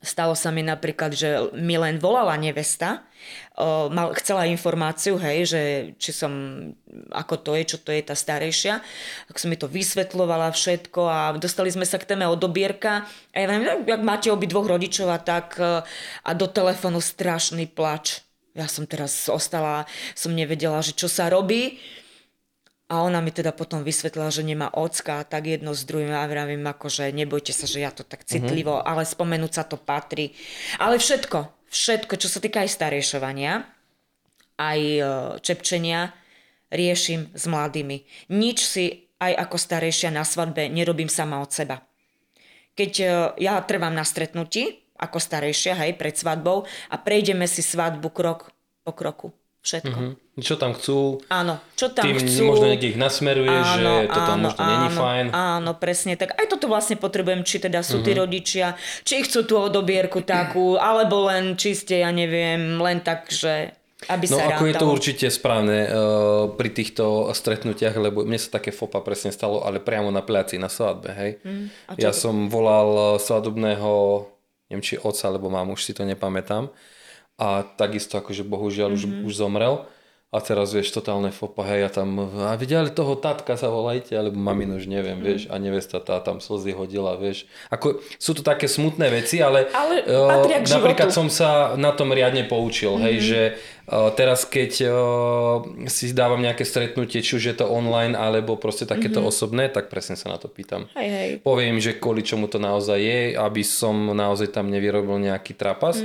Stalo 0.00 0.32
sa 0.32 0.48
mi 0.48 0.64
napríklad, 0.64 1.12
že 1.12 1.52
mi 1.52 1.76
len 1.76 2.00
volala 2.00 2.32
nevesta, 2.40 3.04
mal, 3.90 4.16
chcela 4.16 4.48
informáciu, 4.48 5.20
hej, 5.20 5.38
že 5.44 5.62
či 6.00 6.10
som, 6.16 6.32
ako 7.12 7.34
to 7.44 7.50
je, 7.56 7.76
čo 7.76 7.78
to 7.80 7.92
je 7.92 8.00
tá 8.00 8.16
starejšia. 8.16 8.80
Tak 9.28 9.36
som 9.36 9.52
mi 9.52 9.60
to 9.60 9.68
vysvetlovala 9.68 10.50
všetko 10.56 11.00
a 11.04 11.18
dostali 11.36 11.68
sme 11.68 11.84
sa 11.84 12.00
k 12.00 12.08
téme 12.08 12.24
odobierka. 12.24 13.04
A 13.34 13.36
ja 13.36 13.46
viem, 13.52 13.84
jak 13.84 14.02
máte 14.02 14.32
obi 14.32 14.48
dvoch 14.48 14.66
rodičov 14.66 15.12
a 15.12 15.20
tak, 15.20 15.60
e, 15.60 15.84
a 16.24 16.30
do 16.32 16.46
telefónu 16.48 17.04
strašný 17.04 17.68
plač. 17.68 18.24
Ja 18.56 18.66
som 18.66 18.88
teraz 18.88 19.28
ostala, 19.30 19.86
som 20.16 20.34
nevedela, 20.34 20.82
že 20.82 20.96
čo 20.96 21.06
sa 21.06 21.30
robí. 21.30 21.78
A 22.90 23.06
ona 23.06 23.22
mi 23.22 23.30
teda 23.30 23.54
potom 23.54 23.86
vysvetlila, 23.86 24.34
že 24.34 24.42
nemá 24.42 24.66
ocka, 24.74 25.22
tak 25.22 25.46
jedno 25.46 25.78
s 25.78 25.86
druhým 25.86 26.10
a 26.10 26.26
vravím 26.26 26.66
akože 26.66 27.14
nebojte 27.14 27.54
sa, 27.54 27.70
že 27.70 27.86
ja 27.86 27.94
to 27.94 28.02
tak 28.02 28.26
citlivo, 28.26 28.82
ale 28.82 29.06
spomenúť 29.06 29.52
sa 29.54 29.62
to 29.62 29.78
patrí. 29.78 30.34
Ale 30.82 30.98
všetko, 30.98 31.70
všetko, 31.70 32.14
čo 32.18 32.26
sa 32.26 32.42
týka 32.42 32.66
aj 32.66 32.74
starejšovania, 32.74 33.62
aj 34.58 34.80
e, 34.82 35.02
čepčenia, 35.38 36.10
riešim 36.74 37.30
s 37.30 37.44
mladými. 37.46 38.02
Nič 38.34 38.58
si 38.66 39.06
aj 39.22 39.38
ako 39.38 39.56
starejšia 39.56 40.10
na 40.10 40.26
svadbe 40.26 40.66
nerobím 40.66 41.10
sama 41.10 41.38
od 41.38 41.54
seba. 41.54 41.86
Keď 42.74 42.92
e, 42.98 43.06
ja 43.38 43.62
trvám 43.62 43.94
na 43.94 44.02
stretnutí, 44.02 44.82
ako 45.00 45.16
starejšia, 45.16 45.78
hej, 45.80 45.96
pred 45.96 46.12
svadbou 46.12 46.68
a 46.92 46.96
prejdeme 47.00 47.48
si 47.48 47.64
svadbu 47.64 48.12
krok 48.12 48.52
po 48.84 48.92
kroku. 48.92 49.28
Všetko. 49.60 49.96
Mm-hmm. 49.96 50.29
Čo 50.40 50.56
tam 50.56 50.72
chcú, 50.72 51.20
Áno, 51.28 51.60
čo 51.72 51.88
tam 51.88 52.02
tým 52.02 52.16
chcú. 52.16 52.42
možno 52.46 52.66
niekde 52.66 52.88
ich 52.88 52.98
nasmeruje, 52.98 53.52
že 53.52 53.84
toto 54.06 54.32
možno 54.36 54.62
není 54.62 54.88
áno, 54.88 54.98
fajn. 54.98 55.26
Áno, 55.30 55.70
presne 55.74 56.12
tak. 56.14 56.32
Aj 56.32 56.46
toto 56.46 56.66
vlastne 56.66 56.96
potrebujem, 56.96 57.40
či 57.40 57.56
teda 57.58 57.80
sú 57.80 57.96
Mhm. 57.96 58.04
tí 58.04 58.12
rodičia, 58.12 58.66
či 59.02 59.20
chcú 59.20 59.40
tú 59.42 59.54
odobierku 59.56 60.20
takú, 60.20 60.74
alebo 60.76 61.26
len 61.26 61.54
čiste, 61.54 61.94
ja 61.94 62.10
neviem, 62.10 62.58
len 62.76 62.98
tak, 62.98 63.28
že 63.28 63.76
aby 64.02 64.24
No 64.26 64.34
sa 64.34 64.48
ako 64.50 64.64
je 64.64 64.74
to 64.74 64.86
určite 64.88 65.26
správne 65.28 65.78
uh, 65.82 65.92
pri 66.48 66.70
týchto 66.70 67.04
stretnutiach, 67.30 67.92
lebo 67.94 68.24
mne 68.24 68.36
sa 68.36 68.56
také 68.56 68.70
fopa 68.70 68.98
presne 68.98 69.28
stalo, 69.28 69.60
ale 69.60 69.76
priamo 69.76 70.08
na 70.08 70.20
pláci, 70.20 70.56
na 70.56 70.66
svadbe, 70.66 71.12
hej. 71.12 71.36
Mm, 71.42 71.68
ja 71.98 72.08
to- 72.08 72.16
som 72.18 72.48
volal 72.48 73.20
svadobného, 73.20 74.24
neviem 74.66 74.80
či 74.80 74.96
oca, 74.96 75.20
alebo 75.22 75.46
mám, 75.46 75.68
už 75.68 75.82
si 75.82 75.92
to 75.92 76.02
nepamätám. 76.02 76.72
A 77.36 77.60
takisto 77.66 78.16
akože 78.16 78.40
bohužiaľ 78.42 78.88
Mhm. 78.88 78.96
už, 78.96 79.02
už 79.26 79.34
zomrel. 79.34 79.84
A 80.30 80.38
teraz 80.38 80.70
vieš, 80.70 80.94
totálne 80.94 81.28
fopa, 81.28 81.66
hej, 81.66 81.82
a 81.82 81.90
tam, 81.90 82.14
a 82.22 82.54
videli 82.54 82.86
toho 82.88 83.18
tatka 83.18 83.58
sa 83.58 83.66
volajte, 83.66 84.14
alebo 84.14 84.38
maminu 84.38 84.78
už 84.78 84.86
neviem, 84.86 85.18
Mhm. 85.18 85.24
vieš, 85.26 85.42
a 85.46 85.58
nevesta 85.58 85.98
tá 85.98 86.18
tam 86.18 86.38
slzy 86.38 86.70
hodila, 86.70 87.18
vieš. 87.18 87.50
Ako, 87.66 87.98
sú 88.14 88.32
to 88.32 88.40
také 88.40 88.64
smutné 88.64 89.10
veci, 89.10 89.42
ale, 89.42 89.66
Ale 89.68 90.06
k 90.06 90.70
napríklad 90.70 91.10
životu. 91.10 91.18
som 91.18 91.26
sa 91.26 91.50
na 91.74 91.90
tom 91.90 92.10
riadne 92.10 92.46
poučil, 92.46 92.94
hej, 93.00 93.16
že 93.18 93.40
uh, 93.84 94.10
teraz 94.12 94.46
keď 94.46 94.86
uh, 94.86 94.94
si 95.86 96.14
dávam 96.14 96.38
nejaké 96.38 96.62
stretnutie, 96.62 97.18
či 97.18 97.34
už 97.34 97.44
je 97.44 97.56
to 97.56 97.66
online, 97.66 98.14
alebo 98.14 98.54
proste 98.54 98.86
takéto 98.86 99.18
osobné, 99.20 99.66
tak 99.66 99.90
presne 99.90 100.14
sa 100.14 100.30
na 100.30 100.38
to 100.38 100.46
pýtam. 100.46 100.86
Hej, 100.94 101.08
hej. 101.10 101.28
Poviem, 101.42 101.82
že 101.82 101.98
kvôli 101.98 102.22
čomu 102.22 102.46
to 102.46 102.56
naozaj 102.56 102.96
je, 102.96 103.34
aby 103.34 103.62
som 103.62 104.14
naozaj 104.14 104.46
tam 104.48 104.70
nevyrobil 104.70 105.18
nejaký 105.18 105.58
trapas. 105.58 105.98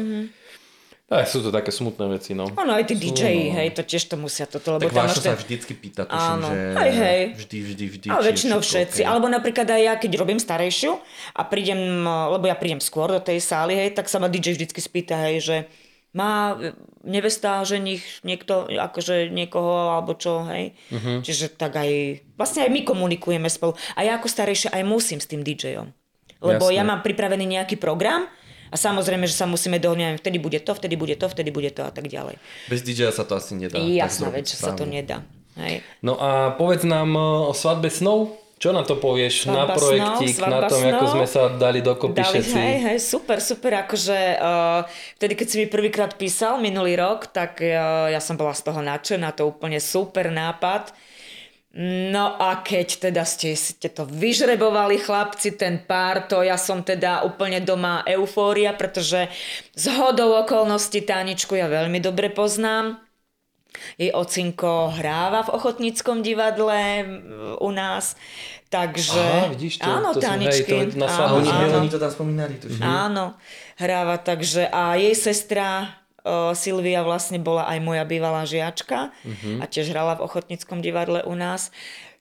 Tak 1.06 1.30
sú 1.30 1.46
to 1.46 1.54
také 1.54 1.70
smutné 1.70 2.18
veci, 2.18 2.34
no. 2.34 2.50
Ono 2.50 2.74
aj 2.74 2.90
tí 2.90 2.98
DJ, 2.98 3.54
hej, 3.54 3.78
to 3.78 3.86
tiež 3.86 4.10
to 4.10 4.18
musia 4.18 4.50
toto, 4.50 4.74
lebo 4.74 4.90
Tak 4.90 4.98
tam 4.98 5.06
máš 5.06 5.22
ten... 5.22 5.30
sa 5.30 5.38
vždycky 5.38 5.74
pýta, 5.78 6.10
tuším, 6.10 6.34
Áno. 6.42 6.48
že 6.50 6.58
Hej, 6.82 6.92
hej. 6.98 7.22
vždy, 7.46 7.58
vždy, 7.62 7.86
vždy. 7.94 8.08
Ale 8.10 8.24
väčšinou 8.26 8.58
všetci. 8.58 9.02
OK. 9.06 9.10
Alebo 9.14 9.30
napríklad 9.30 9.70
aj 9.70 9.82
ja, 9.86 9.94
keď 10.02 10.12
robím 10.18 10.42
starejšiu 10.42 10.98
a 11.38 11.42
prídem, 11.46 12.10
lebo 12.10 12.50
ja 12.50 12.58
prídem 12.58 12.82
skôr 12.82 13.14
do 13.14 13.22
tej 13.22 13.38
sály, 13.38 13.78
hej, 13.78 13.94
tak 13.94 14.10
sa 14.10 14.18
ma 14.18 14.34
DJ 14.34 14.58
vždycky 14.58 14.82
spýta, 14.82 15.14
hej, 15.30 15.46
že 15.46 15.58
má 16.16 16.58
nevesta, 17.06 17.62
ženich, 17.68 18.02
niekto, 18.26 18.66
akože 18.66 19.30
niekoho, 19.30 19.94
alebo 19.94 20.18
čo, 20.18 20.42
hej. 20.50 20.74
Uh-huh. 20.90 21.22
Čiže 21.22 21.54
tak 21.54 21.78
aj, 21.78 22.24
vlastne 22.34 22.66
aj 22.66 22.72
my 22.74 22.82
komunikujeme 22.82 23.46
spolu. 23.46 23.78
A 23.94 24.02
ja 24.02 24.18
ako 24.18 24.26
starejšia 24.26 24.74
aj 24.74 24.84
musím 24.88 25.22
s 25.22 25.30
tým 25.30 25.46
DJom. 25.46 25.92
Lebo 26.42 26.66
Jasné. 26.72 26.78
ja 26.82 26.84
mám 26.88 27.04
pripravený 27.06 27.46
nejaký 27.60 27.78
program 27.78 28.26
a 28.70 28.76
samozrejme, 28.76 29.26
že 29.30 29.36
sa 29.38 29.46
musíme 29.46 29.78
dohodnúť, 29.78 30.22
vtedy 30.22 30.38
bude 30.42 30.60
to, 30.62 30.72
vtedy 30.74 30.96
bude 30.98 31.16
to, 31.16 31.26
vtedy 31.30 31.50
bude 31.54 31.72
to 31.72 31.86
a 31.86 31.92
tak 31.94 32.10
ďalej. 32.10 32.42
Bez 32.70 32.82
DJ 32.82 33.14
sa 33.14 33.26
to 33.26 33.38
asi 33.38 33.54
nedá. 33.54 33.78
Jasná 33.78 34.34
vec, 34.34 34.50
že 34.50 34.58
sa 34.58 34.74
to 34.74 34.86
nedá. 34.88 35.22
Hej. 35.56 35.86
No 36.04 36.20
a 36.20 36.52
povedz 36.60 36.84
nám 36.84 37.16
uh, 37.16 37.52
o 37.52 37.54
svadbe 37.56 37.88
snov. 37.88 38.36
Čo 38.56 38.72
na 38.72 38.88
to 38.88 38.96
povieš? 38.96 39.52
na 39.52 39.68
Svadba 39.68 39.76
projektík, 39.76 40.36
snov, 40.40 40.48
na 40.48 40.60
tom, 40.72 40.80
ako 40.80 41.06
snov. 41.06 41.14
sme 41.20 41.28
sa 41.28 41.42
dali 41.52 41.80
dokopy 41.84 42.24
Dali, 42.24 42.40
všetci. 42.40 42.56
hej, 42.56 42.76
hej, 42.88 42.98
super, 43.04 43.44
super, 43.44 43.84
akože 43.84 44.20
uh, 44.40 44.88
vtedy, 45.20 45.34
keď 45.36 45.48
si 45.52 45.56
mi 45.60 45.68
prvýkrát 45.68 46.16
písal 46.16 46.64
minulý 46.64 46.96
rok, 46.96 47.28
tak 47.36 47.60
uh, 47.60 48.08
ja 48.08 48.24
som 48.24 48.40
bola 48.40 48.56
z 48.56 48.64
toho 48.64 48.80
nadšená, 48.80 49.36
to 49.36 49.44
úplne 49.52 49.76
super 49.84 50.32
nápad. 50.32 50.96
No 51.76 52.40
a 52.40 52.64
keď 52.64 53.12
teda 53.12 53.28
ste, 53.28 53.52
ste 53.52 53.92
to 53.92 54.08
vyžrebovali 54.08 54.96
chlapci, 54.96 55.60
ten 55.60 55.84
pár, 55.84 56.24
to 56.24 56.40
ja 56.40 56.56
som 56.56 56.80
teda 56.80 57.28
úplne 57.28 57.60
doma 57.60 58.00
eufória, 58.08 58.72
pretože 58.72 59.28
z 59.76 59.86
hodou 60.00 60.40
okolností 60.40 61.04
Táničku 61.04 61.52
ja 61.52 61.68
veľmi 61.68 62.00
dobre 62.00 62.32
poznám. 62.32 63.04
Jej 64.00 64.16
ocinko 64.16 64.88
hráva 64.96 65.44
v 65.44 65.52
Ochotníckom 65.52 66.24
divadle 66.24 67.04
u 67.60 67.70
nás, 67.76 68.16
takže... 68.72 69.20
Aha, 69.20 69.52
vidíš 69.52 69.84
to, 69.84 69.92
áno, 69.92 70.16
to 70.16 70.24
som- 70.24 70.40
hej, 70.40 70.64
Táničky. 70.64 70.96
to 70.96 70.96
na 70.96 71.08
som- 71.12 71.44
áno, 71.44 71.84
oni 71.84 71.92
to 71.92 72.00
tam 72.00 72.08
spomínali, 72.08 72.56
tuším. 72.56 72.80
áno, 72.80 73.36
hráva, 73.76 74.16
takže 74.16 74.72
a 74.72 74.96
jej 74.96 75.12
sestra 75.12 75.92
uh, 76.26 76.52
Silvia 76.58 77.06
vlastne 77.06 77.38
bola 77.38 77.70
aj 77.70 77.80
moja 77.80 78.04
bývalá 78.04 78.44
žiačka 78.44 79.14
Mhm. 79.22 79.62
a 79.62 79.70
tiež 79.70 79.94
hrala 79.94 80.18
v 80.18 80.26
Ochotníckom 80.26 80.82
divadle 80.82 81.22
u 81.24 81.38
nás. 81.38 81.70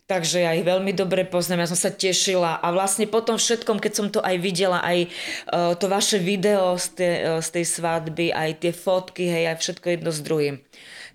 Takže 0.05 0.45
ja 0.45 0.53
ich 0.53 0.69
veľmi 0.69 0.93
dobre 0.93 1.25
poznám, 1.25 1.65
ja 1.65 1.73
som 1.73 1.81
sa 1.81 1.89
tešila 1.89 2.61
a 2.61 2.67
vlastne 2.77 3.09
po 3.09 3.25
tom 3.25 3.41
všetkom, 3.41 3.81
keď 3.81 3.93
som 3.97 4.13
to 4.13 4.21
aj 4.21 4.37
videla, 4.37 4.85
aj 4.85 5.09
uh, 5.49 5.73
to 5.81 5.89
vaše 5.89 6.21
video 6.21 6.77
z, 6.77 6.87
te, 6.93 7.09
uh, 7.25 7.41
z 7.41 7.49
tej 7.49 7.65
svadby, 7.65 8.29
aj 8.29 8.61
tie 8.61 8.73
fotky, 8.77 9.25
hej, 9.25 9.49
aj 9.49 9.65
všetko 9.65 9.87
jedno 9.89 10.13
s 10.13 10.21
druhým, 10.21 10.61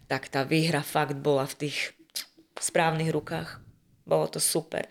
tak 0.10 0.26
tá 0.34 0.42
výhra 0.42 0.82
fakt 0.82 1.22
bola 1.22 1.46
v 1.46 1.70
tých 1.70 1.94
správnych 2.58 3.14
rukách. 3.14 3.62
Bolo 4.10 4.26
to 4.26 4.42
super. 4.42 4.90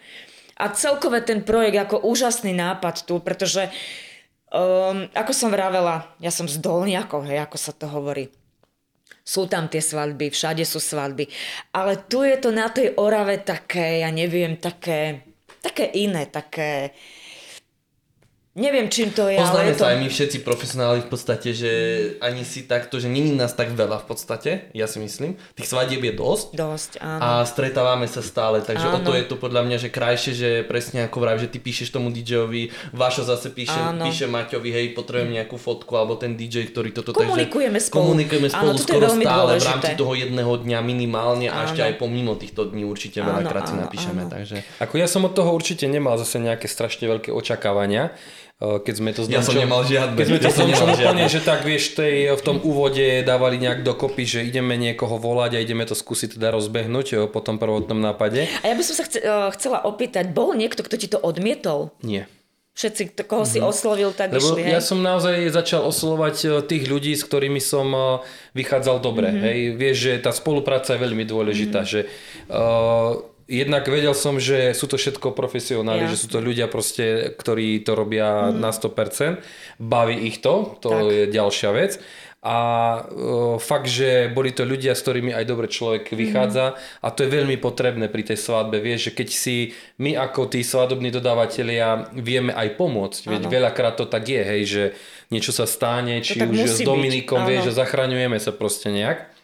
A 0.55 0.71
celkové 0.71 1.19
ten 1.27 1.43
projekt 1.43 1.91
ako 1.91 2.07
úžasný 2.07 2.55
nápad 2.55 3.03
tu, 3.03 3.19
pretože 3.19 3.67
um, 4.53 5.09
ako 5.13 5.33
som 5.33 5.53
vravela, 5.53 6.13
ja 6.21 6.33
som 6.33 6.49
z 6.49 6.61
Dolniakov, 6.61 7.25
hej, 7.29 7.45
ako 7.45 7.57
sa 7.57 7.73
to 7.73 7.89
hovorí. 7.89 8.33
Sú 9.25 9.45
tam 9.45 9.69
tie 9.69 9.85
svadby, 9.85 10.33
všade 10.33 10.65
sú 10.65 10.81
svadby. 10.81 11.29
Ale 11.77 12.01
tu 12.09 12.25
je 12.25 12.37
to 12.41 12.49
na 12.49 12.73
tej 12.73 12.97
Orave 12.97 13.45
také, 13.45 14.01
ja 14.01 14.09
neviem, 14.09 14.57
také, 14.57 15.29
také 15.61 15.93
iné, 15.93 16.25
také... 16.29 16.97
Neviem, 18.59 18.90
čím 18.90 19.14
to 19.14 19.31
je, 19.31 19.38
ale 19.38 19.47
Poznáme 19.47 19.71
je 19.71 19.75
to... 19.79 19.81
sa 19.81 19.88
aj 19.94 19.99
my 20.03 20.09
všetci 20.11 20.38
profesionáli 20.42 20.99
v 21.07 21.09
podstate, 21.09 21.49
že 21.55 21.71
ani 22.18 22.42
si 22.42 22.66
takto, 22.66 22.99
že 22.99 23.07
není 23.07 23.31
nás 23.31 23.55
tak 23.55 23.71
veľa 23.71 24.03
v 24.03 24.07
podstate, 24.11 24.51
ja 24.75 24.90
si 24.90 24.99
myslím. 24.99 25.38
Tých 25.55 25.71
svadieb 25.71 26.03
je 26.03 26.12
dosť. 26.12 26.47
Dosť, 26.59 26.90
áno. 26.99 27.21
A 27.23 27.29
stretávame 27.47 28.11
sa 28.11 28.18
stále, 28.18 28.59
takže 28.59 28.83
o 28.85 28.99
Áno. 28.99 29.07
to 29.07 29.14
je 29.14 29.23
to 29.25 29.38
podľa 29.38 29.62
mňa, 29.62 29.77
že 29.79 29.88
krajšie, 29.94 30.33
že 30.35 30.51
presne 30.66 31.07
ako 31.07 31.23
vrav, 31.23 31.38
že 31.38 31.47
ty 31.47 31.62
píšeš 31.62 31.94
tomu 31.94 32.11
DJ-ovi, 32.11 32.75
Vašo 32.90 33.23
zase 33.23 33.55
píše, 33.55 33.79
Áno. 33.79 34.03
píše 34.03 34.27
Maťovi, 34.27 34.71
hej, 34.75 34.87
potrebujem 34.99 35.38
nejakú 35.38 35.55
fotku, 35.55 35.94
alebo 35.94 36.18
ten 36.18 36.35
DJ, 36.35 36.66
ktorý 36.75 36.90
toto... 36.90 37.14
Komunikujeme 37.14 37.79
takže, 37.79 37.94
spolu. 37.94 38.03
Komunikujeme 38.11 38.49
Áno, 38.51 38.75
spolu 38.75 38.75
je 38.75 38.83
skoro 38.83 39.07
stále 39.07 39.23
v 39.23 39.27
dôležité. 39.55 39.71
rámci 39.71 39.90
toho 39.94 40.12
jedného 40.18 40.53
dňa 40.59 40.79
minimálne 40.83 41.47
a 41.47 41.62
ešte 41.62 41.87
Áno. 41.87 41.88
aj 41.88 41.94
pomimo 41.94 42.35
týchto 42.35 42.66
dní 42.66 42.83
určite 42.83 43.23
Áno, 43.23 43.38
veľakrát 43.38 43.71
si 43.71 43.75
áno, 43.79 43.83
napíšeme, 43.87 44.23
áno. 44.27 44.33
takže... 44.35 44.57
Ako 44.83 44.94
ja 44.99 45.07
som 45.07 45.23
od 45.23 45.33
toho 45.38 45.55
určite 45.55 45.87
nemal 45.87 46.18
zase 46.18 46.42
nejaké 46.42 46.66
strašne 46.66 47.07
veľké 47.07 47.31
očakávania, 47.31 48.11
keď 48.59 48.94
sme 48.99 49.11
to 49.14 49.23
s 49.23 49.31
Ja 49.31 49.38
som 49.38 49.55
nemal 49.55 49.87
žiadne. 49.87 50.18
Keď 50.18 50.27
sme 50.27 50.38
to 50.42 50.51
Ja 50.51 50.55
som 50.75 50.90
úplne, 50.90 51.25
že 51.31 51.40
tak 51.47 51.62
vieš, 51.62 51.94
tej, 51.94 52.35
v 52.35 52.42
tom 52.42 52.59
úvode 52.59 53.23
dávali 53.23 53.55
nejak 53.62 53.87
dokopy, 53.87 54.27
že 54.27 54.40
ideme 54.42 54.75
niekoho 54.75 55.14
volať 55.14 55.55
a 55.55 55.62
ideme 55.62 55.87
to 55.87 55.94
skúsiť 55.94 56.35
teda 56.35 56.51
rozbehnúť 56.51 57.07
eh, 57.14 57.18
po 57.31 57.38
tom 57.38 57.62
prvotnom 57.62 58.03
nápade. 58.03 58.51
A 58.51 58.64
ja 58.66 58.75
by 58.75 58.83
som 58.83 58.99
sa 58.99 59.07
chce, 59.07 59.23
uh, 59.23 59.55
chcela 59.55 59.87
opýtať, 59.87 60.35
bol 60.35 60.59
niekto, 60.59 60.83
kto 60.83 60.99
ti 60.99 61.07
to 61.07 61.23
odmietol? 61.23 61.94
Nie. 62.03 62.27
Všetci, 62.79 63.27
koho 63.27 63.42
si 63.42 63.59
oslovil, 63.59 64.14
tak 64.14 64.31
Lebo 64.31 64.55
išli, 64.55 64.71
hej? 64.71 64.79
ja 64.79 64.83
som 64.83 65.03
naozaj 65.03 65.51
začal 65.51 65.83
oslovať 65.87 66.37
eh, 66.42 66.51
tých 66.66 66.90
ľudí, 66.90 67.14
s 67.14 67.23
ktorými 67.23 67.62
som 67.62 67.87
eh, 67.94 68.07
vychádzal 68.59 68.99
dobre. 68.99 69.31
Mhm. 69.31 69.35
Mm-hmm. 69.38 69.47
Hej, 69.47 69.59
vieš, 69.79 69.97
že 70.03 70.12
tá 70.18 70.35
spolupráca 70.35 70.99
je 70.99 71.03
veľmi 71.03 71.23
dôležitá, 71.23 71.87
mm-hmm. 71.87 71.94
že 71.94 72.11
uh, 72.51 73.38
jednak 73.49 73.89
vedel 73.89 74.13
som, 74.13 74.37
že 74.37 74.77
sú 74.77 74.87
to 74.87 75.01
všetko 75.01 75.33
profesionáli, 75.33 76.05
Jasne. 76.05 76.13
že 76.13 76.21
sú 76.21 76.29
to 76.29 76.39
ľudia 76.45 76.69
proste, 76.69 77.33
ktorí 77.33 77.81
to 77.81 77.97
robia 77.97 78.53
mm-hmm. 78.53 78.61
na 78.61 78.71
100%. 78.71 79.41
Baví 79.81 80.29
ich 80.29 80.45
to, 80.45 80.77
to 80.85 80.91
Tak. 80.93 81.03
je 81.09 81.23
ďalšia 81.33 81.71
vec. 81.73 81.97
A 82.39 82.59
uh, 83.03 83.59
fakt, 83.59 83.91
že 83.91 84.31
boli 84.31 84.55
to 84.55 84.63
ľudia, 84.63 84.95
s 84.95 85.03
ktorými 85.03 85.35
aj 85.35 85.43
dobre 85.43 85.67
človek 85.67 86.15
vychádza 86.15 86.71
mm-hmm. 86.71 87.03
a 87.03 87.07
to 87.11 87.27
je 87.27 87.35
veľmi 87.35 87.57
potrebné 87.59 88.07
pri 88.07 88.23
tej 88.31 88.39
svadbe. 88.39 88.79
Vieš, 88.79 89.11
že 89.11 89.13
keď 89.17 89.29
si 89.35 89.57
my 89.99 90.15
ako 90.15 90.47
tí 90.47 90.63
svadobní 90.63 91.11
dodávateľia 91.11 92.15
vieme 92.15 92.55
aj 92.55 92.79
pomôcť, 92.79 93.27
veď 93.27 93.43
veľakrát 93.43 93.99
to 93.99 94.07
tak 94.07 94.31
je, 94.31 94.39
hej, 94.39 94.63
že 94.71 94.85
niečo 95.35 95.51
sa 95.51 95.67
stane, 95.67 96.23
či 96.23 96.39
už 96.39 96.79
s 96.79 96.87
Dominikom, 96.87 97.43
vieš, 97.43 97.75
že 97.75 97.83
zachraňujeme 97.83 98.39
sa 98.39 98.55
proste 98.55 98.95
nejak. 98.95 99.35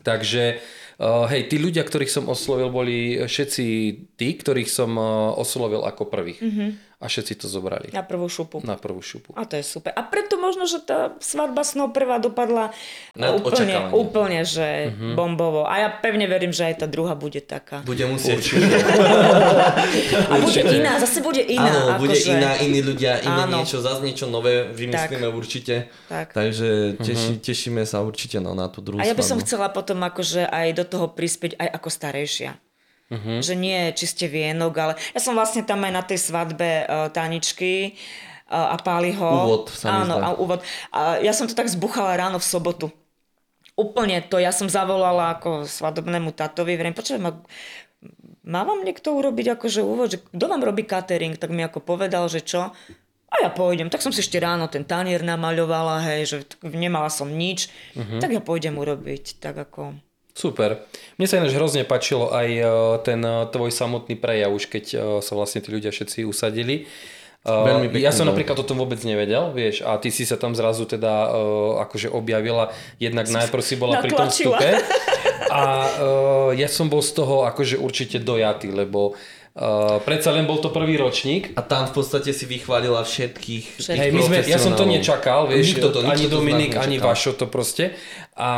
Takže 0.00 0.62
uh, 1.00 1.24
hej, 1.28 1.48
tí 1.48 1.56
ľudia, 1.60 1.84
ktorých 1.84 2.12
som 2.12 2.24
oslovil, 2.28 2.68
boli 2.72 3.20
všetci 3.20 3.64
tí, 4.16 4.28
ktorých 4.36 4.70
som 4.70 4.96
uh, 4.96 5.32
oslovil 5.36 5.84
ako 5.84 6.08
prvých. 6.08 6.40
Mhm. 6.40 6.48
Mm-hmm. 6.48 6.70
A 6.96 7.06
všetci 7.06 7.32
to 7.36 7.46
zobrali 7.46 7.92
Na 7.92 8.00
prvú 8.00 8.24
šupu. 8.24 8.64
na 8.64 8.74
prvú 8.74 9.00
šupu. 9.00 9.36
A 9.36 9.44
to 9.44 9.54
je 9.54 9.62
super. 9.62 9.92
A 9.92 10.00
preto 10.00 10.36
možno, 10.36 10.64
že 10.64 10.80
tá 10.80 11.12
svadba 11.20 11.60
snov 11.60 11.92
prvá 11.92 12.16
dopadla 12.16 12.72
Nad 13.12 13.36
úplne, 13.36 13.92
úplne, 13.92 14.40
že 14.42 14.88
bombovo. 15.12 15.68
A 15.68 15.84
ja 15.84 15.88
pevne 15.92 16.24
verím, 16.24 16.50
že 16.50 16.64
aj 16.66 16.80
tá 16.80 16.86
druhá 16.88 17.12
bude 17.12 17.38
taká. 17.38 17.84
Bude 17.84 18.06
musieť. 18.06 18.48
A 20.26 20.34
bude 20.38 20.60
iná, 20.62 20.96
zase 20.96 21.20
bude 21.20 21.42
iná. 21.42 21.68
Áno, 21.68 22.00
bude 22.00 22.16
akože. 22.16 22.32
iná, 22.32 22.56
iní 22.58 22.80
ľudia, 22.80 23.20
iné 23.20 23.42
Áno. 23.44 23.60
niečo, 23.60 23.78
zase 23.78 24.00
niečo 24.00 24.26
nové 24.26 24.68
vymyslíme 24.70 25.28
určite. 25.28 25.92
Tak. 26.08 26.32
Takže 26.32 26.96
teší, 26.96 27.38
tešíme 27.40 27.84
sa 27.84 28.00
určite 28.00 28.40
no, 28.40 28.56
na 28.56 28.66
tú 28.66 28.80
druhú 28.80 28.98
A 28.98 29.06
ja 29.06 29.12
by 29.12 29.20
som 29.20 29.36
svadbu. 29.36 29.44
chcela 29.44 29.66
potom 29.68 30.00
akože 30.00 30.48
aj 30.48 30.66
do 30.74 30.84
toho 30.86 31.06
prispieť 31.08 31.60
aj 31.60 31.68
ako 31.76 31.88
starejšia. 31.88 32.50
Uh-huh. 33.06 33.38
Že 33.38 33.54
nie 33.54 33.94
čiste 33.94 34.26
vienok, 34.26 34.74
ale 34.82 34.92
ja 35.14 35.20
som 35.22 35.38
vlastne 35.38 35.62
tam 35.62 35.86
aj 35.86 35.92
na 35.94 36.02
tej 36.02 36.18
svadbe 36.18 36.82
uh, 36.82 37.06
Taničky 37.14 37.94
uh, 38.50 38.74
a 38.74 38.76
Páliho. 38.82 39.22
Úvod 39.22 39.70
sa 39.70 40.02
Áno, 40.02 40.18
a 40.18 40.34
úvod. 40.34 40.58
A 40.90 41.22
ja 41.22 41.30
som 41.30 41.46
to 41.46 41.54
tak 41.54 41.70
zbuchala 41.70 42.18
ráno 42.18 42.42
v 42.42 42.46
sobotu. 42.50 42.86
Úplne 43.78 44.26
to, 44.26 44.42
ja 44.42 44.50
som 44.50 44.66
zavolala 44.66 45.38
ako 45.38 45.68
svadobnému 45.68 46.32
tatovi, 46.34 46.74
vriem, 46.74 46.96
počujem, 46.96 47.20
ma, 47.20 47.36
má 48.42 48.64
vám 48.64 48.82
niekto 48.82 49.12
urobiť 49.12 49.54
akože 49.54 49.84
úvod, 49.84 50.16
že 50.16 50.18
kto 50.22 50.44
vám 50.48 50.64
robí 50.64 50.82
catering, 50.88 51.36
tak 51.36 51.52
mi 51.52 51.60
ako 51.60 51.84
povedal, 51.84 52.26
že 52.26 52.40
čo. 52.40 52.72
A 53.26 53.34
ja 53.42 53.50
pôjdem, 53.52 53.92
tak 53.92 54.00
som 54.00 54.14
si 54.14 54.24
ešte 54.24 54.40
ráno 54.40 54.70
ten 54.70 54.86
tanier 54.86 55.20
namaľovala, 55.20 56.08
hej, 56.08 56.20
že 56.24 56.36
nemala 56.64 57.12
som 57.12 57.28
nič, 57.28 57.68
uh-huh. 57.92 58.22
tak 58.22 58.32
ja 58.32 58.40
pôjdem 58.40 58.78
urobiť, 58.80 59.42
tak 59.44 59.60
ako... 59.60 59.98
Super. 60.36 60.84
Mne 61.16 61.24
sa 61.24 61.40
ináč 61.40 61.56
hrozne 61.56 61.88
páčilo 61.88 62.28
aj 62.28 62.48
e, 62.52 62.62
ten 63.08 63.24
e, 63.24 63.48
tvoj 63.48 63.72
samotný 63.72 64.20
prejav, 64.20 64.52
už 64.52 64.68
keď 64.68 64.84
e, 64.84 64.96
sa 65.24 65.32
vlastne 65.32 65.64
tí 65.64 65.72
ľudia 65.72 65.88
všetci 65.88 66.28
usadili. 66.28 66.84
Veľmi 67.46 67.86
pekný 67.94 68.02
ja 68.02 68.10
som 68.10 68.26
napríklad 68.26 68.58
o 68.58 68.66
tom 68.66 68.82
vôbec 68.82 68.98
nevedel, 69.06 69.54
vieš, 69.54 69.86
a 69.86 69.94
ty 70.02 70.10
si 70.10 70.26
sa 70.26 70.34
tam 70.34 70.58
zrazu 70.58 70.82
teda 70.82 71.30
e, 71.30 71.38
akože 71.86 72.10
objavila, 72.10 72.74
jednak 72.98 73.30
najprv 73.30 73.62
si 73.62 73.78
bola 73.78 74.02
pri 74.02 74.10
tom 74.10 74.26
vstupe 74.26 74.82
a 75.54 75.62
e, 75.62 75.90
ja 76.58 76.66
som 76.66 76.90
bol 76.90 77.06
z 77.06 77.14
toho 77.14 77.46
akože 77.46 77.78
určite 77.78 78.18
dojatý, 78.18 78.74
lebo 78.74 79.14
e, 79.56 80.04
predsa 80.04 80.36
len 80.36 80.44
bol 80.44 80.60
to 80.60 80.68
prvý 80.68 81.00
ročník 81.00 81.56
A 81.56 81.64
tam 81.64 81.88
v 81.88 81.96
podstate 81.96 82.36
si 82.36 82.44
vychválila 82.44 83.00
všetkých. 83.00 83.80
Všetkých. 83.80 84.00
Hej, 84.04 84.10
my 84.12 84.20
sme, 84.20 84.36
ja 84.44 84.60
som 84.60 84.76
to 84.76 84.84
nečakal, 84.84 85.48
vieš, 85.48 85.74
Nikto 85.74 85.88
to, 85.96 86.00
nikto 86.04 86.12
ani 86.12 86.24
to 86.28 86.36
Dominik, 86.36 86.72
ani. 86.76 86.96
Vašo 87.00 87.32
to 87.32 87.48
proste. 87.48 87.96
A 88.36 88.50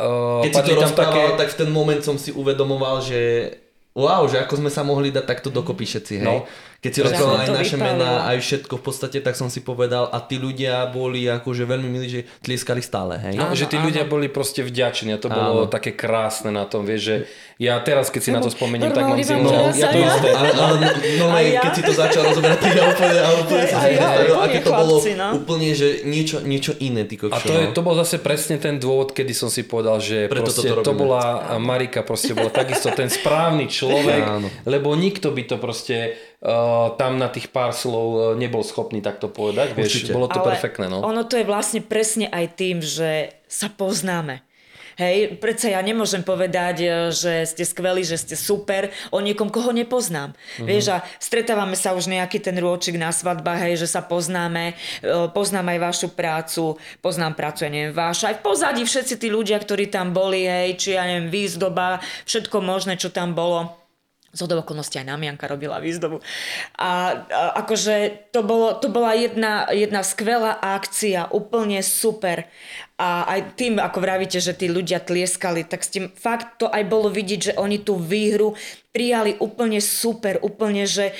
uh, 0.00 0.42
Keď 0.42 0.52
si 0.56 0.62
to 0.64 0.74
rozprával, 0.80 1.36
tak 1.36 1.52
v 1.52 1.56
ten 1.60 1.68
moment 1.68 2.00
som 2.00 2.16
si 2.16 2.32
uvedomoval, 2.32 3.04
že 3.04 3.52
wow, 3.96 4.28
že 4.28 4.40
ako 4.44 4.64
sme 4.64 4.70
sa 4.72 4.84
mohli 4.84 5.08
dať 5.08 5.24
takto 5.24 5.48
dokopy 5.48 5.88
všetci, 5.88 6.14
hej. 6.20 6.24
No. 6.24 6.44
Keď 6.76 6.90
si 6.90 7.00
rozprával 7.02 7.36
sa 7.36 7.42
aj 7.42 7.48
to 7.48 7.54
naše 7.56 7.76
mená, 7.76 8.10
aj 8.26 8.36
všetko 8.38 8.74
v 8.76 8.84
podstate, 8.84 9.18
tak 9.18 9.34
som 9.34 9.48
si 9.48 9.60
povedal 9.60 10.06
a 10.06 10.18
tí 10.20 10.36
ľudia 10.36 10.86
boli 10.86 11.24
akože 11.24 11.64
veľmi 11.64 11.88
milí, 11.88 12.06
že 12.06 12.20
tlieskali 12.40 12.78
stále, 12.78 13.16
hej. 13.18 13.34
No, 13.34 13.48
Áno, 13.48 13.54
že 13.56 13.66
tí 13.66 13.76
áno. 13.76 13.88
ľudia 13.88 14.04
boli 14.04 14.28
proste 14.28 14.60
vďační 14.60 15.14
a 15.14 15.18
to 15.18 15.26
bolo 15.26 15.66
Áno. 15.66 15.72
také 15.72 15.92
krásne 15.92 16.52
na 16.52 16.68
tom, 16.68 16.84
vieš, 16.84 17.02
že 17.02 17.16
ja 17.56 17.80
teraz, 17.80 18.12
keď 18.12 18.20
si 18.20 18.30
na 18.30 18.40
to 18.40 18.52
spomeniem, 18.52 18.92
tak 18.92 19.08
mám 19.08 19.16
vám 19.16 19.40
No, 19.40 19.72
ja 19.72 19.88
to 19.88 19.98
isté. 19.98 20.28
Ale, 20.30 20.50
ale 20.52 20.76
no, 21.16 21.24
A 21.32 21.40
ja? 21.40 21.60
keď 21.64 21.72
si 21.72 21.82
to 21.82 21.92
začal 21.96 22.22
rozoberať, 22.28 22.58
tak 22.60 22.72
ja 22.76 22.84
úplne, 22.86 23.18
ale 23.18 23.36
úplne 23.40 23.64
si 23.64 23.74
ja, 23.96 24.08
aké 24.36 24.58
to 24.60 24.70
bolo 24.70 24.94
chlapci, 25.00 25.12
no. 25.16 25.28
úplne, 25.40 25.68
že 25.72 25.88
niečo, 26.04 26.36
niečo 26.44 26.72
iné, 26.78 27.08
ty 27.08 27.16
kokšo, 27.16 27.32
A 27.32 27.38
to, 27.40 27.52
je, 27.54 27.64
no. 27.66 27.72
to 27.72 27.80
bol 27.80 27.96
zase 27.96 28.20
presne 28.20 28.60
ten 28.60 28.76
dôvod, 28.76 29.16
kedy 29.16 29.32
som 29.32 29.48
si 29.48 29.64
povedal, 29.64 29.96
že 29.98 30.28
Preto 30.28 30.52
proste 30.52 30.68
to 30.68 30.84
robíme. 30.84 31.00
bola, 31.00 31.22
Marika 31.56 32.04
proste 32.04 32.36
bola 32.36 32.52
takisto 32.52 32.92
ten 32.92 33.08
správny 33.08 33.64
človek, 33.66 34.22
lebo 34.68 34.92
nikto 34.92 35.32
by 35.32 35.42
to 35.44 35.56
proste 35.56 35.96
tam 37.00 37.16
na 37.16 37.32
tých 37.32 37.48
pár 37.48 37.72
slov 37.72 38.06
uh, 38.12 38.20
nebol 38.36 38.60
schopný 38.60 39.00
takto 39.00 39.32
povedať, 39.32 39.72
vieš, 39.72 40.04
Určite. 40.04 40.12
bolo 40.12 40.28
to 40.28 40.38
Ale 40.44 40.54
perfektné, 40.54 40.86
no. 40.92 41.00
ono 41.00 41.24
to 41.24 41.40
je 41.40 41.48
vlastne 41.48 41.80
presne 41.80 42.28
aj 42.28 42.46
tým, 42.60 42.84
že 42.84 43.32
sa 43.48 43.72
poznáme. 43.72 44.44
Hej, 44.96 45.36
predsa 45.44 45.68
ja 45.68 45.80
nemôžem 45.84 46.24
povedať, 46.24 46.76
e, 46.80 46.88
že 47.12 47.44
ste 47.44 47.68
skvelí, 47.68 48.00
že 48.00 48.16
ste 48.16 48.32
super 48.32 48.88
o 49.12 49.20
niekom, 49.20 49.52
koho 49.52 49.68
nepoznám. 49.68 50.32
Mhm. 50.56 50.64
Vieš, 50.64 50.84
a 50.88 51.04
stretávame 51.20 51.76
sa 51.76 51.92
už 51.92 52.08
nejaký 52.08 52.40
ten 52.40 52.56
rôčik 52.56 52.96
na 52.96 53.12
svadbách, 53.12 53.60
hej, 53.60 53.84
že 53.84 53.92
sa 53.92 54.00
poznáme, 54.00 54.72
e, 54.72 55.28
poznám 55.36 55.76
aj 55.76 55.78
vašu 55.84 56.08
prácu, 56.16 56.80
poznám 57.04 57.36
prácu, 57.36 57.68
ja 57.68 57.70
neviem, 57.76 57.92
váša, 57.92 58.32
aj 58.32 58.40
v 58.40 58.44
pozadí 58.48 58.82
všetci 58.88 59.20
tí 59.20 59.28
ľudia, 59.28 59.60
ktorí 59.60 59.92
tam 59.92 60.16
boli, 60.16 60.48
hej, 60.48 60.80
či 60.80 60.96
ja 60.96 61.04
neviem, 61.04 61.28
výzdoba, 61.28 62.00
všetko 62.24 62.56
možné, 62.64 62.96
čo 62.96 63.12
tam 63.12 63.36
bolo. 63.36 63.85
Z 64.34 64.40
okolností 64.44 65.00
aj 65.00 65.08
Namianka 65.08 65.48
robila 65.48 65.80
výzdobu. 65.80 66.20
A, 66.76 66.88
a 66.88 66.92
akože 67.62 68.28
to, 68.34 68.44
bolo, 68.44 68.76
to 68.76 68.92
bola 68.92 69.16
jedna, 69.16 69.70
jedna 69.72 70.04
skvelá 70.04 70.58
akcia, 70.60 71.32
úplne 71.32 71.80
super. 71.80 72.44
A 73.00 73.28
aj 73.28 73.56
tým, 73.56 73.80
ako 73.80 73.98
vravíte, 74.00 74.40
že 74.40 74.56
tí 74.56 74.68
ľudia 74.68 75.00
tlieskali, 75.00 75.64
tak 75.64 75.84
s 75.84 75.92
tým 75.92 76.12
fakt 76.12 76.60
to 76.60 76.68
aj 76.68 76.84
bolo 76.84 77.08
vidieť, 77.08 77.40
že 77.52 77.56
oni 77.56 77.80
tú 77.80 77.96
výhru 77.96 78.56
prijali 78.92 79.36
úplne 79.40 79.80
super, 79.80 80.40
úplne, 80.40 80.88
že 80.88 81.12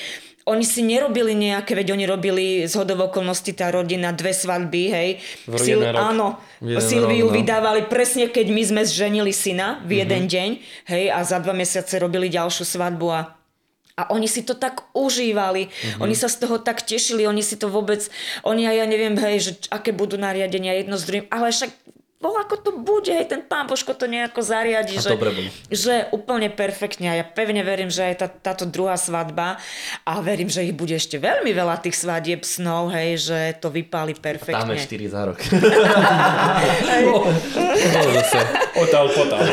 oni 0.47 0.63
si 0.63 0.79
nerobili 0.79 1.35
nejaké, 1.35 1.75
veď 1.75 1.91
oni 1.91 2.05
robili 2.07 2.45
z 2.63 2.73
hodou 2.79 3.11
okolností 3.11 3.51
tá 3.51 3.67
rodina 3.67 4.15
dve 4.15 4.31
svadby, 4.31 4.83
hej. 4.87 5.09
V 5.43 5.59
jeden 5.59 5.91
rok. 5.91 5.99
Áno, 5.99 6.27
jeden 6.63 6.79
Silviu 6.79 7.27
rok, 7.27 7.31
no. 7.31 7.37
vydávali 7.37 7.81
presne, 7.85 8.31
keď 8.31 8.47
my 8.47 8.63
sme 8.63 8.81
zženili 8.81 9.35
syna 9.35 9.83
v 9.83 10.01
jeden 10.01 10.23
Mhm. 10.23 10.31
deň, 10.31 10.49
hej, 10.87 11.03
a 11.11 11.19
za 11.21 11.37
dva 11.37 11.51
mesiace 11.51 11.99
robili 11.99 12.31
ďalšiu 12.31 12.63
svadbu 12.63 13.07
a 13.11 13.21
a 13.97 14.13
oni 14.13 14.29
si 14.29 14.45
to 14.45 14.53
tak 14.53 14.93
užívali, 14.93 15.73
Mhm. 15.73 16.05
oni 16.05 16.13
sa 16.13 16.29
z 16.29 16.45
toho 16.45 16.61
tak 16.61 16.85
tešili, 16.85 17.25
oni 17.25 17.41
si 17.41 17.57
to 17.57 17.65
vôbec, 17.65 18.05
oni 18.45 18.69
aj 18.69 18.75
ja 18.77 18.85
neviem, 18.85 19.17
hej, 19.17 19.35
že 19.41 19.51
aké 19.73 19.89
budú 19.89 20.21
nariadenia 20.21 20.77
jedno 20.77 21.01
s 21.01 21.03
druhým, 21.03 21.25
ale 21.33 21.49
však 21.49 21.73
bol 22.17 22.33
ako 22.33 22.55
to 22.65 22.71
bude, 22.81 23.13
hej, 23.13 23.29
ten 23.29 23.45
pán 23.45 23.69
Božko 23.69 23.93
to 23.93 24.09
nejako 24.09 24.41
zariadi, 24.41 24.97
A 24.97 25.01
že, 25.05 25.13
že 25.69 25.93
úplne 26.09 26.49
perfektne 26.49 27.13
a 27.13 27.21
ja 27.21 27.21
pevne 27.21 27.61
verím, 27.61 27.93
že 27.93 28.09
aj 28.09 28.15
tá, 28.17 28.27
táto 28.27 28.65
druhá 28.65 28.97
svadba 28.97 29.61
a 30.01 30.11
verím, 30.25 30.49
že 30.49 30.65
ich 30.65 30.73
bude 30.73 30.97
ešte 30.97 31.21
veľmi 31.21 31.53
veľa 31.53 31.77
tých 31.77 31.93
svadieb 31.93 32.41
snov, 32.41 32.89
hej, 32.89 33.21
že 33.21 33.39
to 33.61 33.69
vypáli 33.69 34.17
perfektne. 34.17 34.65
Dáme 34.65 34.81
4 34.81 35.13
za 35.13 35.21
rok. 35.29 35.37
No, 36.97 37.21
zase, 38.17 38.39
otál, 38.81 39.13
potál. 39.13 39.45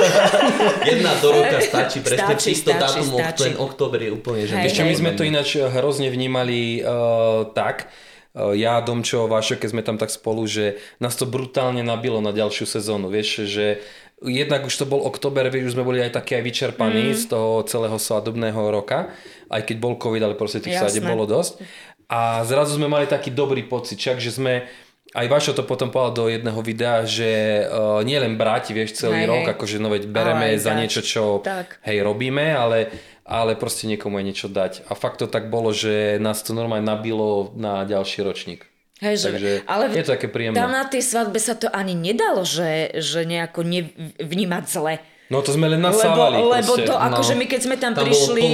Jedna 0.89 1.12
do 1.21 1.29
roka 1.37 1.61
stačí, 1.61 2.01
presne 2.01 2.33
Stačí, 2.33 2.57
týchto 2.57 2.73
stačí, 2.73 2.81
dátumoch, 2.81 3.21
stačí. 3.21 3.43
ten 3.45 3.55
október 3.61 4.01
je 4.01 4.11
úplne, 4.17 4.43
že... 4.49 4.55
Ešte 4.57 4.83
my 4.89 4.95
sme 4.97 5.11
to 5.12 5.23
ináč 5.29 5.61
hrozne 5.61 6.09
vnímali 6.09 6.81
uh, 6.81 7.45
tak, 7.53 7.93
ja, 8.35 8.80
Domčo, 8.80 9.24
Vašo, 9.24 9.55
keď 9.55 9.68
sme 9.70 9.82
tam 9.82 9.95
tak 9.95 10.11
spolu, 10.11 10.43
že 10.45 10.64
nás 10.99 11.14
to 11.14 11.24
brutálne 11.24 11.80
nabilo 11.80 12.18
na 12.18 12.30
ďalšiu 12.30 12.66
sezónu, 12.66 13.07
vieš, 13.07 13.47
že 13.47 13.78
jednak 14.18 14.64
už 14.64 14.74
to 14.74 14.85
bol 14.85 15.01
október, 15.01 15.47
už 15.47 15.72
sme 15.72 15.82
boli 15.82 16.01
aj 16.01 16.14
takí 16.14 16.35
aj 16.35 16.43
vyčerpaní 16.43 17.12
Mhm. 17.12 17.16
z 17.16 17.24
toho 17.28 17.62
celého 17.62 17.95
svadobného 17.95 18.59
roka, 18.70 19.14
aj 19.49 19.62
keď 19.62 19.76
bol 19.78 19.95
covid, 19.95 20.22
ale 20.22 20.35
proste 20.35 20.59
tých 20.59 20.74
Jasné. 20.74 20.82
svadieb 20.89 21.07
bolo 21.07 21.24
dosť. 21.24 21.62
A 22.07 22.43
zrazu 22.43 22.74
sme 22.74 22.87
mali 22.87 23.07
taký 23.07 23.30
dobrý 23.30 23.62
pocit, 23.62 23.97
čak, 23.97 24.18
že 24.18 24.30
sme 24.30 24.66
aj 25.14 25.30
Vašo 25.30 25.55
to 25.55 25.62
potom 25.62 25.95
povedal 25.95 26.11
do 26.12 26.24
jedného 26.26 26.59
videa, 26.59 27.07
že 27.07 27.30
uh, 27.62 28.03
nie 28.03 28.18
len 28.18 28.35
bráti, 28.35 28.74
vieš, 28.74 28.99
celý 28.99 29.22
Hej, 29.22 29.30
rok, 29.30 29.45
hej. 29.47 29.53
akože 29.55 29.76
no 29.78 29.89
veď 29.89 30.03
bereme 30.11 30.51
Ale 30.51 30.59
za 30.59 30.74
dať. 30.74 30.78
niečo, 30.82 31.01
čo 31.01 31.22
Tak. 31.39 31.78
hej, 31.87 32.03
robíme, 32.03 32.51
ale, 32.51 32.91
ale 33.25 33.57
proste 33.57 33.89
niekomu 33.89 34.20
aj 34.20 34.25
niečo 34.25 34.49
dať. 34.53 34.85
A 34.87 34.93
fakt 34.93 35.25
to 35.25 35.27
tak 35.27 35.49
bolo, 35.49 35.72
že 35.72 36.20
nás 36.20 36.45
to 36.45 36.53
normálne 36.53 36.85
nabilo 36.85 37.51
na 37.57 37.89
ďalší 37.89 38.20
ročník. 38.20 38.68
Hej, 39.03 39.16
že, 39.20 39.27
Takže 39.27 39.51
ale 39.66 39.85
je 39.91 40.05
to 40.07 40.14
také 40.14 40.29
príjemné. 40.31 40.55
Tam 40.55 40.70
na 40.70 40.87
tej 40.87 41.03
svadbe 41.03 41.43
sa 41.43 41.59
to 41.59 41.66
ani 41.66 41.99
nedalo, 41.99 42.47
že, 42.47 42.95
že 43.03 43.27
nejako 43.27 43.66
nevnímať 43.66 44.64
zle. 44.70 45.03
No 45.33 45.41
to 45.41 45.57
sme 45.57 45.72
len 45.72 45.81
Lebo, 45.81 45.89
nasávali. 45.89 46.37
lebo 46.37 46.72
proste. 46.77 46.85
to, 46.85 46.95
no. 46.95 47.01
akože 47.01 47.35
my 47.35 47.47
keď 47.49 47.61
sme 47.64 47.77
tam, 47.81 47.93
Tam 47.97 48.05
prišli, 48.05 48.45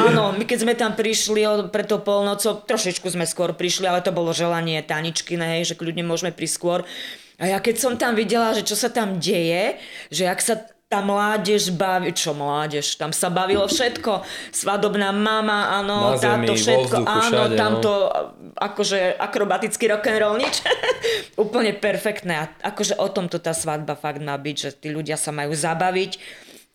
áno, 0.00 0.32
my 0.32 0.44
keď 0.48 0.58
sme 0.64 0.74
tam 0.74 0.96
prišli 0.96 1.68
pre 1.68 1.84
to 1.84 2.00
polnocou, 2.00 2.56
trošičku 2.64 3.04
sme 3.12 3.28
skôr 3.28 3.52
prišli, 3.52 3.84
ale 3.84 4.00
to 4.00 4.16
bolo 4.16 4.32
želanie 4.32 4.80
Taničky, 4.80 5.36
hej, 5.36 5.68
že 5.68 5.74
kľudne 5.76 6.02
môžeme 6.08 6.32
prísť 6.32 6.56
skôr. 6.56 6.80
A 7.36 7.52
ja 7.52 7.60
keď 7.60 7.76
som 7.76 7.92
tam 8.00 8.16
videla, 8.16 8.56
že 8.56 8.64
čo 8.64 8.72
sa 8.72 8.88
tam 8.88 9.20
deje, 9.20 9.76
že 10.08 10.24
ak 10.24 10.40
sa 10.40 10.56
tá 10.86 11.02
mládež 11.02 11.74
baví, 11.74 12.14
čo 12.14 12.30
mládež, 12.30 12.94
tam 12.94 13.10
sa 13.10 13.26
bavilo 13.26 13.66
všetko, 13.66 14.22
svadobná 14.54 15.10
mama, 15.10 15.82
áno, 15.82 16.14
Na 16.14 16.18
táto 16.18 16.54
všetko, 16.54 17.02
vzduchu, 17.02 17.10
áno, 17.10 17.22
všade, 17.26 17.54
no. 17.54 17.58
tamto 17.58 17.92
akože 18.54 19.18
akrobatický 19.18 19.90
rock'n'roll 19.90 20.38
nič. 20.38 20.62
Úplne 21.42 21.74
perfektné. 21.74 22.34
A 22.38 22.44
akože 22.70 23.02
o 23.02 23.10
tomto 23.10 23.42
tá 23.42 23.50
svadba 23.50 23.98
fakt 23.98 24.22
má 24.22 24.38
byť, 24.38 24.56
že 24.56 24.70
tí 24.78 24.88
ľudia 24.94 25.18
sa 25.18 25.34
majú 25.34 25.50
zabaviť, 25.50 26.12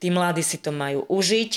tí 0.04 0.08
mladí 0.12 0.44
si 0.44 0.60
to 0.60 0.76
majú 0.76 1.08
užiť 1.08 1.52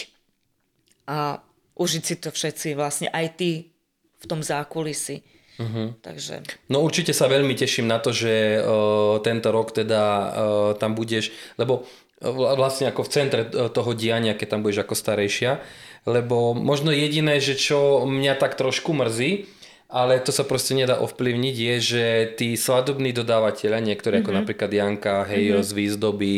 a 1.10 1.42
užiť 1.74 2.02
si 2.06 2.14
to 2.22 2.30
všetci, 2.30 2.78
vlastne 2.78 3.10
aj 3.10 3.34
tí 3.34 3.74
v 4.22 4.24
tom 4.30 4.46
zákulisi. 4.46 5.26
Uh-huh. 5.54 5.94
Takže 6.02 6.42
No 6.66 6.82
určite 6.82 7.14
sa 7.14 7.30
veľmi 7.30 7.54
teším 7.54 7.86
na 7.86 8.02
to, 8.02 8.10
že 8.10 8.58
uh, 8.58 9.22
tento 9.22 9.54
rok 9.54 9.70
teda 9.70 10.02
uh, 10.02 10.26
tam 10.74 10.98
budeš, 10.98 11.30
lebo 11.54 11.86
vlastne 12.32 12.88
ako 12.88 13.04
v 13.04 13.12
centre 13.12 13.42
uh, 13.44 13.68
toho 13.68 13.92
diania, 13.92 14.32
keď 14.32 14.56
tam 14.56 14.60
budeš 14.64 14.82
ako 14.82 14.94
starejšia, 14.96 15.60
lebo 16.04 16.52
možno 16.52 16.88
jediné, 16.90 17.36
že 17.38 17.54
čo 17.54 18.04
mňa 18.04 18.36
tak 18.36 18.56
trošku 18.56 18.92
mrzí, 18.92 19.48
ale 19.88 20.18
to 20.18 20.32
sa 20.32 20.42
proste 20.42 20.74
nedá 20.74 20.98
ovplyvniť, 20.98 21.54
je, 21.54 21.74
že 21.78 22.04
tí 22.34 22.48
svadobní 22.58 23.12
dodávateľia, 23.12 23.78
niektorí 23.80 24.18
Mhm. 24.18 24.22
ako 24.24 24.30
napríklad 24.34 24.70
Janka, 24.72 25.22
hej, 25.24 25.62
z 25.62 25.70
výzdoby, 25.70 26.34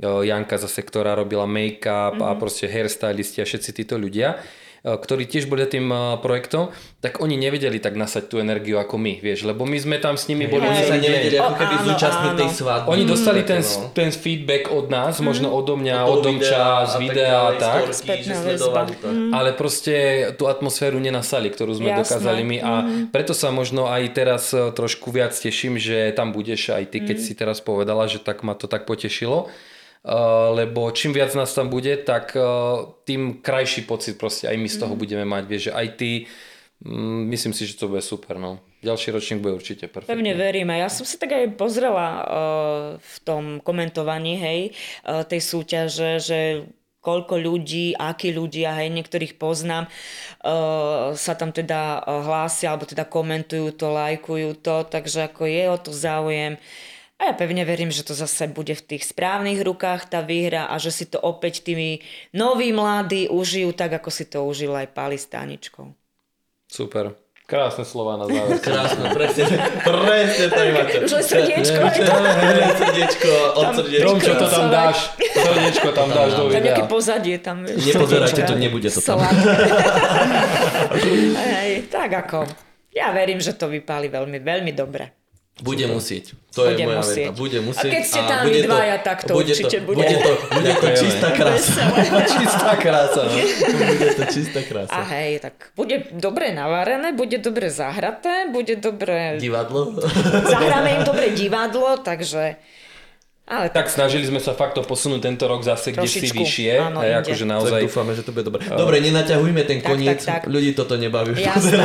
o, 0.00 0.22
Janka 0.22 0.54
zase, 0.56 0.80
ktorá 0.80 1.16
robila 1.16 1.48
make-up 1.48 2.20
Mhm. 2.20 2.24
a 2.24 2.28
proste 2.38 2.70
hairstylisti 2.70 3.42
a 3.42 3.48
všetci 3.48 3.70
títo 3.74 3.98
ľudia, 3.98 4.38
ktorí 4.82 5.30
tiež 5.30 5.46
boli 5.46 5.62
tým 5.70 5.86
o, 5.94 6.18
projektom, 6.18 6.74
tak 6.98 7.22
oni 7.22 7.38
nevedeli 7.38 7.78
tak 7.78 7.94
nasať 7.94 8.26
tú 8.26 8.42
energiu 8.42 8.82
ako 8.82 8.98
my, 8.98 9.22
vieš, 9.22 9.46
lebo 9.46 9.62
my 9.62 9.78
sme 9.78 10.02
tam 10.02 10.18
s 10.18 10.26
nimi 10.26 10.50
boli 10.50 10.66
Oni 10.66 10.82
sa 10.82 10.98
nevedeli 10.98 11.38
ako 11.38 11.54
keby 11.54 11.74
zúčastniť 11.86 12.32
tej 12.34 12.50
svadby. 12.50 12.88
Oni 12.90 13.02
dostali 13.06 13.46
ten, 13.46 13.62
no. 13.62 13.94
ten 13.94 14.10
feedback 14.10 14.74
od 14.74 14.90
nás, 14.90 15.22
možno 15.22 15.54
odo 15.54 15.78
mňa, 15.78 15.96
Od 16.10 16.26
Domča, 16.26 16.42
videa 16.42 16.90
z 16.90 16.94
videa 16.98 17.38
a 17.38 17.50
tak. 17.54 17.82
to. 18.98 19.08
Ale 19.30 19.54
proste 19.54 19.94
tú 20.34 20.50
atmosféru 20.50 20.98
nenasali, 20.98 21.54
ktorú 21.54 21.78
sme 21.78 21.94
dokázali 21.94 22.42
my 22.42 22.56
a 22.58 22.72
preto 23.14 23.38
sa 23.38 23.54
možno 23.54 23.86
aj 23.86 24.02
teraz 24.10 24.50
e, 24.50 24.74
trošku 24.74 25.14
viac 25.14 25.30
teším, 25.30 25.78
že 25.78 26.10
tam 26.10 26.34
budeš 26.34 26.74
aj 26.74 26.90
ty, 26.90 26.98
keď 27.06 27.16
si 27.22 27.38
teraz 27.38 27.62
povedala, 27.62 28.10
že 28.10 28.18
tak 28.18 28.42
ma 28.42 28.58
to 28.58 28.66
tak 28.66 28.82
potešilo. 28.82 29.46
Uh, 30.02 30.50
lebo 30.58 30.90
čím 30.90 31.14
viac 31.14 31.30
nás 31.38 31.54
tam 31.54 31.70
bude, 31.70 31.94
tak 32.02 32.34
uh, 32.34 32.98
tým 33.06 33.38
krajší 33.38 33.86
pocit 33.86 34.18
proste 34.18 34.50
aj 34.50 34.58
my 34.58 34.66
z 34.66 34.76
toho 34.82 34.98
budeme 34.98 35.22
mať. 35.22 35.42
Vieš, 35.46 35.62
že 35.70 35.72
aj 35.78 35.86
ty, 35.94 36.10
mm, 36.82 37.30
myslím 37.30 37.54
si, 37.54 37.70
že 37.70 37.78
to 37.78 37.86
bude 37.86 38.02
super. 38.02 38.34
No. 38.34 38.58
Ďalší 38.82 39.14
ročník 39.14 39.38
bude 39.38 39.54
určite 39.54 39.86
perfektný. 39.86 40.10
Pevne 40.10 40.34
verím. 40.34 40.74
A 40.74 40.82
ja 40.82 40.88
som 40.90 41.06
si 41.06 41.14
tak 41.22 41.30
aj 41.30 41.54
pozrela 41.54 42.08
uh, 42.18 42.22
v 42.98 43.16
tom 43.22 43.62
komentovaní, 43.62 44.42
hej, 44.42 44.60
uh, 45.06 45.22
tej 45.22 45.38
súťaže, 45.38 46.18
že 46.18 46.66
koľko 46.98 47.38
ľudí, 47.38 47.94
akí 47.94 48.34
ľudia, 48.34 48.74
hej, 48.82 48.90
niektorých 48.90 49.38
poznám, 49.38 49.86
uh, 49.86 51.14
sa 51.14 51.38
tam 51.38 51.54
teda 51.54 52.02
uh, 52.02 52.26
hlásia, 52.26 52.74
alebo 52.74 52.90
teda 52.90 53.06
komentujú 53.06 53.70
to, 53.78 53.94
lajkujú 53.94 54.58
to, 54.58 54.82
takže 54.82 55.30
ako 55.30 55.46
je 55.46 55.62
o 55.70 55.78
to 55.78 55.90
záujem. 55.94 56.58
A 57.22 57.30
ja 57.30 57.38
pevne 57.38 57.62
verím, 57.62 57.94
že 57.94 58.02
to 58.02 58.18
zase 58.18 58.50
bude 58.50 58.74
v 58.74 58.82
tých 58.82 59.06
správnych 59.06 59.62
rukách 59.62 60.10
tá 60.10 60.26
výhra 60.26 60.66
a 60.66 60.74
že 60.82 60.90
si 60.90 61.06
to 61.06 61.22
opäť 61.22 61.62
tými 61.62 62.02
noví 62.34 62.74
mladí 62.74 63.30
užijú 63.30 63.70
tak, 63.70 63.94
ako 63.94 64.10
si 64.10 64.26
to 64.26 64.42
užil 64.42 64.74
aj 64.74 64.90
Pali 64.90 65.14
s 65.14 65.30
Táničkou. 65.30 65.86
Super. 66.66 67.14
Krásne 67.46 67.86
slova 67.86 68.18
na 68.18 68.26
záver. 68.26 68.58
Krásne, 68.66 69.14
presne, 69.14 69.44
presne 69.86 70.46
tak 70.50 70.66
máte. 70.74 70.96
Už 71.06 71.12
len 71.14 71.22
srdiečko, 71.22 71.82
Srdiečko, 72.74 73.30
od 73.54 73.66
srdiečka. 73.70 74.02
Romčo, 74.02 74.32
to 74.34 74.46
tam 74.50 74.66
dáš. 74.74 74.98
Srdiečko 75.14 75.88
tam 75.94 76.08
dáš 76.10 76.30
do 76.34 76.42
Tam 76.50 76.58
nejaké 76.58 76.82
videa. 76.82 76.90
pozadie 76.90 77.36
tam. 77.38 77.56
Nepozerajte, 77.62 78.42
to 78.50 78.54
nebude 78.58 78.90
to 78.90 78.98
tam. 78.98 79.22
Hej, 81.38 81.86
tak 81.86 82.10
ako. 82.26 82.50
Ja 82.90 83.14
verím, 83.14 83.38
že 83.38 83.54
to 83.54 83.70
vypáli 83.70 84.10
veľmi, 84.10 84.42
veľmi 84.42 84.74
dobre. 84.74 85.21
Bude 85.60 85.84
musieť. 85.84 86.32
To 86.56 86.64
je 86.64 86.80
Bude 86.80 86.84
moja 86.88 87.00
musieť. 87.04 87.26
veta. 87.28 87.36
Bude 87.36 87.58
musieť. 87.60 87.92
A 87.92 87.94
keď 87.94 88.04
ste 88.08 88.20
tam 88.24 88.40
bude 88.44 88.52
vy 88.56 88.60
dvaja, 88.64 88.96
tak 89.04 89.18
to 89.28 89.32
určite 89.36 89.76
bude. 89.84 89.96
Bude 90.00 90.16
to, 90.16 90.32
bude 90.48 90.72
to 90.80 90.86
čistá 90.96 91.28
krása. 91.36 91.82
Čistá 92.40 92.72
krása. 92.80 93.20
No. 93.28 93.36
bude 93.84 94.08
to 94.16 94.24
čistá 94.32 94.60
krása. 94.64 94.92
A 94.96 95.00
hej, 95.12 95.44
tak 95.44 95.76
bude 95.76 96.08
dobre 96.16 96.56
navarené, 96.56 97.12
bude 97.12 97.36
dobre 97.36 97.68
zahraté, 97.68 98.48
bude 98.48 98.80
dobre... 98.80 99.36
Divadlo? 99.36 99.92
Zahráme 100.48 101.00
im 101.00 101.02
dobre 101.04 101.36
divadlo, 101.36 102.00
takže... 102.00 102.56
Ale 103.42 103.68
tak, 103.68 103.84
Tak 103.84 103.86
snažili 103.90 104.22
sme 104.22 104.38
sa 104.38 104.54
fakt 104.54 104.74
to 104.74 104.82
posunúť 104.82 105.18
tento 105.20 105.44
rok 105.44 105.60
zase 105.60 105.90
kde 105.90 106.06
si 106.06 106.24
vyššie. 106.24 106.78
áno, 106.78 107.02
hej, 107.02 107.18
akože 107.20 107.42
Tak 107.42 107.50
naozaj... 107.50 107.80
dúfame, 107.82 108.12
že 108.14 108.22
to 108.22 108.30
bude 108.30 108.46
dobre. 108.46 108.62
Dobre, 108.64 109.02
nenaťahujme 109.02 109.62
ten 109.62 109.78
Tak, 109.78 109.88
koniec. 109.88 110.20
tak, 110.20 110.46
tak. 110.46 110.48
Ľudí 110.48 110.70
toto 110.72 110.94
nebaví 110.94 111.34
už 111.34 111.42
jasné. 111.42 111.74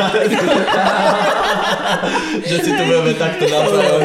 že 2.44 2.58
si 2.60 2.70
tu 2.70 2.82
budeme 2.84 3.14
takto 3.16 3.50
navzájom. 3.54 4.02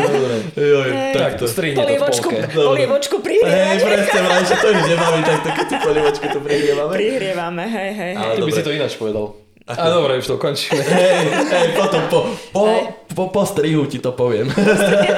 Joj, 0.54 0.88
takto. 1.12 1.44
strihne 1.44 1.76
to 1.76 1.92
v 1.92 2.00
polke. 2.00 2.46
polievočku 2.48 3.16
Hej, 3.18 3.24
prihrievame. 3.24 3.84
presne, 3.84 4.20
vraj, 4.22 4.42
že 4.42 4.56
to 4.56 4.66
už 4.68 4.82
nebaví 4.86 5.20
takto, 5.22 5.48
keď 5.52 5.66
tú 5.66 5.76
polievočku 5.82 6.24
tu 6.28 6.38
prihrievame. 6.40 6.92
Prihrievame, 6.94 7.64
hej, 7.68 7.90
hej. 7.92 8.12
Ale 8.16 8.32
Ty 8.32 8.40
by 8.40 8.50
si 8.50 8.62
to 8.62 8.70
ináč 8.72 8.92
povedal. 8.96 9.41
A 9.78 9.86
dobre, 9.88 10.18
už 10.18 10.26
to 10.26 10.36
končíme. 10.36 10.80
Hej, 10.82 11.32
hej, 11.48 11.66
potom 11.76 12.02
po, 12.08 12.20
po, 12.52 12.64
po, 13.12 13.24
po 13.32 13.42
strihu 13.46 13.86
ti 13.88 14.02
to 14.02 14.12
poviem. 14.12 14.50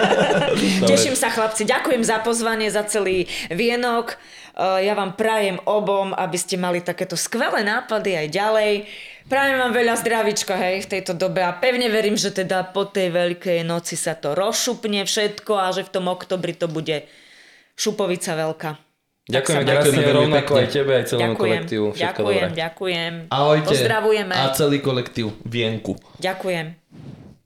Teším 0.91 1.17
sa 1.19 1.33
chlapci, 1.33 1.67
ďakujem 1.67 2.03
za 2.05 2.23
pozvanie, 2.23 2.71
za 2.71 2.87
celý 2.87 3.27
vienok. 3.51 4.15
Eh, 4.55 4.87
Ja 4.87 4.95
vám 4.95 5.19
prajem 5.19 5.59
obom, 5.67 6.15
aby 6.15 6.39
ste 6.39 6.55
mali 6.55 6.79
takéto 6.79 7.19
skvelé 7.19 7.67
nápady 7.67 8.15
aj 8.15 8.27
ďalej. 8.31 8.73
Prajem 9.25 9.57
vám 9.57 9.73
veľa 9.73 9.95
zdravíčka 10.05 10.53
hej, 10.53 10.85
v 10.85 10.91
tejto 11.01 11.17
dobe 11.17 11.41
a 11.41 11.57
pevne 11.57 11.89
verím, 11.89 12.13
že 12.13 12.29
teda 12.29 12.61
po 12.77 12.85
tej 12.85 13.09
veľkej 13.09 13.65
noci 13.65 13.97
sa 13.97 14.13
to 14.13 14.37
rozšupne 14.37 15.01
všetko 15.09 15.53
a 15.57 15.73
že 15.73 15.89
v 15.89 15.93
tom 15.97 16.13
oktobri 16.13 16.53
to 16.53 16.69
bude 16.69 17.09
šupovica 17.73 18.37
veľká. 18.37 18.84
Ďakujeme 19.25 19.65
sa 19.65 19.73
krásne 19.73 20.05
rovnako 20.13 20.53
pekne. 20.53 20.61
aj 20.61 20.69
tebe, 20.69 20.93
aj 20.93 21.05
celému 21.09 21.25
Ďakujem, 21.25 21.41
kolektívu. 21.41 21.87
Všetko 21.97 22.05
ďakujem, 22.05 22.45
dobré. 22.45 22.61
ďakujem. 22.61 23.13
Ahojte. 23.33 23.69
Pozdravujeme. 23.73 24.35
A 24.37 24.45
celý 24.53 24.79
kolektív 24.85 25.27
Vienku. 25.49 25.93
Ďakujem. 26.21 26.67